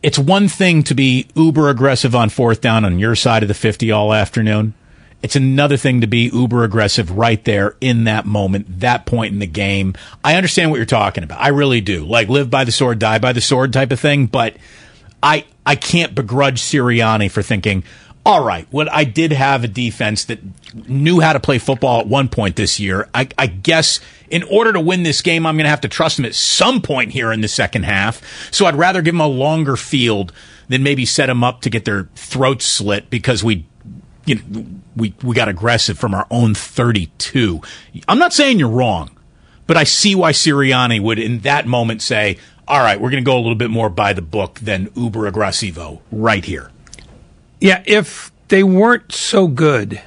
It's 0.01 0.19
one 0.19 0.47
thing 0.47 0.85
to 0.85 0.95
be 0.95 1.27
uber 1.35 1.69
aggressive 1.69 2.15
on 2.15 2.29
fourth 2.29 2.61
down 2.61 2.85
on 2.85 3.01
your 3.01 3.17
side 3.17 3.43
of 3.43 3.49
the 3.49 3.55
50 3.55 3.91
all 3.91 4.15
afternoon. 4.15 4.75
It's 5.23 5.37
another 5.37 5.77
thing 5.77 6.01
to 6.03 6.07
be 6.07 6.31
uber 6.33 6.63
aggressive 6.63 7.11
right 7.11 7.43
there 7.45 7.77
in 7.81 8.05
that 8.05 8.25
moment, 8.25 8.81
that 8.81 9.05
point 9.05 9.33
in 9.33 9.41
the 9.41 9.47
game. 9.47 9.95
I 10.23 10.37
understand 10.37 10.71
what 10.71 10.77
you're 10.77 10.87
talking 10.87 11.25
about. 11.25 11.41
I 11.41 11.49
really 11.49 11.81
do. 11.81 12.05
Like 12.05 12.29
live 12.29 12.51
by 12.51 12.65
the 12.65 12.73
sword, 12.73 13.01
die 13.01 13.19
by 13.19 13.33
the 13.33 13.41
sword 13.41 13.73
type 13.73 13.91
of 13.91 13.99
thing. 13.99 14.27
But 14.27 14.57
I 15.23 15.45
I 15.67 15.75
can't 15.75 16.15
begrudge 16.15 16.63
Sirianni 16.63 17.31
for 17.31 17.43
thinking, 17.43 17.83
all 18.25 18.45
right, 18.45 18.67
what 18.71 18.93
I 18.93 19.05
did 19.05 19.33
have 19.33 19.65
a 19.65 19.69
defense 19.69 20.27
that 20.27 20.39
knew 20.87 21.21
how 21.21 21.33
to 21.33 21.41
play 21.41 21.59
football 21.59 22.01
at 22.01 22.07
one 22.07 22.29
point 22.29 22.57
this 22.57 22.79
year. 22.79 23.09
I, 23.15 23.29
I 23.39 23.47
guess 23.47 24.01
in 24.29 24.43
order 24.45 24.73
to 24.75 24.81
win 24.81 25.03
this 25.03 25.23
game, 25.23 25.47
I'm 25.47 25.57
going 25.57 25.65
to 25.65 25.71
have 25.71 25.81
to 25.81 25.89
trust 25.89 26.17
them 26.17 26.27
at 26.27 26.35
some 26.35 26.83
point 26.83 27.13
here 27.13 27.33
in 27.33 27.41
the 27.41 27.49
second 27.49 27.85
half. 27.85 28.53
So 28.53 28.67
I'd 28.67 28.77
rather 28.77 29.01
give 29.03 29.15
them 29.15 29.23
a 29.23 29.27
longer 29.27 29.77
field 29.77 30.33
than 30.69 30.83
maybe 30.83 31.07
set 31.07 31.27
them 31.27 31.43
up 31.43 31.63
to 31.63 31.71
get 31.71 31.87
their 31.87 32.11
throats 32.15 32.67
slit 32.67 33.09
because 33.09 33.43
we 33.43 33.65
you 34.29 34.37
know, 34.37 34.67
we 34.97 35.15
we 35.23 35.35
got 35.35 35.49
aggressive 35.49 35.99
from 35.99 36.15
our 36.15 36.27
own 36.31 36.55
32. 36.55 37.61
I'm 38.07 38.19
not 38.19 38.33
saying 38.33 38.59
you're 38.59 38.69
wrong, 38.69 39.11
but 39.67 39.77
I 39.77 39.85
see 39.85 40.15
why 40.15 40.33
Sirianni 40.33 41.01
would 41.01 41.19
in 41.19 41.41
that 41.41 41.67
moment 41.67 42.03
say, 42.03 42.39
"All 42.67 42.81
right, 42.81 43.01
we're 43.01 43.11
going 43.11 43.25
to 43.25 43.29
go 43.29 43.37
a 43.37 43.41
little 43.41 43.55
bit 43.55 43.71
more 43.71 43.89
by 43.89 44.13
the 44.13 44.23
book 44.23 44.61
than 44.61 44.91
uber 44.95 45.31
aggressivo 45.31 46.01
right 46.13 46.45
here." 46.45 46.71
Yeah, 47.61 47.83
if 47.87 48.31
they 48.49 48.63
weren't 48.63 49.13
so 49.13 49.49
good 49.49 50.01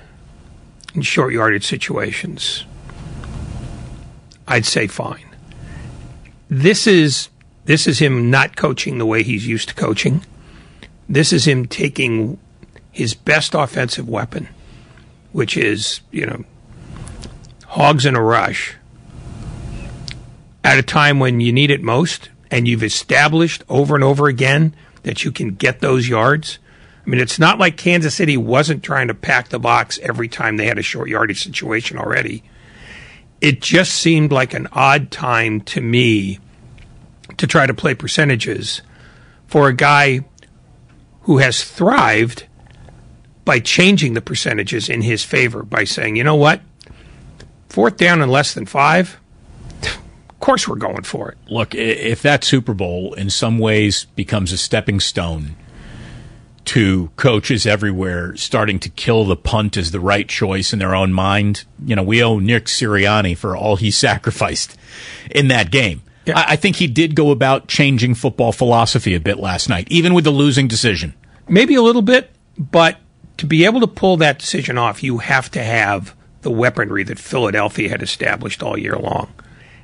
in 0.93 1.01
short 1.01 1.33
yardage 1.33 1.65
situations, 1.65 2.65
I'd 4.47 4.65
say 4.65 4.87
fine. 4.87 5.25
This 6.49 6.85
is 6.85 7.29
this 7.65 7.87
is 7.87 7.99
him 7.99 8.29
not 8.29 8.55
coaching 8.55 8.97
the 8.97 9.05
way 9.05 9.23
he's 9.23 9.47
used 9.47 9.69
to 9.69 9.75
coaching. 9.75 10.25
This 11.07 11.31
is 11.31 11.45
him 11.47 11.65
taking 11.65 12.39
his 12.91 13.13
best 13.13 13.53
offensive 13.53 14.07
weapon, 14.07 14.49
which 15.31 15.55
is, 15.57 16.01
you 16.11 16.25
know, 16.25 16.43
hogs 17.67 18.05
in 18.05 18.15
a 18.15 18.21
rush 18.21 18.75
at 20.63 20.77
a 20.77 20.83
time 20.83 21.19
when 21.19 21.39
you 21.39 21.51
need 21.53 21.71
it 21.71 21.81
most 21.81 22.29
and 22.51 22.67
you've 22.67 22.83
established 22.83 23.63
over 23.69 23.95
and 23.95 24.03
over 24.03 24.27
again 24.27 24.75
that 25.03 25.23
you 25.23 25.31
can 25.31 25.55
get 25.55 25.79
those 25.79 26.07
yards. 26.09 26.59
I 27.05 27.09
mean, 27.09 27.19
it's 27.19 27.39
not 27.39 27.57
like 27.57 27.77
Kansas 27.77 28.13
City 28.13 28.37
wasn't 28.37 28.83
trying 28.83 29.07
to 29.07 29.13
pack 29.15 29.49
the 29.49 29.57
box 29.57 29.97
every 30.03 30.27
time 30.27 30.57
they 30.57 30.67
had 30.67 30.77
a 30.77 30.83
short 30.83 31.09
yardage 31.09 31.43
situation 31.43 31.97
already. 31.97 32.43
it 33.41 33.59
just 33.59 33.93
seemed 33.93 34.31
like 34.31 34.53
an 34.53 34.67
odd 34.71 35.09
time 35.09 35.61
to 35.61 35.81
me 35.81 36.39
to 37.37 37.47
try 37.47 37.65
to 37.65 37.73
play 37.73 37.95
percentages 37.95 38.81
for 39.47 39.67
a 39.67 39.73
guy 39.73 40.23
who 41.21 41.39
has 41.39 41.63
thrived 41.63 42.45
by 43.45 43.59
changing 43.59 44.13
the 44.13 44.21
percentages 44.21 44.89
in 44.89 45.01
his 45.01 45.23
favor 45.23 45.63
by 45.63 45.83
saying, 45.83 46.15
you 46.15 46.23
know 46.23 46.35
what, 46.35 46.61
fourth 47.69 47.97
down 47.97 48.21
and 48.21 48.31
less 48.31 48.53
than 48.53 48.65
five, 48.65 49.19
of 49.81 50.39
course 50.39 50.67
we're 50.67 50.75
going 50.75 51.03
for 51.03 51.29
it. 51.29 51.37
Look, 51.47 51.75
if 51.75 52.21
that 52.21 52.43
Super 52.43 52.73
Bowl 52.73 53.13
in 53.13 53.29
some 53.29 53.59
ways 53.59 54.05
becomes 54.15 54.51
a 54.51 54.57
stepping 54.57 54.99
stone 54.99 55.55
to 56.65 57.09
coaches 57.15 57.65
everywhere 57.65 58.35
starting 58.35 58.79
to 58.79 58.89
kill 58.89 59.25
the 59.25 59.35
punt 59.35 59.77
as 59.77 59.91
the 59.91 59.99
right 59.99 60.27
choice 60.27 60.73
in 60.73 60.79
their 60.79 60.93
own 60.93 61.11
mind, 61.11 61.65
you 61.83 61.95
know, 61.95 62.03
we 62.03 62.23
owe 62.23 62.39
Nick 62.39 62.65
Sirianni 62.65 63.35
for 63.35 63.55
all 63.55 63.75
he 63.75 63.91
sacrificed 63.91 64.77
in 65.29 65.47
that 65.47 65.71
game. 65.71 66.01
I, 66.27 66.45
I 66.49 66.55
think 66.55 66.75
he 66.75 66.87
did 66.87 67.15
go 67.15 67.31
about 67.31 67.67
changing 67.67 68.15
football 68.15 68.51
philosophy 68.51 69.15
a 69.15 69.19
bit 69.19 69.39
last 69.39 69.69
night, 69.69 69.87
even 69.89 70.13
with 70.13 70.23
the 70.23 70.31
losing 70.31 70.67
decision. 70.67 71.13
Maybe 71.47 71.75
a 71.75 71.81
little 71.81 72.03
bit, 72.03 72.31
but 72.57 72.97
to 73.41 73.47
be 73.47 73.65
able 73.65 73.79
to 73.79 73.87
pull 73.87 74.17
that 74.17 74.37
decision 74.37 74.77
off, 74.77 75.01
you 75.01 75.17
have 75.17 75.49
to 75.49 75.63
have 75.63 76.15
the 76.43 76.51
weaponry 76.51 77.03
that 77.03 77.17
Philadelphia 77.17 77.89
had 77.89 78.03
established 78.03 78.61
all 78.61 78.77
year 78.77 78.95
long. 78.95 79.33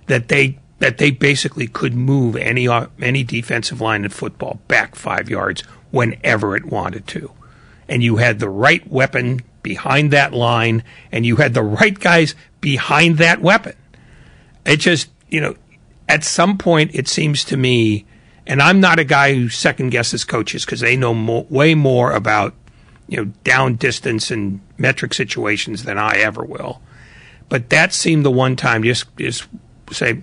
That 0.06 0.28
they 0.28 0.60
that 0.78 1.00
they 1.00 1.10
basically 1.10 1.66
could 1.66 1.96
move 1.96 2.36
any 2.36 2.68
any 3.02 3.24
defensive 3.24 3.82
line 3.82 4.04
in 4.04 4.12
football 4.12 4.60
back 4.68 4.94
five 4.94 5.28
yards 5.28 5.64
whenever 5.90 6.56
it 6.56 6.66
wanted 6.66 7.08
to, 7.08 7.32
and 7.90 8.04
you 8.04 8.18
had 8.18 8.38
the 8.38 8.48
right 8.48 8.88
weapon 8.88 9.42
behind 9.64 10.14
that 10.14 10.34
line, 10.34 10.84
and 11.12 11.26
you 11.26 11.38
had 11.38 11.56
the 11.56 11.64
right 11.64 12.00
guys 12.00 12.36
behind 12.62 13.18
that 13.18 13.42
weapon. 13.42 13.74
It 14.68 14.78
just 14.78 15.10
you 15.30 15.42
know, 15.42 15.56
at 16.08 16.24
some 16.24 16.60
point 16.60 16.92
it 16.94 17.08
seems 17.08 17.44
to 17.46 17.58
me, 17.58 18.06
and 18.46 18.62
I'm 18.62 18.80
not 18.80 19.00
a 19.00 19.04
guy 19.04 19.34
who 19.34 19.50
second 19.50 19.90
guesses 19.90 20.24
coaches 20.24 20.64
because 20.64 20.82
they 20.82 20.96
know 20.96 21.16
mo- 21.16 21.48
way 21.50 21.74
more 21.74 22.12
about 22.12 22.54
you 23.08 23.18
know 23.18 23.32
down 23.44 23.76
distance 23.76 24.32
and 24.32 24.60
metric 24.78 25.14
situations 25.14 25.84
than 25.84 25.98
I 25.98 26.18
ever 26.18 26.44
will. 26.44 26.82
But 27.50 27.70
that 27.70 27.94
seemed 27.94 28.26
the 28.26 28.32
one 28.32 28.56
time 28.56 28.84
just 28.84 29.06
just 29.18 29.48
say, 29.92 30.22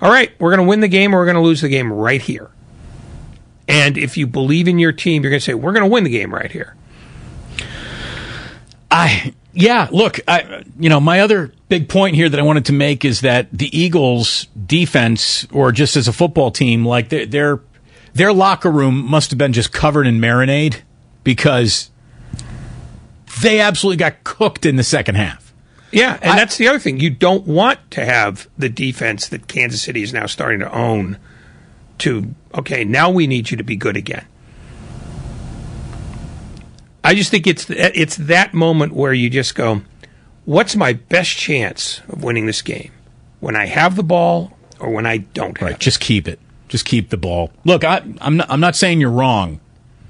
all 0.00 0.10
right, 0.10 0.32
we're 0.38 0.54
going 0.54 0.66
to 0.66 0.68
win 0.68 0.80
the 0.80 0.88
game 0.88 1.14
or 1.14 1.18
we're 1.18 1.26
going 1.26 1.36
to 1.36 1.42
lose 1.42 1.60
the 1.60 1.68
game 1.68 1.92
right 1.92 2.22
here. 2.22 2.50
And 3.68 3.96
if 3.96 4.16
you 4.16 4.26
believe 4.26 4.68
in 4.68 4.78
your 4.78 4.92
team, 4.92 5.22
you're 5.22 5.30
going 5.30 5.40
to 5.40 5.44
say, 5.44 5.54
we're 5.54 5.72
going 5.72 5.84
to 5.84 5.90
win 5.90 6.04
the 6.04 6.10
game 6.10 6.34
right 6.34 6.50
here. 6.50 6.76
I 8.90 9.34
yeah, 9.52 9.88
look, 9.92 10.20
I 10.26 10.64
you 10.78 10.88
know, 10.88 11.00
my 11.00 11.20
other 11.20 11.52
big 11.68 11.88
point 11.88 12.16
here 12.16 12.28
that 12.28 12.38
I 12.38 12.42
wanted 12.42 12.66
to 12.66 12.72
make 12.72 13.04
is 13.04 13.20
that 13.20 13.48
the 13.52 13.76
Eagles 13.76 14.46
defense 14.66 15.46
or 15.52 15.72
just 15.72 15.96
as 15.96 16.08
a 16.08 16.12
football 16.12 16.50
team, 16.50 16.84
like 16.84 17.08
their 17.08 17.26
their, 17.26 17.60
their 18.14 18.32
locker 18.32 18.70
room 18.70 19.04
must 19.04 19.30
have 19.30 19.38
been 19.38 19.52
just 19.52 19.72
covered 19.72 20.06
in 20.06 20.20
marinade 20.20 20.80
because 21.22 21.90
they 23.40 23.60
absolutely 23.60 23.96
got 23.96 24.24
cooked 24.24 24.66
in 24.66 24.76
the 24.76 24.84
second 24.84 25.16
half. 25.16 25.52
Yeah, 25.90 26.18
and 26.22 26.36
that's 26.36 26.56
the 26.56 26.66
other 26.66 26.80
thing. 26.80 26.98
You 26.98 27.10
don't 27.10 27.46
want 27.46 27.78
to 27.92 28.04
have 28.04 28.48
the 28.58 28.68
defense 28.68 29.28
that 29.28 29.46
Kansas 29.46 29.80
City 29.80 30.02
is 30.02 30.12
now 30.12 30.26
starting 30.26 30.58
to 30.58 30.72
own 30.76 31.18
to, 31.98 32.34
okay, 32.52 32.82
now 32.84 33.10
we 33.10 33.28
need 33.28 33.52
you 33.52 33.56
to 33.56 33.62
be 33.62 33.76
good 33.76 33.96
again. 33.96 34.26
I 37.04 37.14
just 37.14 37.30
think 37.30 37.46
it's 37.46 37.68
it's 37.68 38.16
that 38.16 38.54
moment 38.54 38.94
where 38.94 39.12
you 39.12 39.28
just 39.30 39.54
go, 39.54 39.82
what's 40.46 40.74
my 40.74 40.94
best 40.94 41.36
chance 41.36 42.00
of 42.08 42.24
winning 42.24 42.46
this 42.46 42.62
game? 42.62 42.90
When 43.40 43.54
I 43.54 43.66
have 43.66 43.94
the 43.94 44.02
ball 44.02 44.56
or 44.80 44.90
when 44.90 45.06
I 45.06 45.18
don't 45.18 45.56
have 45.58 45.68
Right, 45.70 45.78
just 45.78 46.00
keep 46.00 46.26
it. 46.26 46.40
Just 46.68 46.86
keep 46.86 47.10
the 47.10 47.18
ball. 47.18 47.52
Look, 47.64 47.84
I, 47.84 48.02
I'm 48.20 48.38
not, 48.38 48.50
I'm 48.50 48.58
not 48.58 48.74
saying 48.74 49.00
you're 49.00 49.10
wrong, 49.10 49.60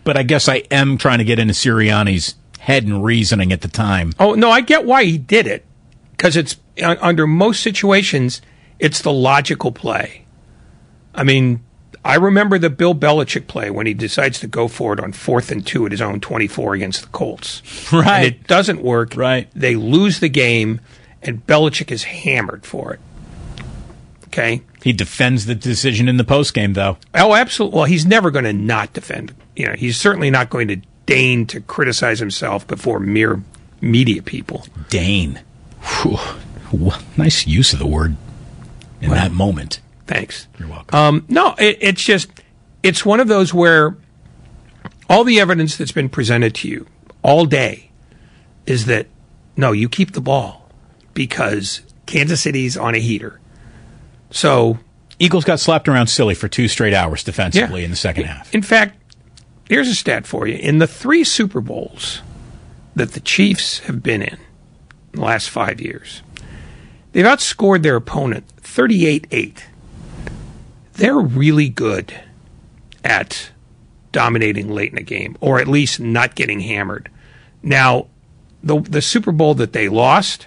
but 0.05 0.17
I 0.17 0.23
guess 0.23 0.49
I 0.49 0.63
am 0.71 0.97
trying 0.97 1.19
to 1.19 1.25
get 1.25 1.41
into 1.41 1.53
Sirianni's 1.53 2.37
head 2.65 2.85
and 2.85 3.05
reasoning 3.05 3.53
at 3.53 3.61
the 3.61 3.69
time. 3.69 4.13
Oh 4.19 4.35
no, 4.35 4.51
I 4.51 4.61
get 4.61 4.85
why 4.85 5.05
he 5.05 5.19
did 5.19 5.47
it 5.47 5.65
because 6.13 6.37
it's 6.37 6.57
uh, 6.83 6.97
under 7.01 7.27
most 7.27 7.63
situations 7.63 8.41
it's 8.79 9.03
the 9.03 9.13
logical 9.13 9.71
play. 9.71 10.25
I 11.15 11.23
mean, 11.23 11.63
I 12.05 12.17
remember 12.17 12.59
the 12.59 12.71
Bill 12.71 12.95
Belichick 12.95 13.47
play 13.47 13.71
when 13.71 13.87
he 13.87 13.95
decides 13.95 14.41
to 14.41 14.47
go 14.47 14.67
for 14.69 14.93
it 14.93 15.01
on 15.01 15.13
fourth 15.13 15.51
and 15.53 15.65
two 15.67 15.87
at 15.87 15.93
his 15.93 16.03
own 16.03 16.21
twenty-four 16.21 16.75
against 16.75 17.03
the 17.03 17.09
Colts. 17.09 17.63
Right, 17.93 18.07
and 18.07 18.25
it 18.27 18.47
doesn't 18.47 18.83
work. 18.83 19.17
Right, 19.17 19.49
they 19.55 19.77
lose 19.77 20.21
the 20.21 20.29
game, 20.29 20.81
and 21.23 21.47
Belichick 21.47 21.93
is 21.93 22.05
hammered 22.05 22.67
for 22.67 22.95
it. 22.95 23.01
Okay, 24.27 24.63
He 24.83 24.93
defends 24.93 25.47
the 25.47 25.55
decision 25.55 26.09
in 26.09 26.17
the 26.17 26.25
postgame, 26.25 26.75
though. 26.75 26.99
Oh, 27.15 27.35
absolutely. 27.37 27.77
Well, 27.77 27.85
he's 27.85 28.05
never 28.05 28.33
going 28.33 28.45
to 28.45 28.53
not 28.53 28.93
defend. 28.93 29.33
You 29.55 29.69
know, 29.69 29.75
he's 29.75 29.97
certainly 29.97 30.29
not 30.29 30.51
going 30.51 30.67
to 30.69 30.81
deign 31.07 31.47
to 31.47 31.61
criticize 31.61 32.19
himself 32.19 32.67
before 32.67 33.01
mere 33.01 33.43
media 33.81 34.23
people. 34.23 34.67
Deign. 34.89 35.41
Whew. 36.03 36.19
Nice 37.17 37.47
use 37.47 37.73
of 37.73 37.79
the 37.79 37.87
word 37.87 38.17
in 39.01 39.11
that 39.11 39.33
moment. 39.33 39.81
Thanks. 40.07 40.49
You're 40.59 40.69
welcome. 40.69 40.99
Um, 40.99 41.25
no, 41.29 41.55
it, 41.59 41.79
it's 41.81 42.03
just 42.03 42.29
it's 42.83 43.05
one 43.05 43.21
of 43.21 43.29
those 43.29 43.55
where 43.55 43.97
all 45.09 45.25
the 45.25 45.41
evidence 45.41 45.77
that's 45.77 45.93
been 45.93 46.09
presented 46.09 46.55
to 46.57 46.69
you 46.69 46.87
all 47.23 47.47
day 47.47 47.91
is 48.67 48.87
that 48.87 49.07
no, 49.57 49.73
you 49.73 49.89
keep 49.89 50.13
the 50.13 50.21
ball 50.21 50.69
because 51.13 51.83
Kansas 52.07 52.41
City's 52.41 52.77
on 52.77 52.95
a 52.95 52.99
heater. 52.99 53.41
So 54.31 54.79
Eagles 55.19 55.45
got 55.45 55.61
slapped 55.61 55.89
around 55.89 56.09
silly 56.09 56.35
for 56.35 56.49
two 56.49 56.67
straight 56.67 56.95
hours 56.95 57.23
defensively 57.23 57.85
in 57.85 57.91
the 57.91 57.97
second 57.97 58.25
half. 58.25 58.53
In 58.55 58.63
fact, 58.63 58.99
here's 59.69 59.89
a 59.89 59.95
stat 59.95 60.27
for 60.27 60.47
you. 60.47 60.57
In 60.57 60.79
the 60.79 60.87
three 60.87 61.25
Super 61.25 61.61
Bowls 61.61 62.23
that 62.95 63.13
the 63.13 63.21
Chiefs 63.21 63.81
have 63.81 64.03
been 64.03 64.23
in, 64.23 64.39
in 65.13 65.21
the 65.21 65.21
last 65.21 65.51
five 65.51 65.81
years, 65.81 66.23
they've 67.13 67.25
outscored 67.25 67.83
their 67.83 67.97
opponent 67.97 68.49
38 68.59 69.27
8. 69.31 69.67
They're 70.95 71.19
really 71.19 71.69
good 71.69 72.15
at 73.03 73.51
dominating 74.13 74.71
late 74.71 74.93
in 74.93 74.99
a 74.99 75.03
game, 75.03 75.37
or 75.41 75.59
at 75.59 75.67
least 75.67 75.99
not 75.99 76.37
getting 76.37 76.61
hammered. 76.61 77.11
Now, 77.63 78.07
the, 78.63 78.81
the 78.81 79.03
Super 79.03 79.33
Bowl 79.33 79.55
that 79.55 79.73
they 79.73 79.89
lost, 79.89 80.47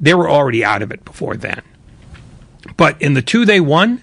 they 0.00 0.14
were 0.14 0.28
already 0.28 0.64
out 0.64 0.82
of 0.82 0.90
it 0.90 1.04
before 1.04 1.36
then. 1.36 1.62
But 2.76 3.00
in 3.00 3.14
the 3.14 3.22
two 3.22 3.44
they 3.44 3.60
won, 3.60 4.02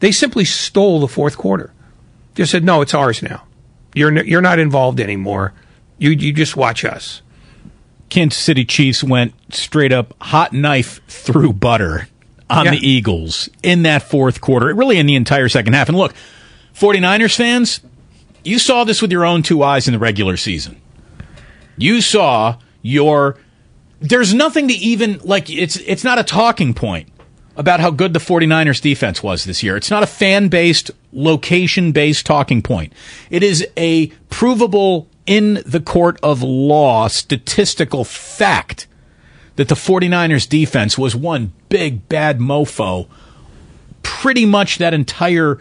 they 0.00 0.12
simply 0.12 0.44
stole 0.44 1.00
the 1.00 1.08
fourth 1.08 1.36
quarter. 1.38 1.72
They 2.34 2.44
said, 2.44 2.64
"No, 2.64 2.82
it's 2.82 2.94
ours 2.94 3.22
now. 3.22 3.44
You're 3.94 4.24
you're 4.24 4.40
not 4.40 4.58
involved 4.58 5.00
anymore. 5.00 5.52
You 5.98 6.10
you 6.10 6.32
just 6.32 6.56
watch 6.56 6.84
us." 6.84 7.22
Kansas 8.08 8.38
City 8.40 8.64
Chiefs 8.64 9.02
went 9.02 9.32
straight 9.54 9.92
up 9.92 10.14
hot 10.20 10.52
knife 10.52 11.00
through 11.08 11.54
butter 11.54 12.08
on 12.50 12.66
Yeah. 12.66 12.72
the 12.72 12.86
Eagles 12.86 13.48
in 13.62 13.84
that 13.84 14.02
fourth 14.02 14.40
quarter, 14.42 14.74
really 14.74 14.98
in 14.98 15.06
the 15.06 15.14
entire 15.14 15.48
second 15.48 15.72
half. 15.72 15.88
And 15.88 15.96
look, 15.96 16.12
49ers 16.74 17.34
fans, 17.34 17.80
you 18.44 18.58
saw 18.58 18.84
this 18.84 19.00
with 19.00 19.10
your 19.12 19.24
own 19.24 19.42
two 19.42 19.62
eyes 19.62 19.88
in 19.88 19.92
the 19.92 19.98
regular 19.98 20.36
season. 20.36 20.76
You 21.78 22.00
saw 22.02 22.56
your 22.82 23.36
there's 24.00 24.34
nothing 24.34 24.68
to 24.68 24.74
even 24.74 25.20
like 25.24 25.48
it's 25.48 25.76
it's 25.76 26.04
not 26.04 26.18
a 26.18 26.24
talking 26.24 26.74
point 26.74 27.08
about 27.56 27.80
how 27.80 27.90
good 27.90 28.12
the 28.12 28.18
49ers 28.18 28.80
defense 28.80 29.22
was 29.22 29.44
this 29.44 29.62
year. 29.62 29.76
It's 29.76 29.90
not 29.90 30.02
a 30.02 30.06
fan-based, 30.06 30.90
location-based 31.12 32.24
talking 32.24 32.62
point. 32.62 32.92
It 33.30 33.42
is 33.42 33.66
a 33.76 34.06
provable 34.30 35.08
in 35.26 35.62
the 35.66 35.80
court 35.80 36.18
of 36.22 36.42
law 36.42 37.08
statistical 37.08 38.04
fact 38.04 38.86
that 39.56 39.68
the 39.68 39.74
49ers 39.74 40.48
defense 40.48 40.96
was 40.96 41.14
one 41.14 41.52
big 41.68 42.08
bad 42.08 42.38
mofo 42.38 43.06
pretty 44.02 44.46
much 44.46 44.78
that 44.78 44.94
entire 44.94 45.58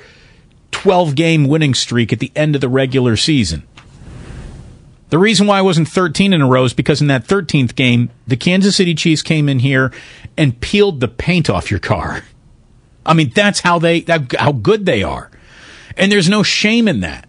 12 0.72 1.16
game 1.16 1.48
winning 1.48 1.74
streak 1.74 2.14
at 2.14 2.20
the 2.20 2.32
end 2.36 2.56
of 2.56 2.62
the 2.62 2.70
regular 2.70 3.16
season. 3.18 3.64
The 5.12 5.20
reason 5.20 5.46
why 5.46 5.60
I 5.60 5.62
wasn't 5.62 5.90
13 5.90 6.32
in 6.32 6.42
a 6.42 6.48
row 6.48 6.64
is 6.64 6.74
because 6.74 7.02
in 7.02 7.08
that 7.08 7.28
13th 7.28 7.76
game, 7.76 8.10
the 8.28 8.38
Kansas 8.38 8.78
City 8.78 8.96
Chiefs 8.96 9.22
came 9.22 9.50
in 9.50 9.60
here 9.60 9.92
and 10.38 10.60
peeled 10.62 11.02
the 11.02 11.10
paint 11.10 11.50
off 11.50 11.70
your 11.70 11.82
car. 11.82 12.24
I 13.06 13.14
mean, 13.14 13.30
that's 13.36 13.60
how 13.60 13.78
they, 13.78 14.06
how 14.40 14.54
good 14.54 14.86
they 14.86 15.04
are. 15.04 15.30
And 15.98 16.10
there's 16.10 16.30
no 16.30 16.44
shame 16.44 16.88
in 16.88 17.02
that. 17.02 17.28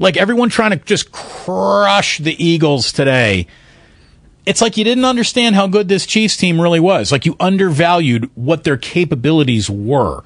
Like 0.00 0.16
everyone 0.16 0.48
trying 0.48 0.72
to 0.72 0.76
just 0.78 1.12
crush 1.12 2.18
the 2.18 2.34
Eagles 2.44 2.90
today. 2.90 3.46
It's 4.44 4.60
like 4.60 4.76
you 4.76 4.82
didn't 4.82 5.04
understand 5.04 5.54
how 5.54 5.68
good 5.68 5.86
this 5.86 6.06
Chiefs 6.06 6.36
team 6.36 6.60
really 6.60 6.80
was. 6.80 7.12
Like 7.12 7.26
you 7.26 7.36
undervalued 7.38 8.28
what 8.34 8.64
their 8.64 8.76
capabilities 8.76 9.70
were. 9.70 10.24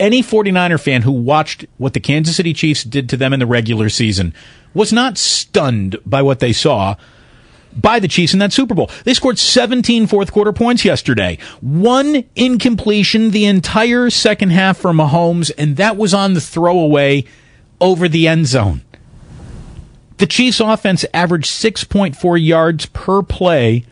Any 0.00 0.22
49er 0.22 0.80
fan 0.80 1.02
who 1.02 1.12
watched 1.12 1.66
what 1.76 1.92
the 1.92 2.00
Kansas 2.00 2.36
City 2.36 2.54
Chiefs 2.54 2.82
did 2.82 3.10
to 3.10 3.18
them 3.18 3.34
in 3.34 3.40
the 3.40 3.46
regular 3.46 3.90
season 3.90 4.32
was 4.76 4.92
not 4.92 5.16
stunned 5.16 5.96
by 6.04 6.20
what 6.20 6.38
they 6.40 6.52
saw, 6.52 6.96
by 7.74 7.98
the 7.98 8.08
Chiefs 8.08 8.34
in 8.34 8.38
that 8.40 8.52
Super 8.52 8.74
Bowl. 8.74 8.90
They 9.04 9.14
scored 9.14 9.38
17 9.38 10.06
fourth 10.06 10.32
quarter 10.32 10.52
points 10.52 10.84
yesterday. 10.84 11.38
One 11.60 12.24
incompletion 12.36 13.30
the 13.30 13.46
entire 13.46 14.10
second 14.10 14.50
half 14.50 14.76
for 14.76 14.92
Mahomes, 14.92 15.50
and 15.56 15.76
that 15.76 15.96
was 15.96 16.14
on 16.14 16.34
the 16.34 16.40
throwaway 16.40 17.24
over 17.80 18.08
the 18.08 18.28
end 18.28 18.46
zone. 18.46 18.82
The 20.18 20.26
Chiefs 20.26 20.60
offense 20.60 21.04
averaged 21.12 21.50
6.4 21.50 22.44
yards 22.44 22.86
per 22.86 23.22
play 23.22 23.84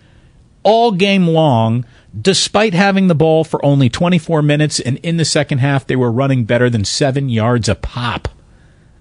all 0.62 0.92
game 0.92 1.28
long, 1.28 1.84
despite 2.18 2.74
having 2.74 3.08
the 3.08 3.14
ball 3.14 3.44
for 3.44 3.64
only 3.64 3.90
24 3.90 4.42
minutes. 4.42 4.80
And 4.80 4.98
in 4.98 5.18
the 5.18 5.24
second 5.24 5.58
half, 5.58 5.86
they 5.86 5.96
were 5.96 6.12
running 6.12 6.44
better 6.44 6.70
than 6.70 6.84
seven 6.84 7.28
yards 7.28 7.68
a 7.68 7.74
pop. 7.74 8.28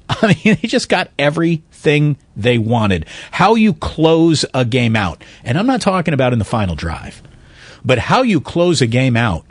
I 0.10 0.28
mean, 0.44 0.58
they 0.62 0.68
just 0.68 0.90
got 0.90 1.12
everything 1.18 2.18
they 2.36 2.58
wanted. 2.58 3.06
How 3.32 3.56
you 3.56 3.74
close 3.74 4.46
a 4.54 4.66
game 4.66 4.96
out. 4.96 5.24
And 5.44 5.58
I'm 5.58 5.68
not 5.68 5.82
talking 5.82 6.14
about 6.14 6.34
in 6.34 6.40
the 6.40 6.46
final 6.46 6.76
drive, 6.76 7.22
but 7.84 7.98
how 7.98 8.22
you 8.22 8.42
close 8.42 8.82
a 8.82 8.88
game 8.88 9.16
out 9.18 9.46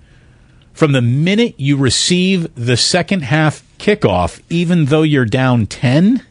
from 0.72 0.92
the 0.92 1.02
minute 1.02 1.54
you 1.58 1.76
receive 1.76 2.54
the 2.54 2.76
second 2.76 3.22
half 3.22 3.62
kickoff, 3.78 4.40
even 4.48 4.86
though 4.86 5.02
you're 5.02 5.24
down 5.24 5.66
10 5.66 6.22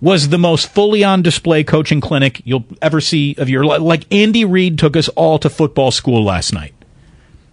was 0.00 0.28
the 0.28 0.38
most 0.38 0.72
fully 0.72 1.02
on 1.02 1.22
display 1.22 1.64
coaching 1.64 2.00
clinic 2.00 2.40
you'll 2.44 2.64
ever 2.80 3.00
see 3.00 3.34
of 3.38 3.48
your 3.48 3.64
life. 3.64 3.80
Like 3.80 4.04
Andy 4.12 4.44
Reid 4.44 4.78
took 4.78 4.96
us 4.96 5.08
all 5.10 5.38
to 5.40 5.50
football 5.50 5.90
school 5.90 6.24
last 6.24 6.52
night. 6.52 6.74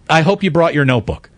I 0.08 0.22
hope 0.22 0.44
you 0.44 0.50
brought 0.50 0.74
your 0.74 0.84
notebook. 0.84 1.30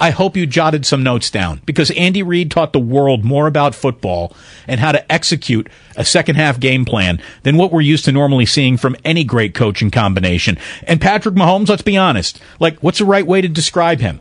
I 0.00 0.10
hope 0.10 0.36
you 0.36 0.46
jotted 0.46 0.86
some 0.86 1.02
notes 1.02 1.28
down 1.28 1.60
because 1.66 1.90
Andy 1.92 2.22
Reid 2.22 2.50
taught 2.50 2.72
the 2.72 2.78
world 2.78 3.24
more 3.24 3.48
about 3.48 3.74
football 3.74 4.32
and 4.68 4.78
how 4.78 4.92
to 4.92 5.12
execute 5.12 5.68
a 5.96 6.04
second 6.04 6.36
half 6.36 6.60
game 6.60 6.84
plan 6.84 7.20
than 7.42 7.56
what 7.56 7.72
we're 7.72 7.80
used 7.80 8.04
to 8.04 8.12
normally 8.12 8.46
seeing 8.46 8.76
from 8.76 8.94
any 9.04 9.24
great 9.24 9.54
coaching 9.54 9.90
combination. 9.90 10.56
And 10.84 11.00
Patrick 11.00 11.34
Mahomes, 11.34 11.68
let's 11.68 11.82
be 11.82 11.96
honest, 11.96 12.40
like 12.60 12.78
what's 12.78 12.98
the 12.98 13.04
right 13.04 13.26
way 13.26 13.40
to 13.40 13.48
describe 13.48 13.98
him? 13.98 14.20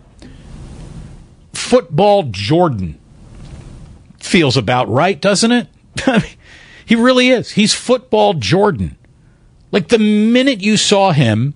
Football 1.53 2.23
Jordan 2.23 2.99
feels 4.19 4.57
about 4.57 4.89
right, 4.89 5.21
doesn't 5.21 5.51
it? 5.51 5.67
he 6.85 6.95
really 6.95 7.29
is. 7.29 7.51
He's 7.51 7.75
football 7.75 8.33
Jordan. 8.33 8.97
Like 9.71 9.89
the 9.89 9.99
minute 9.99 10.61
you 10.61 10.75
saw 10.75 11.11
him 11.11 11.53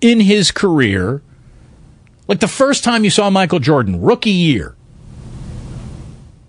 in 0.00 0.20
his 0.20 0.50
career, 0.50 1.22
like 2.26 2.40
the 2.40 2.48
first 2.48 2.84
time 2.84 3.04
you 3.04 3.10
saw 3.10 3.30
Michael 3.30 3.58
Jordan, 3.58 4.00
rookie 4.00 4.30
year, 4.30 4.74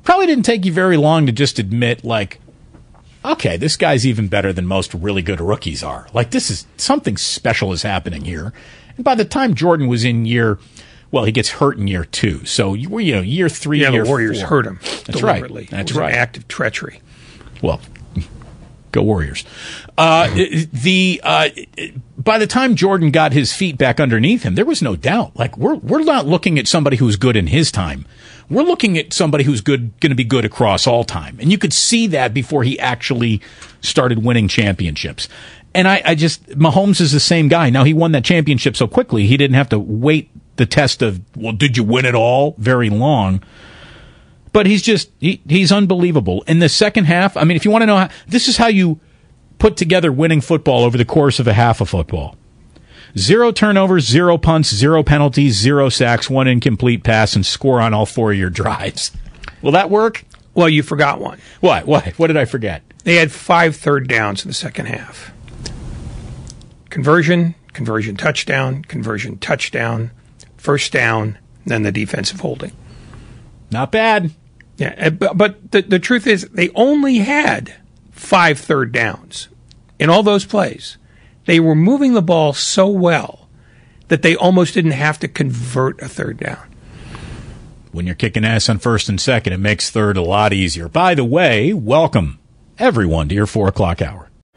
probably 0.04 0.28
didn't 0.28 0.46
take 0.46 0.66
you 0.66 0.72
very 0.72 0.98
long 0.98 1.26
to 1.26 1.32
just 1.32 1.60
admit, 1.60 2.04
like, 2.04 2.40
okay, 3.24 3.58
this 3.58 3.76
guy's 3.76 4.06
even 4.06 4.28
better 4.28 4.54
than 4.54 4.66
most 4.66 4.94
really 4.94 5.22
good 5.22 5.42
rookies 5.42 5.84
are. 5.84 6.08
Like, 6.14 6.32
this 6.32 6.50
is 6.50 6.66
something 6.78 7.18
special 7.18 7.74
is 7.74 7.82
happening 7.82 8.24
here. 8.24 8.54
And 8.96 9.04
by 9.04 9.16
the 9.16 9.26
time 9.26 9.56
Jordan 9.56 9.88
was 9.88 10.06
in 10.06 10.26
year, 10.26 10.60
well, 11.12 11.24
he 11.24 11.32
gets 11.32 11.50
hurt 11.50 11.78
in 11.78 11.88
year 11.88 12.06
two. 12.06 12.46
So 12.46 12.74
you 12.74 12.90
were, 12.90 13.02
you 13.02 13.16
know, 13.16 13.22
year 13.22 13.50
three, 13.50 13.82
yeah, 13.82 13.90
year 13.90 14.04
the 14.04 14.10
Warriors 14.10 14.40
four. 14.42 14.50
hurt 14.50 14.68
him. 14.68 14.80
That's 15.06 15.22
right. 15.22 15.42
That's 15.70 15.92
It 15.92 15.94
was 15.94 15.98
an 15.98 15.98
right. 16.04 16.14
act 16.14 16.38
of 16.38 16.48
treachery. 16.48 17.02
Well, 17.62 17.82
go 18.96 19.04
Warriors. 19.04 19.46
Uh, 19.98 20.28
the 20.74 21.22
uh, 21.24 21.50
by 22.18 22.38
the 22.38 22.48
time 22.48 22.76
Jordan 22.76 23.12
got 23.12 23.34
his 23.34 23.54
feet 23.54 23.78
back 23.78 24.00
underneath 24.00 24.44
him, 24.44 24.56
there 24.56 24.66
was 24.66 24.82
no 24.82 24.96
doubt. 24.96 25.36
Like 25.36 25.58
we're 25.58 25.76
we're 25.76 26.04
not 26.04 26.26
looking 26.26 26.58
at 26.58 26.68
somebody 26.68 26.98
who's 26.98 27.16
good 27.16 27.36
in 27.36 27.48
his 27.48 27.72
time. 27.72 28.06
We're 28.50 28.64
looking 28.64 28.98
at 28.98 29.12
somebody 29.12 29.44
who's 29.44 29.62
good, 29.62 30.00
going 30.00 30.12
to 30.12 30.16
be 30.16 30.24
good 30.24 30.46
across 30.46 30.86
all 30.86 31.04
time, 31.04 31.38
and 31.40 31.52
you 31.52 31.58
could 31.58 31.74
see 31.74 32.08
that 32.08 32.34
before 32.34 32.64
he 32.64 32.80
actually 32.80 33.42
started 33.82 34.24
winning 34.24 34.48
championships. 34.48 35.28
And 35.74 35.88
I, 35.88 36.02
I 36.06 36.16
just 36.16 36.48
Mahomes 36.50 37.02
is 37.02 37.12
the 37.12 37.20
same 37.20 37.48
guy. 37.48 37.70
Now 37.70 37.84
he 37.84 37.94
won 37.94 38.12
that 38.14 38.24
championship 38.24 38.76
so 38.76 38.88
quickly, 38.88 39.26
he 39.28 39.38
didn't 39.38 39.56
have 39.56 39.70
to 39.70 39.80
wait 39.80 40.30
the 40.56 40.66
test 40.66 41.02
of 41.02 41.22
well, 41.36 41.54
did 41.54 41.78
you 41.78 41.84
win 41.84 42.06
it 42.06 42.16
all? 42.16 42.56
Very 42.58 42.90
long 42.90 43.42
but 44.56 44.66
he's 44.66 44.82
just 44.82 45.12
he, 45.20 45.42
he's 45.50 45.70
unbelievable. 45.70 46.42
In 46.48 46.60
the 46.60 46.70
second 46.70 47.06
half 47.06 47.36
i 47.36 47.44
mean 47.44 47.58
if 47.58 47.66
you 47.66 47.72
want 47.72 47.82
to 47.82 47.86
know 47.88 47.98
how 47.98 48.10
this 48.26 48.48
is 48.48 48.56
how 48.56 48.68
you 48.68 49.02
put 49.60 49.76
together 49.76 50.14
winning 50.14 50.40
football 50.40 50.86
over 50.86 50.98
the 50.98 51.04
course 51.04 51.42
of 51.42 51.48
a 51.48 51.52
half 51.52 51.82
of 51.82 51.90
football. 51.90 52.38
Zero 53.18 53.52
turnovers 53.52 54.06
zero 54.06 54.38
punts 54.38 54.74
zero 54.74 55.04
penalties 55.04 55.56
zero 55.56 55.90
sacks 55.90 56.30
one 56.30 56.48
incomplete 56.48 57.04
pass 57.04 57.36
and 57.36 57.46
score 57.46 57.82
on 57.82 57.94
all 57.94 58.06
four 58.06 58.32
of 58.32 58.38
your 58.38 58.50
drives. 58.50 59.12
Will 59.62 59.74
that 59.74 59.90
work? 59.90 60.24
Well, 60.54 60.70
you 60.70 60.84
forgot 60.84 61.20
one. 61.20 61.40
what 61.60 61.86
what 61.86 62.08
what 62.18 62.28
did 62.28 62.38
i 62.38 62.46
forget? 62.46 62.82
They 63.04 63.16
had 63.16 63.34
five 63.34 63.76
third 63.76 64.08
downs 64.08 64.46
in 64.46 64.48
the 64.48 64.54
second 64.54 64.86
half. 64.86 65.34
Conversion, 66.90 67.56
conversion 67.74 68.16
touchdown, 68.16 68.84
conversion 68.84 69.38
touchdown, 69.38 70.12
first 70.56 70.94
down, 70.94 71.38
then 71.66 71.84
the 71.84 71.92
defensive 71.92 72.40
holding. 72.40 72.72
not 73.70 73.92
bad 73.92 74.32
Yeah, 74.78 74.94
uh, 74.98 75.10
but, 75.10 75.38
but 75.38 75.72
the, 75.72 75.82
the 75.84 76.00
truth 76.00 76.28
is, 76.28 76.50
they 76.50 76.70
only 76.76 77.20
had 77.20 77.76
five 78.12 78.60
third 78.60 78.92
downs 78.92 79.48
in 80.00 80.10
all 80.10 80.24
those 80.24 80.46
plays. 80.46 80.98
They 81.46 81.60
were 81.60 81.76
moving 81.76 82.14
the 82.14 82.22
ball 82.22 82.54
so 82.54 82.88
well 82.88 83.48
that 84.10 84.22
they 84.22 84.36
almost 84.36 84.74
didn't 84.74 84.92
have 84.92 85.18
to 85.20 85.28
convert 85.28 86.02
a 86.02 86.08
third 86.10 86.38
down. 86.38 86.60
when 87.92 88.06
you're 88.06 88.16
kicking 88.16 88.44
ass 88.46 88.68
on 88.70 88.78
first 88.80 89.08
and 89.10 89.20
second 89.22 89.54
it 89.54 89.58
makes 89.60 89.90
third 89.90 90.18
a 90.18 90.22
lot 90.22 90.52
easier 90.54 90.90
by 90.90 91.16
the 91.16 91.24
way 91.24 91.72
welcome 91.74 92.38
everyone 92.78 93.30
to 93.30 93.36
your 93.36 93.46
four 93.46 93.68
o'clock 93.70 94.02
hour 94.02 94.25